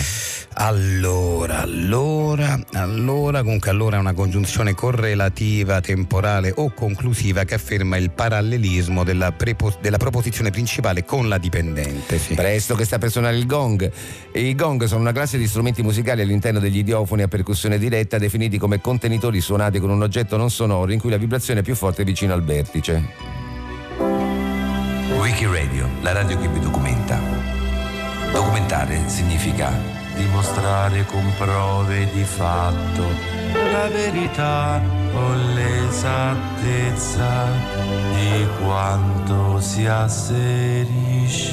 Allora, 0.55 1.61
allora, 1.61 2.59
allora, 2.73 3.43
comunque 3.43 3.71
allora 3.71 3.97
è 3.97 4.01
una 4.01 4.13
congiunzione 4.13 4.75
correlativa, 4.75 5.81
temporale 5.81 6.53
o 6.57 6.73
conclusiva 6.73 7.45
che 7.45 7.55
afferma 7.55 7.97
il 7.97 8.11
parallelismo 8.11 9.05
della, 9.05 9.33
prepo- 9.33 9.77
della 9.81 9.97
proposizione 9.99 10.51
principale 10.51 11.05
con 11.05 11.29
la 11.29 11.39
dipendente. 11.39 12.19
Sì. 12.19 12.35
Presto 12.35 12.75
che 12.75 12.85
sta 12.85 12.99
per 12.99 13.11
suonare 13.11 13.37
il 13.37 13.47
gong. 13.47 13.91
I 14.35 14.55
gong 14.55 14.85
sono 14.85 15.01
una 15.01 15.13
classe 15.13 15.39
di 15.39 15.47
strumenti 15.47 15.83
musicali 15.83 16.23
all'interno 16.23 16.61
degli 16.61 16.79
idiofoni 16.79 17.23
a 17.23 17.29
percussione 17.29 17.79
diretta 17.79 18.19
definiti 18.19 18.54
come 18.59 18.81
contenitori 18.81 19.41
suonati 19.41 19.79
con 19.79 19.91
un 19.91 20.03
oggetto 20.03 20.37
non 20.37 20.51
sonoro 20.51 20.93
in 20.93 21.01
cui 21.01 21.11
la 21.11 21.17
vibrazione 21.17 21.61
è 21.61 21.63
più 21.63 21.75
forte 21.75 22.05
vicino 22.05 22.33
al 22.33 22.43
vertice. 22.43 23.03
Wikiradio, 25.19 25.89
la 26.03 26.13
radio 26.13 26.39
che 26.39 26.49
vi 26.49 26.61
documenta. 26.61 27.19
Documentare 28.33 29.09
significa 29.09 29.73
dimostrare 30.17 31.05
con 31.07 31.33
prove 31.39 32.09
di 32.13 32.25
fatto 32.25 33.03
la 33.73 33.89
verità 33.89 34.81
o 35.13 35.35
l'esattezza 35.55 37.47
di 38.15 38.47
quanto 38.61 39.61
si 39.61 39.87
asserisce. 39.87 41.45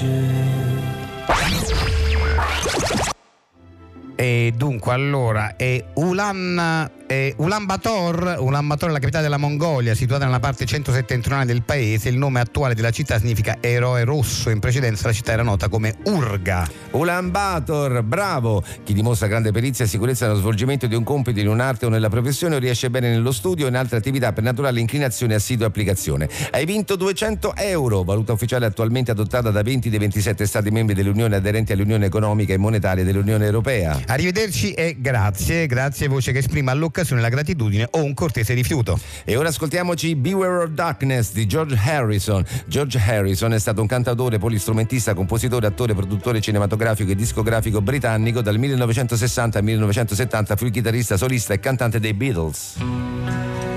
E 4.16 4.54
dunque 4.56 4.94
allora 4.94 5.56
è 5.56 5.84
Ulan, 5.96 6.90
è 7.12 7.34
Ulaanbaatar, 7.36 8.38
Ulaanbaatar 8.40 8.88
è 8.88 8.92
la 8.94 9.00
capitale 9.00 9.24
della 9.24 9.38
Mongolia, 9.38 9.94
situata 9.94 10.24
nella 10.24 10.40
parte 10.40 10.66
centro-settentrionale 10.66 11.46
del 11.46 11.62
paese. 11.62 12.08
Il 12.08 12.18
nome 12.18 12.40
attuale 12.40 12.74
della 12.74 12.92
città 12.92 13.20
significa 13.20 13.58
eroe 13.60 14.06
rosso. 14.06 14.50
In 14.50 14.60
precedenza 14.60 15.08
la 15.08 15.14
città 15.14 15.34
era 15.34 15.44
nota 15.44 15.68
come 15.68 15.96
Urga. 16.06 16.66
Ulaanbaatar, 16.92 18.02
bravo! 18.04 18.64
Chi 18.84 18.94
dimostra 18.94 19.28
grande 19.28 19.52
perizia 19.52 19.84
e 19.84 19.88
sicurezza 19.90 20.26
nello 20.26 20.40
svolgimento 20.40 20.88
di 20.88 20.96
un 20.96 21.04
compito 21.04 21.40
in 21.42 21.50
un'arte 21.50 21.88
o 21.88 21.90
nella 21.90 22.08
professione 22.08 22.56
o 22.56 22.60
riesce 22.60 22.90
bene 22.90 23.10
nello 23.10 23.34
studio 23.34 23.66
o 23.66 23.68
in 23.68 23.76
altre 23.76 23.98
attività 23.98 24.32
per 24.32 24.44
naturale 24.44 24.80
inclinazione, 24.80 25.36
assidua 25.36 25.68
applicazione. 25.68 26.30
Hai 26.52 26.66
vinto 26.66 26.96
200 26.96 27.56
euro, 27.58 28.04
valuta 28.04 28.32
ufficiale 28.32 28.66
attualmente 28.66 29.12
adottata 29.12 29.52
da 29.52 29.62
20 29.62 29.90
dei 29.90 30.00
27 30.00 30.46
Stati 30.46 30.72
membri 30.72 30.96
dell'Unione 30.96 31.36
aderenti 31.36 31.74
all'Unione 31.74 32.06
economica 32.06 32.54
e 32.54 32.58
monetaria 32.58 33.04
dell'Unione 33.04 33.46
Europea. 33.46 34.00
Arrivederci 34.06 34.72
e 34.72 34.96
grazie, 34.98 35.68
grazie 35.68 36.08
voce 36.08 36.32
che 36.32 36.38
esprima 36.38 36.72
all'occasione 36.72 37.00
la 37.20 37.30
gratitudine 37.30 37.88
o 37.92 38.04
un 38.04 38.14
cortese 38.14 38.54
rifiuto. 38.54 39.00
E 39.26 39.36
ora 39.36 39.50
ascoltiamoci 39.50 40.16
Beware 40.16 40.64
of 40.64 40.70
Darkness 40.70 41.32
di 41.32 41.46
George 41.46 41.76
Harrison. 41.76 42.44
George 42.68 43.00
Harrison 43.00 43.54
è 43.54 43.60
stato 43.60 43.82
un 43.82 43.88
cantautore, 43.88 44.38
polistrumentista, 44.38 45.14
compositore, 45.14 45.68
attore, 45.68 45.94
produttore 45.94 46.42
cinematografico 46.42 47.12
e 47.12 47.16
discografico 47.16 47.82
britannico. 47.82 48.42
Dal 48.42 48.58
1960 48.58 49.58
al 49.58 49.64
1970 49.64 50.56
fu 50.56 50.66
il 50.66 50.72
chitarrista, 50.72 51.18
solista 51.18 51.54
e 51.54 51.60
cantante 51.60 52.00
dei 52.00 52.14
Beatles. 52.14 53.71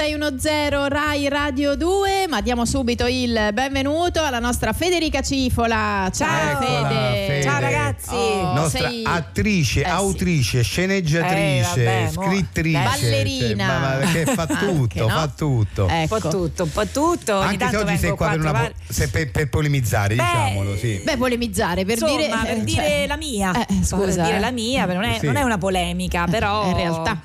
610 0.00 0.88
Rai 0.90 1.26
Radio 1.30 1.74
2, 1.74 2.26
ma 2.28 2.42
diamo 2.42 2.66
subito 2.66 3.06
il 3.06 3.48
benvenuto 3.54 4.22
alla 4.22 4.40
nostra 4.40 4.74
Federica 4.74 5.22
Cifola. 5.22 6.10
Ciao 6.12 6.50
Eccola, 6.50 6.86
Fede. 6.88 7.26
Fede. 7.26 7.42
Ciao 7.42 7.60
ragazzi. 7.60 8.14
Oh, 8.14 8.52
nostra 8.52 8.88
sei- 8.90 9.02
attrice, 9.06 9.80
Eh, 9.80 9.84
sì. 9.84 9.88
autrice, 9.90 10.62
sceneggiatrice, 10.62 11.62
Eh, 11.62 11.62
vabbè, 11.62 12.10
mo- 12.14 12.22
scrittrice, 12.24 12.82
Ballerina. 12.82 13.66
cioè, 13.66 13.78
ma- 13.78 13.88
ma 13.88 13.94
perché 13.96 14.24
fa 14.34 14.46
Anche, 14.50 14.66
tutto, 14.66 15.00
no? 15.00 15.08
fa 15.08 15.28
tutto. 15.34 15.84
Un 15.84 15.90
Ecco. 15.90 16.18
po' 16.18 16.28
tutto, 16.28 16.62
un 16.64 16.72
po' 16.72 16.86
tutto. 16.88 17.34
Ogni 17.36 17.46
Anche 17.46 17.68
se 17.70 17.76
oggi 17.78 17.96
sei 17.96 18.10
qua 18.10 18.28
per, 18.28 18.38
una 18.40 18.50
trovare- 18.50 18.74
se 18.86 19.08
per, 19.08 19.30
per 19.30 19.48
polemizzare, 19.48 20.14
Beh, 20.14 20.22
diciamolo, 20.22 20.76
sì. 20.76 21.00
Beh, 21.04 21.16
polemizzare 21.16 21.84
per 21.86 21.94
Insomma, 21.94 22.16
dire 22.18 22.28
per 22.44 22.56
eh, 22.58 22.60
dire 22.64 22.82
cioè- 22.82 23.06
la 23.06 23.16
mia, 23.16 23.50
Eh, 23.66 23.66
scusa, 23.82 23.96
per 23.96 24.08
dire 24.26 24.36
eh. 24.36 24.40
la 24.40 24.50
mia, 24.50 24.84
non 24.84 25.04
è, 25.04 25.16
Sì. 25.20 25.24
non 25.24 25.36
è 25.36 25.42
una 25.42 25.56
polemica, 25.56 26.26
però 26.28 26.66
in 26.68 26.74
realtà. 26.76 27.18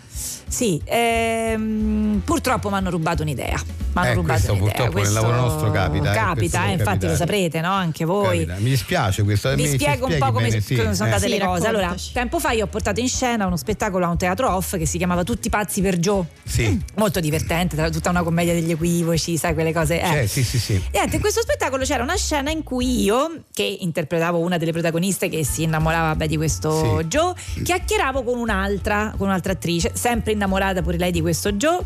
Sì, 0.51 0.81
ehm, 0.83 2.21
purtroppo 2.25 2.69
mi 2.69 2.75
hanno 2.75 2.89
rubato 2.89 3.21
un'idea. 3.21 3.57
Mi 3.93 3.97
hanno 4.01 4.07
Eh, 4.09 4.13
rubato 4.13 4.31
questo 4.33 4.51
un'idea. 4.53 4.71
purtroppo 4.73 5.01
nel 5.01 5.11
lavoro 5.13 5.35
nostro 5.35 5.71
capita, 5.71 6.11
eh, 6.11 6.15
Capita, 6.15 6.35
questo 6.35 6.59
eh, 6.59 6.71
infatti 6.71 7.05
lo 7.07 7.15
saprete, 7.15 7.61
no? 7.61 7.71
Anche 7.71 8.05
voi. 8.05 8.45
Capita. 8.45 8.55
Mi 8.59 8.69
dispiace 8.69 9.23
questo. 9.23 9.49
Vi 9.55 9.63
mi- 9.63 9.69
ci 9.69 9.77
spiego 9.79 10.07
un 10.07 10.17
po' 10.17 10.31
come, 10.31 10.47
bene, 10.49 10.61
sì. 10.61 10.75
come 10.75 10.93
sono 10.93 11.09
Eh. 11.09 11.13
andate 11.13 11.31
Sì, 11.31 11.37
le 11.39 11.45
cose. 11.45 11.67
Allora, 11.67 11.95
tempo 12.13 12.39
fa 12.39 12.51
io 12.51 12.65
ho 12.65 12.67
portato 12.67 12.99
in 12.99 13.07
scena 13.09 13.45
uno 13.45 13.55
spettacolo 13.57 14.05
a 14.05 14.09
un 14.09 14.17
teatro 14.17 14.53
off 14.53 14.77
che 14.77 14.85
si 14.85 14.97
chiamava 14.97 15.23
Tutti 15.23 15.49
pazzi 15.49 15.81
per 15.81 15.97
Joe. 15.97 16.25
Sì. 16.43 16.79
Molto 16.95 17.19
divertente, 17.21 17.89
tutta 17.91 18.09
una 18.09 18.23
commedia 18.23 18.53
degli 18.53 18.71
equivoci, 18.71 19.37
sai, 19.37 19.53
quelle 19.53 19.71
cose. 19.73 20.01
eh. 20.01 20.05
Cioè, 20.05 20.25
sì, 20.27 20.43
sì, 20.43 20.59
sì. 20.59 20.81
Niente, 20.91 21.15
in 21.15 21.21
questo 21.21 21.41
spettacolo 21.41 21.83
c'era 21.83 22.03
una 22.03 22.15
scena 22.17 22.49
in 22.51 22.63
cui 22.63 23.01
io, 23.03 23.43
che 23.53 23.63
interpretavo 23.63 24.37
una 24.37 24.57
delle 24.57 24.71
protagoniste 24.73 25.29
che 25.29 25.43
si 25.45 25.63
innamorava 25.63 26.07
vabbè, 26.07 26.27
di 26.27 26.35
questo 26.37 26.97
Sì. 26.99 27.05
Joe, 27.07 27.33
chiacchieravo 27.63 28.23
con 28.23 28.37
un'altra, 28.39 29.13
con 29.17 29.27
un'altra 29.27 29.51
attrice, 29.53 29.91
sempre 29.93 30.31
innamorata 30.41 30.81
pure 30.81 30.97
lei 30.97 31.11
di 31.11 31.21
questo 31.21 31.51
Joe, 31.53 31.79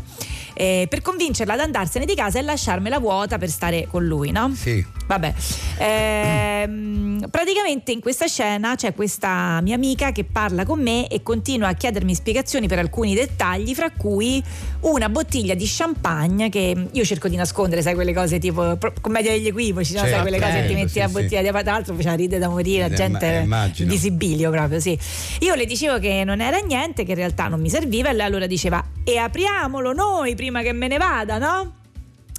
eh, 0.54 0.86
per 0.88 1.02
convincerla 1.02 1.52
ad 1.52 1.60
andarsene 1.60 2.06
di 2.06 2.14
casa 2.14 2.38
e 2.38 2.42
lasciarmela 2.42 2.98
vuota 2.98 3.36
per 3.36 3.50
stare 3.50 3.86
con 3.90 4.06
lui, 4.06 4.30
no? 4.30 4.52
Sì. 4.54 4.95
Vabbè, 5.06 5.34
Ehm, 5.78 7.28
praticamente 7.30 7.92
in 7.92 8.00
questa 8.00 8.26
scena 8.26 8.74
c'è 8.76 8.94
questa 8.94 9.60
mia 9.62 9.74
amica 9.74 10.10
che 10.10 10.24
parla 10.24 10.64
con 10.64 10.80
me 10.80 11.06
e 11.08 11.22
continua 11.22 11.68
a 11.68 11.72
chiedermi 11.74 12.14
spiegazioni 12.14 12.66
per 12.66 12.78
alcuni 12.78 13.14
dettagli, 13.14 13.74
fra 13.74 13.90
cui 13.90 14.42
una 14.80 15.08
bottiglia 15.08 15.54
di 15.54 15.64
champagne 15.66 16.48
che 16.48 16.88
io 16.90 17.04
cerco 17.04 17.28
di 17.28 17.36
nascondere, 17.36 17.82
sai, 17.82 17.94
quelle 17.94 18.12
cose 18.14 18.38
tipo 18.38 18.78
commedia 19.00 19.32
degli 19.32 19.46
equivoci, 19.48 19.92
no? 19.92 20.00
sai, 20.00 20.08
Certo, 20.10 20.22
quelle 20.22 20.38
cose 20.40 20.52
che 20.52 20.60
ti 20.60 20.66
certo, 20.68 20.78
metti 20.80 20.92
sì, 20.92 20.98
la 20.98 21.06
sì. 21.06 21.12
bottiglia 21.12 21.42
di 21.42 21.48
tra 21.50 21.62
l'altro 21.72 21.94
faceva 21.94 22.14
ridere 22.14 22.40
da 22.40 22.48
morire, 22.48 22.80
la 22.88 22.94
Eh, 22.94 22.96
gente 22.96 23.30
ma- 23.32 23.38
immagino. 23.40 23.90
visibilio 23.90 24.50
proprio, 24.50 24.80
sì. 24.80 24.98
Io 25.40 25.54
le 25.54 25.66
dicevo 25.66 25.98
che 25.98 26.22
non 26.24 26.40
era 26.40 26.58
niente, 26.58 27.04
che 27.04 27.10
in 27.12 27.16
realtà 27.16 27.48
non 27.48 27.60
mi 27.60 27.70
serviva 27.70 28.10
e 28.10 28.12
lei 28.12 28.26
allora 28.26 28.46
diceva 28.46 28.82
"E 29.04 29.18
apriamolo 29.18 29.92
noi 29.92 30.34
prima 30.34 30.62
che 30.62 30.72
me 30.72 30.88
ne 30.88 30.96
vada, 30.98 31.38
no?" 31.38 31.72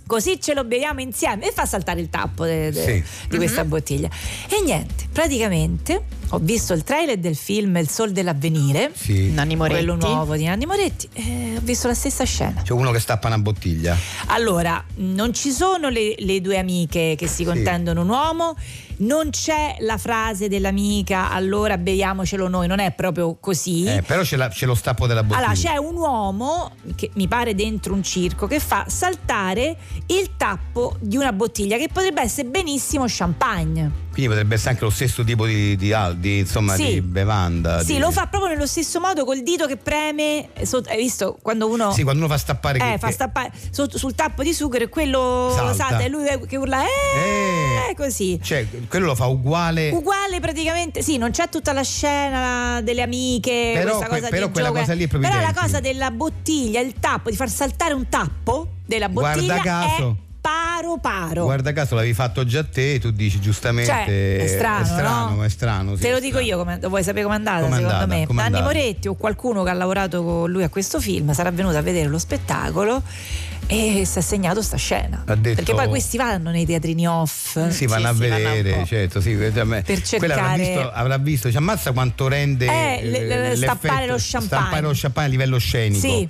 Così 0.07 0.39
ce 0.41 0.53
lo 0.53 0.63
beviamo 0.63 1.01
insieme 1.01 1.49
e 1.49 1.51
fa 1.51 1.65
saltare 1.65 1.99
il 1.99 2.09
tappo 2.09 2.45
de- 2.45 2.71
de- 2.71 2.81
Sì. 2.83 3.03
di 3.29 3.35
questa 3.37 3.63
bottiglia. 3.65 4.09
E 4.49 4.61
niente, 4.63 5.07
praticamente 5.11 6.03
ho 6.29 6.39
visto 6.39 6.73
il 6.73 6.83
trailer 6.83 7.17
del 7.17 7.35
film 7.35 7.75
Il 7.77 7.89
Sol 7.89 8.11
dell'avvenire, 8.11 8.91
Sì. 8.95 9.31
Nanni 9.31 9.55
Moretti. 9.55 9.83
quello 9.85 9.95
nuovo 9.95 10.35
di 10.35 10.45
Nanni 10.45 10.65
Moretti, 10.65 11.07
e 11.13 11.53
ho 11.57 11.61
visto 11.61 11.87
la 11.87 11.93
stessa 11.93 12.23
scena. 12.23 12.61
C'è 12.63 12.73
uno 12.73 12.91
che 12.91 12.99
stappa 12.99 13.27
una 13.27 13.37
bottiglia. 13.37 13.95
Allora, 14.27 14.83
non 14.95 15.33
ci 15.33 15.51
sono 15.51 15.89
le, 15.89 16.15
le 16.17 16.41
due 16.41 16.57
amiche 16.57 17.15
che 17.17 17.27
si 17.27 17.43
contendono 17.43 18.01
un 18.01 18.09
uomo, 18.09 18.55
non 18.97 19.29
c'è 19.29 19.77
la 19.79 19.97
frase 19.97 20.47
dell'amica 20.47 21.29
allora 21.31 21.77
beviamocelo 21.77 22.47
noi, 22.47 22.67
non 22.67 22.79
è 22.79 22.91
proprio 22.91 23.37
così. 23.39 23.85
Eh, 23.85 24.01
però 24.01 24.21
c'è, 24.21 24.35
la- 24.37 24.49
c'è 24.49 24.65
lo 24.65 24.75
stappo 24.75 25.07
della 25.07 25.23
bottiglia. 25.23 25.47
Allora, 25.49 25.59
c'è 25.59 25.77
un 25.77 25.95
uomo 25.95 26.71
che 26.95 27.11
mi 27.15 27.27
pare 27.27 27.53
dentro 27.55 27.93
un 27.93 28.03
circo 28.03 28.47
che 28.47 28.59
fa 28.59 28.85
saltare 28.87 29.77
il 30.07 30.31
tappo 30.37 30.95
di 30.99 31.17
una 31.17 31.31
bottiglia 31.33 31.77
che 31.77 31.89
potrebbe 31.91 32.21
essere 32.21 32.47
benissimo 32.47 33.05
champagne. 33.07 34.05
Quindi 34.17 34.33
potrebbe 34.33 34.55
essere 34.55 34.71
anche 34.71 34.83
lo 34.83 34.89
stesso 34.89 35.23
tipo 35.23 35.45
di, 35.45 35.75
di, 35.75 35.93
di, 36.15 36.39
insomma, 36.39 36.73
Sì. 36.73 36.93
di 36.93 37.01
bevanda. 37.01 37.83
Sì, 37.83 37.99
lo 37.99 38.09
fa 38.11 38.25
proprio 38.25 38.49
nello 38.51 38.65
stesso 38.65 38.99
modo 38.99 39.23
col 39.25 39.43
dito 39.43 39.67
che 39.67 39.77
preme. 39.77 40.49
sotto- 40.63 40.89
hai 40.89 40.97
visto 40.97 41.37
quando 41.39 41.69
uno. 41.69 41.91
Sì, 41.91 42.01
quando 42.01 42.23
uno 42.25 42.33
fa 42.33 42.39
stappare 42.39 42.79
eh, 42.79 42.91
che- 42.93 42.97
fa 42.97 43.11
stappare 43.11 43.51
sotto- 43.69 43.99
sul 43.99 44.15
tappo 44.15 44.41
di 44.41 44.55
sughero 44.55 44.85
e 44.85 44.89
quello 44.89 45.51
Salta. 45.53 45.73
salta 45.73 45.99
e 46.03 46.09
lui 46.09 46.25
che 46.47 46.57
urla 46.57 46.81
eh, 46.83 47.89
Eh. 47.91 47.95
così. 47.95 48.39
Cioè, 48.41 48.65
quello 48.89 49.05
lo 49.05 49.13
fa 49.15 49.27
uguale. 49.27 49.91
Uguale 49.91 50.39
praticamente, 50.39 51.03
sì, 51.03 51.17
non 51.17 51.29
c'è 51.29 51.47
tutta 51.49 51.71
la 51.71 51.83
scena 51.83 52.81
delle 52.81 53.03
amiche, 53.03 53.73
Però 53.75 53.97
questa 53.97 54.07
que- 54.07 54.17
cosa 54.17 54.29
però 54.31 54.45
di 54.47 54.51
quella 54.51 54.67
gioco, 54.69 54.79
cosa 54.79 54.93
lì 54.93 55.03
è 55.03 55.07
proprio 55.07 55.29
Però 55.29 55.41
la 55.41 55.47
identica. 55.49 55.65
cosa 55.67 55.79
della 55.79 56.09
bottiglia, 56.09 56.79
il 56.79 56.93
tappo, 56.99 57.29
di 57.29 57.35
far 57.35 57.49
saltare 57.49 57.93
un 57.93 58.09
tappo 58.09 58.67
della 58.83 59.09
Guarda 59.09 59.33
bottiglia 59.41 59.61
caso. 59.61 60.17
è 60.23 60.26
paro 60.47 60.97
paro. 60.97 61.43
Guarda 61.43 61.73
caso 61.73 61.95
l'avevi 61.95 62.13
fatto 62.13 62.45
già 62.45 62.63
te, 62.63 62.99
tu 62.99 63.11
dici 63.11 63.39
giustamente. 63.41 63.91
Cioè, 63.91 64.37
è 64.37 64.47
strano, 64.47 64.81
È 64.81 64.85
strano, 64.85 65.35
no? 65.35 65.43
è 65.43 65.49
strano. 65.49 65.95
sì, 65.95 66.01
Te 66.03 66.11
lo 66.11 66.19
dico 66.19 66.39
strano. 66.41 66.71
io, 66.77 66.87
vuoi 66.89 67.03
sapere 67.03 67.23
com'è 67.25 67.35
andata? 67.35 67.59
Com'è 67.63 67.75
secondo 67.75 67.93
andata? 67.93 68.05
me, 68.19 68.25
Com'è 68.25 68.41
andata? 68.43 68.63
Moretti 68.63 69.07
o 69.09 69.15
qualcuno 69.15 69.63
che 69.63 69.69
ha 69.69 69.73
lavorato 69.73 70.23
con 70.23 70.49
lui 70.49 70.63
a 70.63 70.69
questo 70.69 71.01
film 71.01 71.33
sarà 71.33 71.51
venuto 71.51 71.75
a 71.77 71.81
vedere 71.81 72.07
lo 72.07 72.17
spettacolo 72.17 73.01
e 73.69 74.03
si 74.05 74.19
è 74.19 74.21
segnato 74.21 74.61
sta 74.61 74.77
scena. 74.77 75.23
Detto- 75.25 75.55
Perché 75.55 75.73
poi 75.73 75.87
questi 75.89 76.15
vanno 76.15 76.51
nei 76.51 76.65
teatrini 76.65 77.05
off. 77.07 77.59
Sì, 77.69 77.85
vanno 77.85 78.07
a 78.07 78.13
sì, 78.13 78.19
vedere, 78.19 78.71
po'. 78.77 78.85
certo, 78.85 79.19
sì, 79.19 79.33
me- 79.33 79.51
Per 79.51 80.01
quella 80.17 80.35
avrà 80.35 80.55
cercare- 80.55 80.57
visto, 80.57 80.91
avrà 80.93 81.17
visto, 81.17 81.47
cioè, 81.49 81.57
ammazza 81.57 81.91
quanto 81.91 82.27
rende 82.29 82.65
Eh, 82.65 82.99
le- 83.03 83.09
le- 83.25 83.27
l'effetto, 83.49 83.55
stappare 83.57 84.07
lo 84.07 84.15
champagne. 84.17 84.45
stappare 84.45 84.81
lo 84.81 84.91
champagne 84.93 85.27
a 85.27 85.31
livello 85.31 85.57
scenico. 85.57 85.99
Sì. 85.99 86.27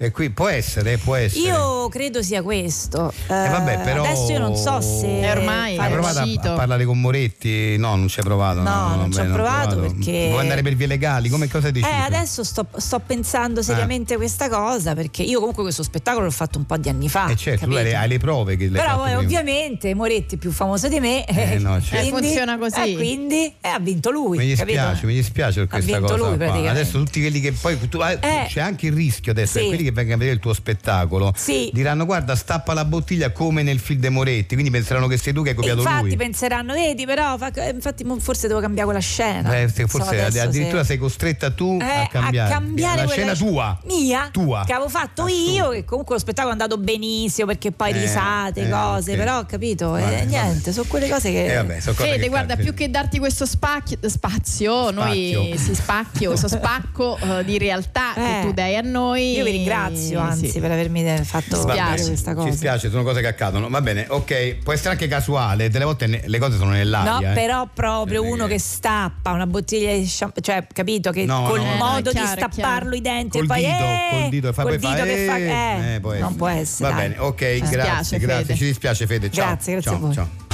E 0.00 0.12
qui 0.12 0.30
può 0.30 0.46
essere, 0.46 0.96
può 0.96 1.16
essere. 1.16 1.48
Io 1.48 1.88
credo 1.88 2.22
sia 2.22 2.40
questo. 2.42 3.10
Eh, 3.26 3.48
vabbè, 3.48 3.80
però 3.80 4.04
Adesso 4.04 4.30
io 4.30 4.38
non 4.38 4.54
so 4.54 4.80
se. 4.80 5.22
E 5.22 5.28
ormai 5.28 5.76
Hai 5.76 5.88
è 5.90 5.92
provato 5.92 6.20
a, 6.20 6.52
a 6.52 6.54
parlare 6.54 6.84
con 6.84 7.00
Moretti? 7.00 7.76
No, 7.78 7.96
non 7.96 8.06
ci 8.06 8.20
hai 8.20 8.24
provato. 8.24 8.60
No, 8.60 8.94
non 8.94 9.10
ci 9.10 9.18
ho 9.18 9.22
vabbè, 9.24 9.32
provato 9.34 9.76
perché- 9.80 10.28
Vuoi 10.28 10.40
andare 10.42 10.62
per 10.62 10.74
vie 10.76 10.86
legali? 10.86 11.28
Come 11.28 11.48
cosa 11.48 11.70
dici? 11.72 11.84
Eh, 11.84 11.92
adesso 11.92 12.44
sto, 12.44 12.64
sto 12.76 13.00
pensando 13.00 13.60
seriamente 13.60 14.14
questa 14.16 14.48
cosa 14.48 14.94
perché 14.94 15.22
io 15.24 15.40
comunque 15.40 15.64
questo 15.64 15.82
spettacolo 15.82 16.26
l'ho 16.26 16.30
fatto 16.30 16.58
un 16.58 16.66
po' 16.66 16.76
di 16.76 16.88
anni 16.88 17.08
fa. 17.08 17.26
Eh 17.26 17.34
certo, 17.36 17.64
tu 17.66 17.72
hai, 17.72 17.78
capito? 17.78 17.90
le- 17.90 17.96
hai 17.96 18.08
le 18.08 18.18
prove 18.18 18.56
che 18.56 18.64
l'hai 18.68 18.80
Però 18.80 18.88
fatto 18.90 19.02
poi 19.02 19.14
ovviamente 19.14 19.94
Moretti 19.94 20.36
è 20.36 20.38
più 20.38 20.52
famoso 20.52 20.86
di 20.86 21.00
me. 21.00 21.24
Eh, 21.26 21.58
no, 21.58 21.78
certo. 21.82 22.06
Eh, 22.06 22.08
funziona 22.10 22.56
così. 22.56 22.92
E 22.92 22.94
quindi 22.94 23.52
eh, 23.60 23.68
ha 23.68 23.80
vinto 23.80 24.10
lui. 24.12 24.38
Mi 24.38 24.46
dispiace, 24.46 24.76
capito? 24.92 25.06
mi 25.08 25.14
dispiace 25.14 25.66
per 25.66 25.68
Ha 25.76 25.80
questa 25.82 25.98
vinto 25.98 26.16
cosa. 26.16 26.52
lui. 26.52 26.68
Adesso 26.68 26.98
tutti 26.98 27.20
quelli 27.20 27.40
che 27.40 27.50
poi 27.50 27.76
tu- 27.88 27.98
ah, 27.98 28.12
Eh. 28.12 28.46
c'è 28.46 28.60
anche 28.60 28.86
il 28.86 28.92
rischio 28.92 29.32
adesso 29.32 29.58
Sì. 29.58 29.66
quelli 29.66 29.86
che 29.88 29.94
vengono 29.94 30.14
a 30.16 30.18
vedere 30.18 30.34
il 30.36 30.40
tuo 30.42 30.52
spettacolo 30.52 31.32
Sì. 31.36 31.70
diranno 31.72 32.04
guarda 32.04 32.34
stappa 32.36 32.72
la 32.74 32.84
bottiglia 32.84 33.30
come 33.32 33.62
nel 33.62 33.78
film 33.78 34.00
De 34.00 34.08
Moretti, 34.10 34.54
quindi 34.54 34.70
penseranno 34.70 35.06
che 35.06 35.16
sei 35.16 35.32
tu 35.32 35.42
che 35.42 35.50
hai 35.50 35.54
copiato 35.54 35.80
infatti 35.80 36.04
lui. 36.06 36.16
penseranno, 36.16 36.72
vedi, 36.74 37.04
però 37.06 37.36
fa- 37.36 37.52
eh, 37.52 37.70
infatti 37.70 38.04
forse 38.18 38.48
devo 38.48 38.60
cambiare 38.60 38.84
quella 38.84 39.00
scena. 39.02 39.56
Eh, 39.56 39.68
se 39.68 39.82
So 39.82 39.98
forse 39.98 40.20
adesso 40.24 40.40
addirittura 40.46 40.80
se- 40.82 40.86
sei 40.88 40.98
costretta 40.98 41.50
tu 41.50 41.78
Eh, 41.80 41.84
a 41.84 42.06
cambiare, 42.08 42.50
cambiare 42.52 43.02
la 43.04 43.08
scena 43.08 43.34
sc- 43.34 43.44
tua. 43.44 43.78
Mia? 43.84 44.28
Tua. 44.32 44.64
Che 44.66 44.72
avevo 44.72 44.88
fatto 44.88 45.24
Assurdo. 45.24 45.50
io, 45.52 45.68
che 45.70 45.84
comunque 45.84 46.14
lo 46.14 46.20
spettacolo 46.20 46.50
è 46.54 46.60
andato 46.60 46.78
benissimo 46.78 47.46
perché 47.46 47.72
poi 47.72 47.90
Eh, 47.90 47.98
risate, 48.00 48.66
eh, 48.66 48.68
cose, 48.70 49.12
ok. 49.12 49.16
però 49.16 49.38
ho 49.38 49.46
capito, 49.46 49.90
Vabbè, 49.90 50.02
eh, 50.02 50.10
vabbè. 50.10 50.24
niente, 50.26 50.72
sono 50.72 50.86
quelle 50.88 51.08
cose 51.08 51.30
che... 51.30 51.46
Eh, 51.52 51.56
vabbè, 51.56 51.74
cose 51.78 51.92
Fede, 51.94 52.18
che 52.18 52.28
guarda, 52.28 52.56
più 52.56 52.74
che 52.74 52.90
darti 52.90 53.18
questo 53.18 53.46
spacchio, 53.46 53.98
spazio, 54.08 54.90
noi 54.90 55.32
Spacchio. 55.32 55.56
si 55.58 55.74
spacchio, 55.74 56.28
questo 56.30 56.48
spacco 56.58 57.18
eh, 57.18 57.44
di 57.44 57.58
realtà 57.58 58.12
che 58.14 58.38
tu 58.42 58.52
dai 58.52 58.76
a 58.76 58.80
noi. 58.82 59.36
Io 59.36 59.44
vi 59.44 59.50
ringrazio, 59.52 59.77
anzi, 59.84 60.50
Sì. 60.50 60.60
per 60.60 60.70
avermi 60.70 61.06
eh, 61.08 61.24
fatto 61.24 61.64
bene, 61.64 62.02
questa 62.04 62.34
cosa. 62.34 62.50
Ci 62.50 62.56
spiace, 62.56 62.90
sono 62.90 63.02
cose 63.02 63.20
che 63.20 63.26
accadono. 63.28 63.68
Va 63.68 63.80
bene, 63.80 64.06
ok, 64.08 64.56
può 64.62 64.72
essere 64.72 64.90
anche 64.90 65.06
casuale, 65.08 65.70
delle 65.70 65.84
volte 65.84 66.06
ne- 66.06 66.22
le 66.24 66.38
cose 66.38 66.56
sono 66.56 66.70
nell'aria. 66.70 67.18
No, 67.18 67.30
eh. 67.30 67.34
però 67.34 67.68
proprio 67.72 68.22
uno 68.22 68.46
che 68.46 68.58
stappa 68.58 69.32
una 69.32 69.46
bottiglia 69.46 69.92
di 69.92 70.04
champagne, 70.08 70.42
cioè, 70.42 70.66
capito? 70.72 71.10
Che 71.10 71.24
No, 71.24 71.44
col 71.48 71.60
no, 71.60 71.74
modo 71.74 72.10
Eh, 72.10 72.12
di 72.14 72.18
chiaro, 72.20 72.40
stapparlo 72.40 72.94
i 72.94 73.00
denti 73.00 73.38
Col 73.38 73.44
e 73.44 73.46
poi 73.46 73.58
dito, 73.64 73.70
eh, 73.84 74.08
col 74.10 74.28
dito, 74.28 74.52
fa, 74.52 74.62
col 74.62 74.70
poi 74.78 74.80
fa, 74.80 74.94
dito 74.94 75.04
che 75.06 75.26
fa 75.26 75.36
eh, 75.36 75.94
eh, 75.94 76.00
può 76.00 76.14
non 76.14 76.36
può 76.36 76.48
essere. 76.48 76.88
Va 76.90 76.96
dai. 76.96 77.08
bene, 77.08 77.20
ok, 77.20 77.38
Ci 77.38 77.58
grazie, 77.68 77.68
spiace, 77.70 78.18
grazie. 78.18 78.44
Fede. 78.44 78.54
Ci 78.58 78.64
dispiace 78.64 79.06
Fede, 79.06 79.30
ciao. 79.30 79.46
Grazie, 79.46 79.72
grazie 79.72 79.90
ciao, 79.90 80.00
a 80.00 80.02
voi. 80.04 80.14
ciao. 80.14 80.47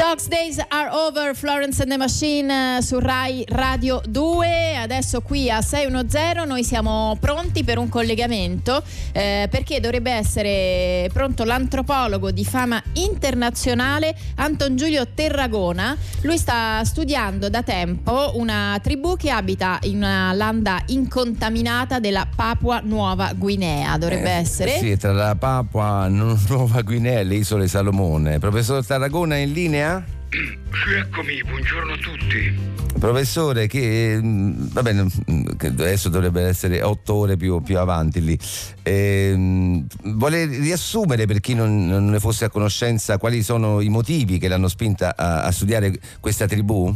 Dogs 0.00 0.28
Days 0.28 0.56
are 0.70 0.88
over, 0.90 1.34
Florence 1.34 1.82
and 1.82 1.90
the 1.90 1.98
Machine 1.98 2.78
eh, 2.78 2.80
su 2.82 2.98
Rai 2.98 3.44
Radio 3.48 4.00
2. 4.08 4.76
Adesso 4.78 5.20
qui 5.20 5.50
a 5.50 5.60
610 5.60 6.46
noi 6.46 6.64
siamo 6.64 7.18
pronti 7.20 7.64
per 7.64 7.76
un 7.76 7.90
collegamento 7.90 8.82
eh, 9.12 9.46
perché 9.50 9.78
dovrebbe 9.78 10.10
essere 10.10 11.10
pronto 11.12 11.44
l'antropologo 11.44 12.30
di 12.30 12.46
fama 12.46 12.82
internazionale 12.94 14.16
Anton 14.36 14.74
Giulio 14.74 15.06
Terragona. 15.14 15.94
Lui 16.22 16.38
sta 16.38 16.82
studiando 16.82 17.50
da 17.50 17.62
tempo 17.62 18.32
una 18.36 18.78
tribù 18.82 19.16
che 19.18 19.28
abita 19.28 19.78
in 19.82 19.96
una 19.96 20.32
landa 20.32 20.80
incontaminata 20.86 21.98
della 21.98 22.26
Papua 22.34 22.80
Nuova 22.82 23.32
Guinea. 23.34 23.98
Dovrebbe 23.98 24.30
Eh, 24.30 24.38
essere. 24.38 24.78
Sì, 24.78 24.96
tra 24.96 25.12
la 25.12 25.34
Papua 25.34 26.08
Nu- 26.08 26.38
Nuova 26.48 26.80
Guinea 26.80 27.18
e 27.18 27.24
le 27.24 27.34
isole 27.34 27.68
Salomone. 27.68 28.38
Professor 28.38 28.84
Tarragona 28.84 29.36
in 29.36 29.52
linea? 29.52 29.88
Eccomi, 30.32 31.42
buongiorno 31.42 31.92
a 31.92 31.96
tutti. 31.96 32.56
Professore, 33.00 33.66
che 33.66 34.16
mm, 34.22 34.68
va 34.70 34.82
bene, 34.82 35.02
mm, 35.02 35.44
adesso 35.58 36.08
dovrebbe 36.08 36.42
essere 36.42 36.82
otto 36.82 37.14
ore 37.14 37.36
più, 37.36 37.60
più 37.62 37.76
avanti 37.76 38.22
lì. 38.22 38.38
Ehm, 38.82 39.84
vuole 40.14 40.44
riassumere 40.46 41.26
per 41.26 41.40
chi 41.40 41.54
non, 41.54 41.84
non 41.88 42.10
ne 42.10 42.20
fosse 42.20 42.44
a 42.44 42.48
conoscenza 42.48 43.18
quali 43.18 43.42
sono 43.42 43.80
i 43.80 43.88
motivi 43.88 44.38
che 44.38 44.46
l'hanno 44.46 44.68
spinta 44.68 45.16
a, 45.16 45.42
a 45.42 45.50
studiare 45.50 45.98
questa 46.20 46.46
tribù? 46.46 46.94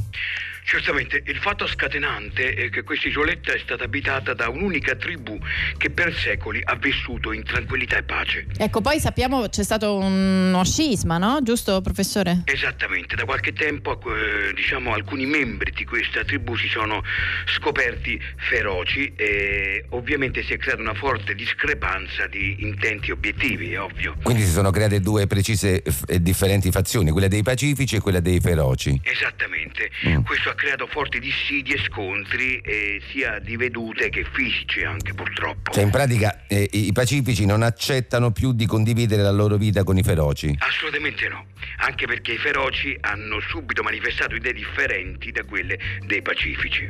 Certamente, 0.67 1.23
il 1.27 1.37
fatto 1.37 1.67
scatenante 1.67 2.55
è 2.55 2.71
che 2.71 2.83
questa 2.83 3.09
isoletta 3.09 3.53
è 3.53 3.59
stata 3.59 3.85
abitata 3.85 4.33
da 4.33 4.49
un'unica 4.49 4.95
tribù 4.97 5.39
che 5.77 5.91
per 5.91 6.15
secoli 6.15 6.61
ha 6.65 6.75
vissuto 6.77 7.33
in 7.33 7.43
tranquillità 7.45 7.99
e 7.99 8.03
pace. 8.03 8.47
Ecco, 8.57 8.81
poi 8.81 8.99
sappiamo 8.99 9.47
c'è 9.49 9.62
stato 9.62 9.97
uno 9.99 10.65
scisma, 10.65 11.19
no? 11.19 11.41
Giusto, 11.43 11.81
professore? 11.83 12.43
Esattamente, 12.47 13.15
da 13.15 13.25
qualche 13.27 13.53
tempo 13.53 14.01
eh, 14.07 14.55
diciamo 14.55 14.95
alcuni 14.95 15.27
membri 15.27 15.71
di 15.71 15.85
questa 15.85 16.25
tribù 16.25 16.57
si 16.57 16.69
sono 16.69 17.03
scoperti 17.47 18.19
feroci 18.49 19.12
e 19.17 19.85
ovviamente 19.91 20.43
si 20.45 20.55
è 20.55 20.57
creata 20.57 20.81
una 20.81 20.95
forte 20.95 21.35
discrepanza 21.35 22.27
di 22.27 22.57
intenti 22.61 23.11
e 23.11 23.12
obiettivi, 23.12 23.73
è 23.73 23.81
ovvio. 23.81 24.17
Quindi 24.23 24.43
si 24.45 24.51
sono 24.53 24.71
create 24.71 25.01
due 25.01 25.27
precise 25.27 25.83
e 26.07 26.23
differenti 26.23 26.71
fazioni, 26.71 27.11
quella 27.11 27.29
dei 27.29 27.43
pacifici 27.43 27.97
e 27.97 28.01
quella 28.01 28.21
dei 28.21 28.41
feroci. 28.41 28.99
Esattamente, 29.03 29.91
Mm. 30.07 30.23
questo 30.23 30.54
ha 30.55 30.57
creato 30.57 30.87
forti 30.87 31.19
dissidi 31.19 31.73
e 31.73 31.79
scontri 31.79 32.61
eh, 32.61 33.03
sia 33.11 33.39
di 33.41 33.57
vedute 33.57 34.09
che 34.09 34.25
fisici 34.33 34.85
anche 34.85 35.13
purtroppo. 35.13 35.73
Cioè 35.73 35.83
in 35.83 35.91
pratica 35.91 36.47
eh, 36.47 36.69
i 36.73 36.93
pacifici 36.93 37.45
non 37.45 37.63
accettano 37.63 38.31
più 38.31 38.53
di 38.53 38.65
condividere 38.67 39.23
la 39.23 39.33
loro 39.33 39.57
vita 39.57 39.83
con 39.83 39.99
i 39.99 40.03
feroci. 40.03 40.55
Assolutamente 40.59 41.29
no, 41.29 41.45
anche 41.79 42.07
perché 42.07 42.33
i 42.33 42.39
feroci 42.39 42.97
hanno 43.01 43.41
subito 43.41 43.83
manifestato 43.83 44.35
idee 44.35 44.53
differenti 44.53 45.31
da 45.33 45.43
quelle 45.45 45.79
dei 46.07 46.23
pacifici. 46.23 46.89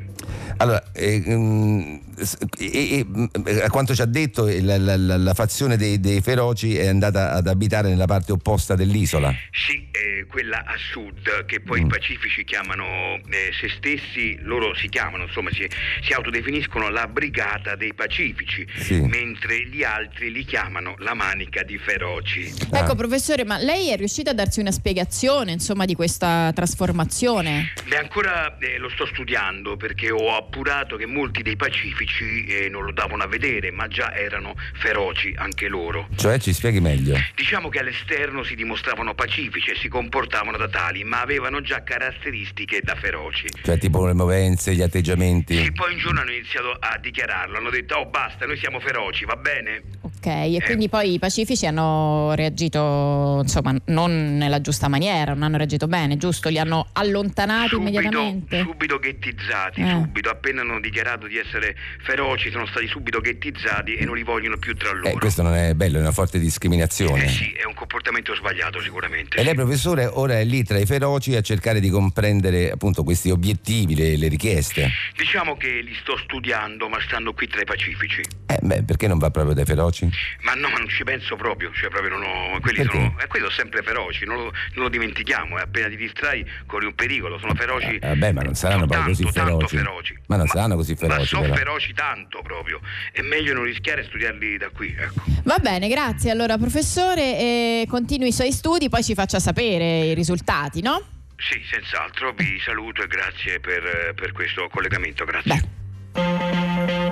Allora, 0.58 0.82
eh, 0.92 1.22
mm, 1.26 1.96
s- 2.16 2.38
e- 2.58 2.98
e, 2.98 3.04
mm, 3.04 3.24
a 3.62 3.70
quanto 3.70 3.94
ci 3.94 4.02
ha 4.02 4.06
detto, 4.06 4.46
eh, 4.46 4.60
la, 4.62 4.78
la- 4.78 4.96
la- 4.96 5.16
la 5.16 5.34
fazione 5.34 5.76
dei, 5.76 5.98
dei 6.00 6.20
feroci 6.20 6.76
è 6.76 6.86
andata 6.86 7.32
ad 7.32 7.46
abitare 7.48 7.88
nella 7.88 8.06
parte 8.06 8.32
opposta 8.32 8.74
dell'isola. 8.74 9.34
Sì, 9.50 9.88
eh, 9.90 10.26
quella 10.26 10.64
a 10.64 10.74
sud, 10.76 11.44
che 11.46 11.60
poi 11.60 11.80
i 11.82 11.86
pacifici 11.86 12.44
chiamano 12.44 12.84
eh, 12.84 13.50
se 13.60 13.68
stessi, 13.76 14.38
loro 14.42 14.74
si 14.76 14.88
chiamano, 14.88 15.24
insomma, 15.24 15.50
si, 15.52 15.68
si 16.02 16.12
autodefiniscono 16.12 16.88
la 16.90 17.06
brigata 17.06 17.74
dei 17.76 17.92
pacifici, 17.94 18.66
Sì. 18.76 19.00
mentre 19.00 19.66
gli 19.66 19.82
altri 19.82 20.30
li 20.32 20.44
chiamano 20.44 20.94
la 20.98 21.14
manica 21.14 21.62
di 21.62 21.78
feroci. 21.78 22.52
Ecco, 22.72 22.94
professore, 22.94 23.44
ma 23.44 23.58
lei 23.58 23.90
è 23.90 23.96
riuscita 23.96 24.30
a 24.30 24.34
darsi 24.34 24.60
una 24.64 24.72
spiegazione, 24.72 25.52
insomma, 25.52 25.84
di 25.84 25.94
questa 25.94 26.50
trasformazione? 26.54 27.72
Beh, 27.86 27.98
ancora 27.98 28.56
eh, 28.58 28.78
lo 28.78 28.88
sto 28.88 29.06
studiando 29.06 29.76
perché 29.76 30.10
ho 30.10 30.34
appurato 30.34 30.96
che 30.96 31.06
molti 31.06 31.42
dei 31.42 31.56
pacifici 31.56 32.46
eh, 32.46 32.68
non 32.70 32.84
lo 32.84 32.92
davano 32.92 33.22
a 33.22 33.26
vedere, 33.26 33.70
ma 33.70 33.86
già 33.88 34.14
erano 34.14 34.54
feroci 34.72 35.34
anche 35.36 35.68
loro. 35.68 36.08
Cioè, 36.16 36.38
ci 36.38 36.52
spieghi 36.54 36.80
meglio. 36.80 37.16
Diciamo 37.34 37.68
che 37.68 37.80
all'esterno 37.80 38.42
si 38.42 38.54
dimostravano 38.54 39.14
pacifici 39.14 39.70
e 39.70 39.76
si 39.76 39.88
comportavano 39.88 40.56
da 40.56 40.68
tali, 40.68 41.04
ma 41.04 41.20
avevano 41.20 41.60
già 41.60 41.82
caratteristiche 41.82 42.80
da 42.82 42.94
feroci. 42.94 43.48
Cioè, 43.62 43.76
tipo 43.78 44.06
le 44.06 44.14
movenze, 44.14 44.74
gli 44.74 44.82
atteggiamenti. 44.82 45.62
Sì, 45.62 45.72
poi 45.72 45.92
un 45.92 45.98
giorno 45.98 46.20
hanno 46.20 46.32
iniziato 46.32 46.74
a 46.78 46.98
dichiararlo, 46.98 47.58
hanno 47.58 47.70
detto 47.70 47.96
oh 47.96 48.06
basta, 48.06 48.46
noi 48.46 48.56
siamo 48.56 48.80
feroci, 48.80 49.26
va 49.26 49.36
bene? 49.36 49.82
Ok, 50.00 50.26
e 50.26 50.62
quindi 50.64 50.88
poi 50.88 51.14
i 51.14 51.18
pacifici 51.18 51.66
hanno 51.66 52.32
reagito, 52.34 53.40
insomma, 53.42 53.74
non 53.86 54.36
nella 54.38 54.53
giusta 54.60 54.88
maniera, 54.88 55.32
non 55.32 55.42
hanno 55.42 55.56
reagito 55.56 55.86
bene, 55.86 56.16
giusto? 56.16 56.48
Li 56.48 56.58
hanno 56.58 56.88
allontanati 56.92 57.74
immediatamente? 57.74 58.60
subito 58.62 58.98
ghettizzati, 58.98 59.80
Eh. 59.80 59.88
subito, 59.90 60.30
appena 60.30 60.62
hanno 60.62 60.80
dichiarato 60.80 61.26
di 61.26 61.36
essere 61.38 61.76
feroci 62.02 62.50
sono 62.50 62.66
stati 62.66 62.86
subito 62.86 63.20
ghettizzati 63.20 63.94
e 63.94 64.04
non 64.04 64.16
li 64.16 64.22
vogliono 64.22 64.56
più 64.56 64.74
tra 64.74 64.92
loro. 64.92 65.08
Eh, 65.08 65.18
questo 65.18 65.42
non 65.42 65.54
è 65.54 65.74
bello, 65.74 65.98
è 65.98 66.00
una 66.00 66.12
forte 66.12 66.38
discriminazione. 66.38 67.24
Eh 67.24 67.28
sì, 67.28 67.52
è 67.52 67.64
un 67.64 67.74
comportamento 67.74 68.34
sbagliato 68.34 68.80
sicuramente. 68.80 69.36
E 69.36 69.42
lei, 69.42 69.54
professore, 69.54 70.06
ora 70.06 70.38
è 70.38 70.44
lì 70.44 70.62
tra 70.64 70.78
i 70.78 70.86
feroci 70.86 71.34
a 71.34 71.40
cercare 71.40 71.80
di 71.80 71.90
comprendere 71.90 72.70
appunto 72.70 73.02
questi 73.04 73.30
obiettivi, 73.30 73.94
le, 73.94 74.16
le 74.16 74.28
richieste. 74.28 74.90
Diciamo 75.16 75.56
che 75.56 75.80
li 75.80 75.94
sto 76.00 76.16
studiando, 76.16 76.88
ma 76.88 77.00
stanno 77.00 77.32
qui 77.32 77.46
tra 77.48 77.60
i 77.60 77.64
pacifici. 77.64 78.22
Eh, 78.64 78.66
beh, 78.66 78.82
perché 78.84 79.06
non 79.06 79.18
va 79.18 79.30
proprio 79.30 79.54
dai 79.54 79.64
feroci? 79.64 80.08
Ma 80.40 80.54
no, 80.54 80.68
ma 80.68 80.78
non 80.78 80.88
ci 80.88 81.04
penso 81.04 81.36
proprio, 81.36 81.70
cioè 81.74 81.90
proprio 81.90 82.16
non 82.16 82.22
ho. 82.22 82.60
Quelli 82.60 82.78
Perché? 82.78 82.96
sono. 82.96 83.16
Eh, 83.20 83.26
quelli 83.26 83.44
sono 83.44 83.50
sempre 83.50 83.82
feroci, 83.82 84.24
non 84.24 84.36
lo, 84.36 84.42
non 84.44 84.84
lo 84.84 84.88
dimentichiamo, 84.88 85.58
e 85.58 85.62
appena 85.62 85.88
ti 85.88 85.96
distrai 85.96 86.44
corri 86.66 86.86
un 86.86 86.94
pericolo, 86.94 87.38
sono 87.38 87.54
feroci. 87.54 87.96
Eh, 87.96 88.08
vabbè, 88.08 88.32
ma 88.32 88.42
non 88.42 88.54
saranno 88.54 88.86
poi 88.86 88.96
tanto, 88.96 89.10
così 89.10 89.30
feroci. 89.30 89.76
feroci. 89.76 90.18
Ma 90.26 90.36
non 90.36 90.46
saranno 90.46 90.76
così 90.76 90.92
Ma 90.92 90.98
feroci, 90.98 91.26
sono 91.26 91.42
però. 91.42 91.54
feroci 91.54 91.92
tanto 91.92 92.40
proprio. 92.42 92.80
È 93.12 93.20
meglio 93.20 93.52
non 93.54 93.64
rischiare 93.64 94.00
e 94.00 94.04
studiarli 94.04 94.56
da 94.56 94.70
qui, 94.70 94.94
ecco. 94.98 95.22
Va 95.44 95.58
bene, 95.58 95.88
grazie. 95.88 96.30
Allora, 96.30 96.56
professore, 96.56 97.20
eh, 97.22 97.86
continui 97.88 98.28
i 98.28 98.32
suoi 98.32 98.50
studi, 98.52 98.88
poi 98.88 99.02
ci 99.04 99.14
faccia 99.14 99.38
sapere 99.38 100.06
i 100.06 100.14
risultati, 100.14 100.80
no? 100.80 101.02
Sì, 101.36 101.60
senz'altro, 101.70 102.32
vi 102.32 102.58
saluto 102.64 103.02
e 103.02 103.06
grazie 103.06 103.60
per, 103.60 104.14
per 104.14 104.32
questo 104.32 104.68
collegamento, 104.70 105.24
grazie. 105.24 105.82
Kings 106.14 107.03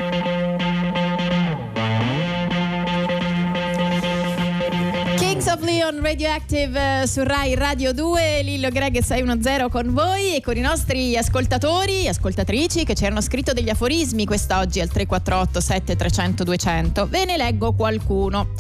of 5.63 5.69
Leon 5.69 6.01
Radioactive 6.01 7.03
eh, 7.03 7.07
su 7.07 7.23
Rai 7.23 7.55
Radio 7.55 7.93
2, 7.93 8.43
Lillo 8.43 8.69
Greg 8.69 9.01
610 9.01 9.69
con 9.71 9.93
voi 9.93 10.37
e 10.37 10.41
con 10.41 10.57
i 10.57 10.61
nostri 10.61 11.17
ascoltatori, 11.17 12.09
ascoltatrici 12.09 12.85
che 12.85 12.95
ci 12.95 13.07
hanno 13.07 13.21
scritto 13.21 13.53
degli 13.53 13.69
aforismi 13.71 14.25
quest'oggi 14.25 14.81
al 14.81 14.89
348 14.89 15.61
7300 15.61 16.45
200. 16.45 17.07
Ve 17.09 17.25
ne 17.25 17.37
leggo 17.37 17.73
qualcuno. 17.73 18.51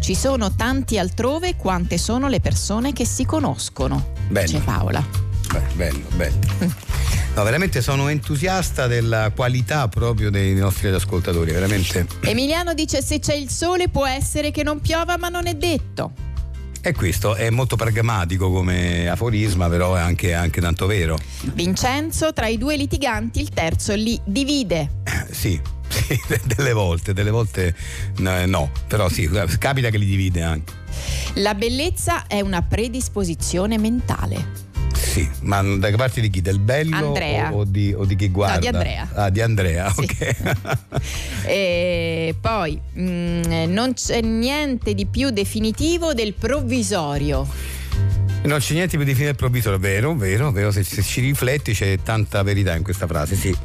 Ci 0.00 0.14
sono 0.14 0.54
tanti 0.54 0.98
altrove 0.98 1.56
quante 1.56 1.98
sono 1.98 2.28
le 2.28 2.40
persone 2.40 2.92
che 2.92 3.06
si 3.06 3.24
conoscono. 3.24 4.12
Bello. 4.28 4.50
C'è 4.50 4.60
Paola. 4.60 5.04
Beh, 5.52 5.62
bello, 5.74 6.06
bello. 6.14 6.38
No, 7.36 7.42
veramente 7.42 7.82
sono 7.82 8.08
entusiasta 8.08 8.86
della 8.86 9.30
qualità 9.36 9.88
proprio 9.88 10.30
dei 10.30 10.54
nostri 10.54 10.88
ascoltatori, 10.88 11.52
veramente. 11.52 12.06
Emiliano 12.22 12.72
dice 12.72 13.02
se 13.02 13.18
c'è 13.18 13.34
il 13.34 13.50
sole 13.50 13.90
può 13.90 14.06
essere 14.06 14.50
che 14.50 14.62
non 14.62 14.80
piova 14.80 15.18
ma 15.18 15.28
non 15.28 15.46
è 15.46 15.52
detto. 15.52 16.25
E 16.86 16.94
questo 16.94 17.34
è 17.34 17.50
molto 17.50 17.74
pragmatico 17.74 18.48
come 18.48 19.08
aforisma, 19.08 19.68
però 19.68 19.96
è 19.96 20.00
anche, 20.00 20.34
anche 20.34 20.60
tanto 20.60 20.86
vero. 20.86 21.18
Vincenzo 21.52 22.32
tra 22.32 22.46
i 22.46 22.58
due 22.58 22.76
litiganti 22.76 23.40
il 23.40 23.48
terzo 23.48 23.92
li 23.96 24.20
divide. 24.24 24.90
Eh, 25.02 25.34
Sì, 25.34 25.60
sì, 25.88 26.16
delle 26.44 26.72
volte, 26.72 27.12
delle 27.12 27.30
volte 27.30 27.74
no, 28.18 28.46
no, 28.46 28.70
però 28.86 29.08
sì, 29.08 29.28
capita 29.58 29.90
che 29.90 29.98
li 29.98 30.06
divide 30.06 30.42
anche. 30.44 30.72
La 31.34 31.54
bellezza 31.54 32.28
è 32.28 32.40
una 32.40 32.62
predisposizione 32.62 33.78
mentale. 33.78 34.65
Sì, 35.16 35.26
ma 35.44 35.62
da 35.62 35.90
parte 35.92 36.20
di 36.20 36.28
chi? 36.28 36.42
Del 36.42 36.58
bello 36.58 36.94
Andrea. 36.94 37.50
O, 37.50 37.60
o 37.60 37.64
di, 37.64 37.90
o 37.94 38.04
di 38.04 38.16
chi 38.16 38.28
guarda? 38.28 38.58
di 38.58 38.66
Andrea. 38.66 39.08
Ah, 39.14 39.30
di 39.30 39.40
Andrea, 39.40 39.90
Sì. 39.90 40.00
ok. 40.02 40.36
E 41.48 42.34
poi 42.38 42.78
mm, 42.98 43.72
non 43.72 43.94
c'è 43.94 44.20
niente 44.20 44.92
di 44.92 45.06
più 45.06 45.30
definitivo 45.30 46.12
del 46.12 46.34
provvisorio. 46.34 47.46
Non 48.42 48.58
c'è 48.58 48.74
niente 48.74 48.98
più 48.98 49.06
di 49.06 49.14
fine 49.14 49.26
del 49.28 49.36
provvisorio, 49.36 49.78
vero, 49.78 50.14
vero, 50.14 50.50
vero. 50.52 50.70
Se, 50.70 50.82
se 50.84 51.00
ci 51.02 51.22
rifletti 51.22 51.72
c'è 51.72 51.98
tanta 52.02 52.42
verità 52.42 52.74
in 52.74 52.82
questa 52.82 53.06
frase, 53.06 53.36
sì. 53.36 53.56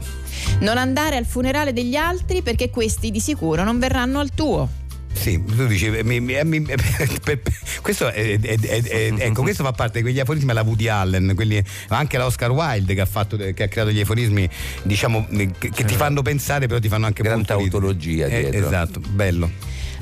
Non 0.59 0.77
andare 0.77 1.17
al 1.17 1.25
funerale 1.25 1.73
degli 1.73 1.95
altri 1.95 2.41
perché 2.41 2.69
questi 2.69 3.11
di 3.11 3.19
sicuro 3.19 3.65
non 3.65 3.77
verranno 3.77 4.19
al 4.19 4.29
tuo. 4.33 4.69
Sì, 5.13 5.43
tu 5.43 5.67
dici, 5.67 5.89
mi- 6.03 6.19
mi- 6.19 6.43
mi- 6.43 6.61
per- 6.65 6.79
per- 7.23 7.41
questo, 7.81 8.11
è, 8.11 8.39
è- 8.39 8.59
è- 8.59 8.81
è- 8.83 9.13
ecco, 9.17 9.41
questo 9.43 9.63
fa 9.63 9.71
parte 9.71 9.97
di 9.99 10.01
quegli 10.03 10.19
aforismi 10.19 10.49
alla 10.51 10.63
Woody 10.63 10.87
Allen, 10.87 11.33
quelli, 11.35 11.63
ma 11.89 11.97
anche 11.97 12.17
la 12.17 12.25
Oscar 12.25 12.49
Wilde 12.49 12.95
che 12.95 13.01
ha, 13.01 13.05
fatto, 13.05 13.37
che 13.37 13.63
ha 13.63 13.67
creato 13.67 13.91
gli 13.91 13.99
aforismi, 13.99 14.49
diciamo, 14.83 15.27
che, 15.29 15.69
che 15.69 15.83
ti 15.83 15.93
fanno 15.95 16.21
pensare, 16.23 16.65
però 16.67 16.79
ti 16.79 16.87
fanno 16.89 17.05
anche 17.05 17.21
Gran 17.21 17.37
molto 17.37 17.53
ridere. 17.57 17.69
tautologia 17.71 18.25
Eh, 18.27 18.49
esatto, 18.53 18.99
bello. 18.99 19.51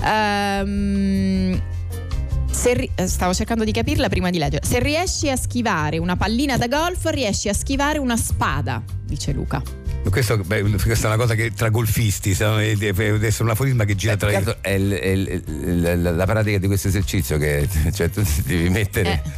Ehm, 0.04 1.62
se 2.52 2.90
eh, 2.96 3.08
stavo 3.08 3.34
cercando 3.34 3.64
di 3.64 3.72
capirla 3.72 4.10
prima 4.10 4.30
di 4.30 4.38
leggere. 4.38 4.66
Se 4.66 4.80
riesci 4.80 5.30
a 5.30 5.36
schivare 5.36 5.98
una 5.98 6.16
pallina 6.16 6.58
da 6.58 6.68
golf, 6.68 7.06
riesci 7.10 7.50
a 7.50 7.54
schivare 7.54 7.98
una 8.00 8.16
spada, 8.18 8.82
dice 9.06 9.32
Luca. 9.34 9.62
Questo, 10.10 10.38
beh, 10.38 10.64
questa 10.84 11.06
è 11.08 11.14
una 11.14 11.18
cosa 11.22 11.36
che 11.36 11.52
tra 11.54 11.70
golfisti, 11.70 12.34
deve 12.76 13.28
essere 13.28 13.44
un 13.44 13.50
aforisma 13.52 13.86
che 13.86 13.96
gira 13.96 14.14
Eh, 14.14 14.18
tra 14.18 14.32
i 14.32 14.44
è 14.62 14.70
il- 14.72 14.92
è 14.92 15.08
il- 15.08 15.82
la, 15.82 16.12
la- 16.12 16.26
pratica 16.26 16.58
di 16.58 16.66
questo 16.68 16.88
esercizio 16.88 17.38
che 17.38 17.68
cioè, 17.94 18.10
tu 18.10 18.24
devi 18.46 18.70
mettere 18.70 19.22
Eh. 19.24 19.32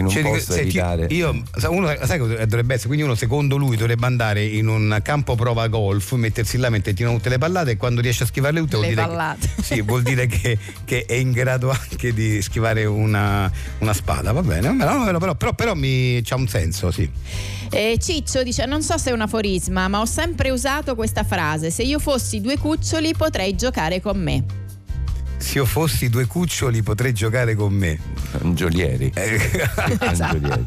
In 0.00 0.06
un 0.06 0.12
Cioè, 0.12 0.22
posto 0.22 0.52
senti, 0.52 0.78
evitare. 0.78 1.06
io, 1.10 1.42
uno, 1.68 1.94
sai 2.02 2.18
cosa 2.18 2.34
dovrebbe 2.44 2.74
essere? 2.74 2.88
Quindi 2.88 3.04
uno 3.04 3.14
secondo 3.14 3.56
lui 3.56 3.76
dovrebbe 3.76 4.06
andare 4.06 4.44
in 4.44 4.68
un 4.68 4.98
campo 5.02 5.34
prova 5.34 5.66
golf, 5.68 6.12
mettersi 6.12 6.56
là, 6.56 6.70
mentre 6.70 6.94
tirano 6.94 7.16
tutte 7.16 7.28
le 7.28 7.38
pallate 7.38 7.72
e 7.72 7.76
quando 7.76 8.00
riesce 8.00 8.22
a 8.24 8.26
schivarle 8.26 8.60
tutte 8.60 8.76
vuol 8.76 8.88
Le 8.88 8.94
dire. 8.94 9.36
Che, 9.38 9.62
sì, 9.62 9.82
vuol 9.82 10.02
dire 10.02 10.26
che, 10.26 10.58
che 10.84 11.04
è 11.06 11.14
in 11.14 11.32
grado 11.32 11.70
anche 11.70 12.12
di 12.12 12.40
schivare 12.42 12.84
una, 12.84 13.50
una 13.78 13.92
spada, 13.92 14.32
va 14.32 14.42
bene? 14.42 14.68
Va 14.68 14.72
bene, 14.72 15.04
però, 15.04 15.18
però, 15.18 15.34
però, 15.34 15.54
però 15.54 15.74
mi, 15.74 16.20
c'ha 16.22 16.36
un 16.36 16.48
senso, 16.48 16.90
sì. 16.90 17.08
E 17.70 17.98
Ciccio 18.00 18.42
dice: 18.42 18.64
Non 18.64 18.82
so 18.82 18.96
se 18.96 19.10
è 19.10 19.12
un 19.12 19.20
aforisma, 19.20 19.88
ma 19.88 20.00
ho 20.00 20.06
sempre 20.06 20.50
usato 20.50 20.94
questa 20.94 21.22
frase: 21.24 21.70
Se 21.70 21.82
io 21.82 21.98
fossi 21.98 22.40
due 22.40 22.56
cuccioli 22.56 23.14
potrei 23.14 23.54
giocare 23.56 24.00
con 24.00 24.18
me. 24.20 24.44
Se 25.36 25.58
io 25.58 25.66
fossi 25.66 26.08
due 26.08 26.26
cuccioli 26.26 26.82
potrei 26.82 27.12
giocare 27.12 27.54
con 27.54 27.72
me. 27.72 27.98
Angiolieri. 28.42 29.12
Angiolieri. 30.00 30.64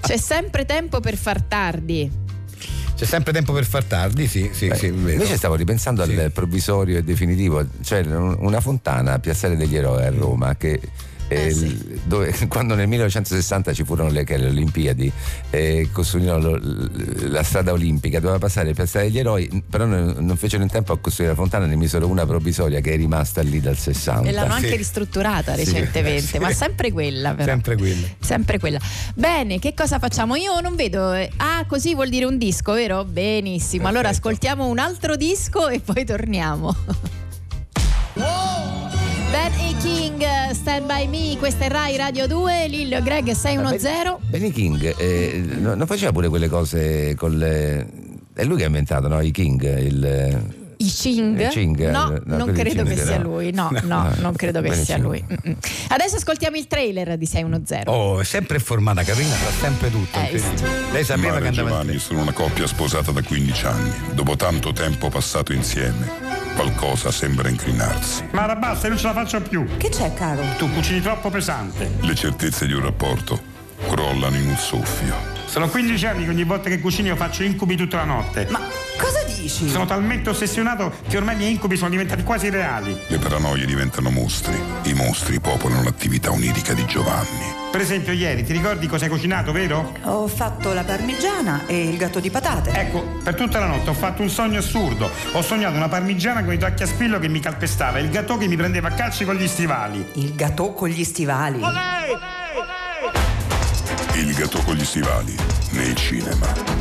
C'è 0.00 0.16
sempre 0.16 0.64
tempo 0.64 1.00
per 1.00 1.16
far 1.16 1.42
tardi. 1.42 2.26
C'è 2.96 3.04
sempre 3.04 3.32
tempo 3.32 3.52
per 3.52 3.64
far 3.64 3.84
tardi, 3.84 4.26
sì, 4.26 4.50
sì, 4.52 4.70
sì, 4.74 4.86
è 4.86 4.92
vero. 4.92 5.12
Invece 5.12 5.36
stavo 5.36 5.54
ripensando 5.54 6.04
Sì. 6.04 6.18
al 6.18 6.32
provvisorio 6.32 6.98
e 6.98 7.04
definitivo, 7.04 7.64
cioè 7.82 8.00
un- 8.00 8.36
una 8.40 8.60
fontana 8.60 9.12
a 9.12 9.18
Piazzale 9.20 9.56
degli 9.56 9.76
Eroi 9.76 10.04
a 10.04 10.10
Roma 10.10 10.56
che 10.56 10.80
eh, 11.28 11.46
Eh, 11.46 11.50
sì. 11.50 12.00
dove- 12.04 12.34
quando 12.48 12.74
nel 12.74 12.88
1960 12.88 13.72
ci 13.74 13.84
furono 13.84 14.10
le, 14.10 14.24
le 14.26 14.46
Olimpiadi 14.48 15.12
eh, 15.50 15.88
costruirono 15.92 16.56
lo- 16.56 16.88
la 17.28 17.42
strada 17.42 17.72
olimpica 17.72 18.18
doveva 18.20 18.38
passare 18.38 18.70
il 18.70 18.74
Piazzale 18.74 19.04
degli 19.06 19.18
Eroi 19.18 19.62
però 19.68 19.84
non, 19.84 20.14
non 20.18 20.36
fecero 20.36 20.62
in 20.62 20.68
tempo 20.70 20.92
a 20.92 20.98
costruire 20.98 21.32
la 21.32 21.38
fontana 21.38 21.66
ne 21.66 21.76
misero 21.76 22.06
una 22.06 22.24
provvisoria 22.26 22.80
che 22.80 22.92
è 22.92 22.96
rimasta 22.96 23.42
lì 23.42 23.60
dal 23.60 23.76
60 23.76 24.28
E 24.28 24.32
l'hanno 24.32 24.54
anche 24.54 24.68
Sì. 24.70 24.76
ristrutturata 24.76 25.54
Sì, 25.54 25.64
recentemente, 25.64 26.20
sì. 26.22 26.38
ma 26.38 26.50
sempre 26.52 26.92
quella 26.92 27.34
però. 27.34 27.44
Sempre 27.52 27.76
quello. 27.76 28.06
Sempre 28.20 28.58
quella. 28.58 28.78
Bene, 29.14 29.58
che 29.58 29.74
cosa 29.74 29.98
facciamo? 29.98 30.34
Io 30.36 30.60
non 30.60 30.74
vedo. 30.76 31.12
eh, 31.12 31.30
Ah, 31.36 31.64
così 31.66 31.94
vuol 31.94 32.08
dire 32.08 32.24
un 32.24 32.38
disco, 32.38 32.72
vero? 32.72 33.04
Benissimo. 33.04 33.86
Allora 33.86 34.08
Perfetto. 34.08 34.28
ascoltiamo 34.28 34.66
un 34.66 34.78
altro 34.78 35.16
disco 35.16 35.68
e 35.68 35.80
poi 35.80 36.04
torniamo. 36.04 36.74
Ben 39.30 39.52
E. 39.52 39.76
King, 39.80 40.50
Stand 40.52 40.86
By 40.86 41.06
Me, 41.06 41.36
questa 41.38 41.66
è 41.66 41.68
Rai 41.68 41.96
Radio 41.96 42.26
2, 42.26 42.66
Lillo 42.68 43.02
Greg 43.02 43.30
610. 43.30 44.16
Benny 44.28 44.50
King 44.50 44.94
eh, 44.98 45.42
no- 45.58 45.74
non 45.74 45.86
faceva 45.86 46.12
pure 46.12 46.28
quelle 46.28 46.48
cose 46.48 47.14
con 47.14 47.36
le... 47.36 47.86
è 48.34 48.44
lui 48.44 48.56
che 48.56 48.64
ha 48.64 48.66
inventato 48.66 49.06
no? 49.06 49.20
i 49.20 49.30
King 49.30 49.78
il, 49.78 50.42
I 50.78 50.84
Ching? 50.84 51.40
I 51.40 51.48
Ching, 51.48 51.90
no, 51.90 52.14
eh, 52.14 52.20
no, 52.24 52.36
non 52.36 52.52
credo 52.52 52.82
Ching 52.82 52.88
che 52.88 53.04
sia 53.04 53.18
no. 53.18 53.22
lui. 53.24 53.52
No, 53.52 53.68
no, 53.82 54.02
No, 54.02 54.14
non 54.18 54.34
credo 54.34 54.60
che 54.60 54.72
sia 54.74 54.94
Ching. 54.94 55.06
lui. 55.06 55.24
Mm-mm. 55.28 55.56
Adesso 55.88 56.16
ascoltiamo 56.16 56.56
il 56.56 56.66
trailer 56.66 57.16
di 57.16 57.26
610. 57.26 57.84
Oh, 57.86 58.20
è 58.20 58.24
sempre 58.24 58.58
formata, 58.58 59.02
Carolina 59.02 59.34
sa 59.34 59.50
sempre 59.60 59.90
tutto. 59.90 60.18
Eh. 60.18 60.40
Lei 60.92 61.04
sapeva 61.04 61.28
Mara 61.28 61.40
che 61.40 61.44
e 61.44 61.48
andava 61.48 61.68
Giovanni 61.68 61.98
sono 61.98 62.22
una 62.22 62.32
coppia 62.32 62.66
sposata 62.66 63.10
da 63.10 63.22
15 63.22 63.66
anni. 63.66 63.92
Dopo 64.14 64.36
tanto 64.36 64.72
tempo 64.72 65.08
passato 65.08 65.52
insieme, 65.52 66.27
qualcosa 66.54 67.10
sembra 67.10 67.48
incrinarsi. 67.48 68.28
Mara 68.32 68.56
basta, 68.56 68.86
io 68.86 68.94
non 68.94 68.98
ce 68.98 69.06
la 69.06 69.12
faccio 69.12 69.40
più. 69.40 69.66
Che 69.76 69.88
c'è, 69.88 70.12
caro? 70.14 70.42
Tu 70.56 70.70
cucini 70.72 71.00
troppo 71.00 71.30
pesante. 71.30 71.90
Le 72.00 72.14
certezze 72.14 72.66
di 72.66 72.72
un 72.72 72.82
rapporto 72.82 73.40
crollano 73.88 74.36
in 74.36 74.48
un 74.48 74.56
soffio. 74.56 75.37
Sono 75.48 75.66
15 75.66 76.06
anni 76.06 76.24
che 76.24 76.30
ogni 76.30 76.44
volta 76.44 76.68
che 76.68 76.78
cucini 76.78 77.08
io 77.08 77.16
faccio 77.16 77.42
incubi 77.42 77.74
tutta 77.74 77.96
la 77.96 78.04
notte. 78.04 78.46
Ma 78.50 78.60
cosa 78.98 79.24
dici? 79.24 79.66
Sono 79.66 79.86
talmente 79.86 80.28
ossessionato 80.28 80.92
che 81.08 81.16
ormai 81.16 81.36
i 81.36 81.38
miei 81.38 81.52
incubi 81.52 81.74
sono 81.78 81.88
diventati 81.88 82.22
quasi 82.22 82.50
reali. 82.50 82.94
Le 83.06 83.16
paranoie 83.16 83.64
diventano 83.64 84.10
mostri. 84.10 84.60
I 84.82 84.92
mostri 84.92 85.40
popolano 85.40 85.82
l'attività 85.82 86.30
onirica 86.30 86.74
di 86.74 86.84
Giovanni. 86.84 87.56
Per 87.70 87.80
esempio, 87.80 88.12
ieri 88.12 88.44
ti 88.44 88.52
ricordi 88.52 88.86
cosa 88.86 89.04
hai 89.04 89.10
cucinato, 89.10 89.50
vero? 89.50 89.94
Ho 90.02 90.28
fatto 90.28 90.74
la 90.74 90.84
parmigiana 90.84 91.62
e 91.66 91.88
il 91.88 91.96
gatto 91.96 92.20
di 92.20 92.30
patate. 92.30 92.70
Ecco, 92.72 93.18
per 93.22 93.34
tutta 93.34 93.58
la 93.58 93.66
notte 93.66 93.88
ho 93.88 93.94
fatto 93.94 94.20
un 94.20 94.28
sogno 94.28 94.58
assurdo. 94.58 95.10
Ho 95.32 95.40
sognato 95.40 95.76
una 95.76 95.88
parmigiana 95.88 96.44
con 96.44 96.52
i 96.52 96.58
tacchi 96.58 96.82
a 96.82 96.86
spillo 96.86 97.18
che 97.18 97.28
mi 97.28 97.40
calpestava 97.40 97.96
e 97.96 98.02
il 98.02 98.10
gatto 98.10 98.36
che 98.36 98.48
mi 98.48 98.56
prendeva 98.56 98.88
a 98.88 98.92
calci 98.92 99.24
con 99.24 99.36
gli 99.36 99.48
stivali. 99.48 100.06
Il 100.16 100.34
gatto 100.34 100.74
con 100.74 100.88
gli 100.90 101.04
stivali. 101.04 101.56
Il 101.56 101.62
gatto 104.38 104.62
con 104.62 104.76
gli 104.76 104.84
stivali 104.84 105.34
nel 105.72 105.96
cinema. 105.96 106.77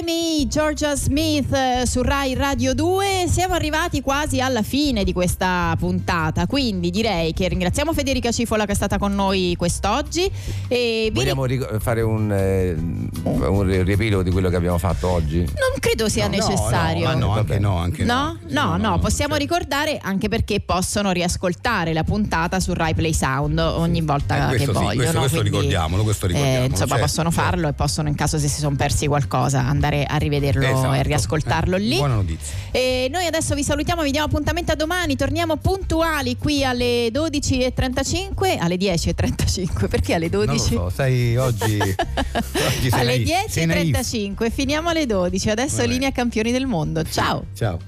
Try 0.00 0.04
Me, 0.04 0.46
Georgia 0.46 0.94
Smith 0.96 1.52
eh, 1.52 1.82
su 1.84 2.00
Rai 2.02 2.34
Radio 2.34 2.74
2. 2.74 3.26
Siamo 3.28 3.52
arrivati 3.54 4.00
quasi 4.00 4.40
alla 4.40 4.62
fine 4.62 5.04
di 5.04 5.12
questa 5.12 5.74
puntata, 5.78 6.46
quindi 6.46 6.90
direi 6.90 7.34
che 7.34 7.48
ringraziamo 7.48 7.92
Federica 7.92 8.30
Cifola 8.32 8.64
che 8.64 8.72
è 8.72 8.74
stata 8.74 8.96
con 8.98 9.14
noi 9.14 9.54
quest'oggi. 9.58 10.30
E 10.68 11.10
vi 11.12 11.18
vogliamo 11.18 11.44
ric- 11.44 11.78
fare 11.80 12.00
un, 12.00 12.32
eh, 12.32 12.72
un 12.72 13.82
riepilogo 13.84 14.22
di 14.22 14.30
quello 14.30 14.48
che 14.48 14.56
abbiamo 14.56 14.78
fatto 14.78 15.08
oggi 15.08 15.38
Non 15.38 15.78
credo 15.78 16.08
sia 16.08 16.28
No, 16.28 16.36
necessario. 16.36 17.10
No, 17.12 17.18
no, 17.18 17.32
anche 17.32 17.58
no, 17.58 17.76
anche 17.76 18.04
No? 18.04 18.38
No, 18.48 18.76
no, 18.78 18.98
possiamo 19.00 19.36
ricordare 19.36 19.98
anche 20.00 20.28
perché 20.28 20.60
possono 20.60 21.10
riascoltare 21.10 21.92
la 21.92 22.04
puntata 22.04 22.58
su 22.60 22.72
Rai 22.72 22.94
Play 22.94 23.12
Sound 23.12 23.58
ogni 23.58 24.00
volta 24.00 24.48
Eh, 24.50 24.52
che 24.56 24.58
sì, 24.64 24.70
vogliono. 24.70 24.94
questo- 24.94 25.18
questo 25.18 25.38
quindi, 25.40 25.50
ricordiamolo, 25.50 26.02
questo 26.04 26.26
ricordiamolo, 26.26 26.62
eh, 26.62 26.66
insomma, 26.68 26.88
certo, 26.88 27.02
possono 27.04 27.30
certo. 27.30 27.44
farlo 27.44 27.68
e 27.68 27.72
possono, 27.74 28.08
in 28.08 28.14
caso 28.14 28.38
se 28.38 28.48
si 28.48 28.60
sono 28.60 28.76
persi 28.76 29.06
qualcosa, 29.06 29.60
andare 29.60 29.88
a 30.06 30.16
rivederlo 30.16 30.62
Esatto. 30.66 30.92
e 30.94 31.02
riascoltarlo 31.02 31.76
Eh, 31.76 31.80
lì. 31.80 31.96
Buona 31.96 32.14
notizia. 32.14 32.54
E 32.70 33.08
noi 33.10 33.26
adesso 33.26 33.54
vi 33.54 33.62
salutiamo, 33.62 34.02
vi 34.02 34.10
diamo 34.10 34.26
appuntamento 34.26 34.72
a 34.72 34.74
domani, 34.76 35.16
torniamo 35.16 35.56
puntuali 35.56 36.36
qui 36.36 36.64
alle 36.64 37.08
12.35, 37.08 38.58
alle 38.58 38.76
10.35, 38.76 39.88
perché 39.88 40.14
alle 40.14 40.28
12? 40.30 40.74
Non 40.74 40.84
lo 40.84 40.88
so, 40.90 40.94
sai, 40.96 41.36
oggi, 41.36 41.78
oggi 41.80 42.88
alle 42.90 43.18
naif, 43.18 43.48
sei 43.48 43.66
naif. 43.66 43.96
10.35, 43.98 44.50
finiamo 44.50 44.88
alle 44.88 45.06
12, 45.06 45.50
adesso 45.50 45.76
Vabbè. 45.78 45.88
linea 45.88 46.12
campioni 46.12 46.52
del 46.52 46.66
mondo. 46.66 47.02
Ciao! 47.04 47.44
Ciao. 47.54 47.78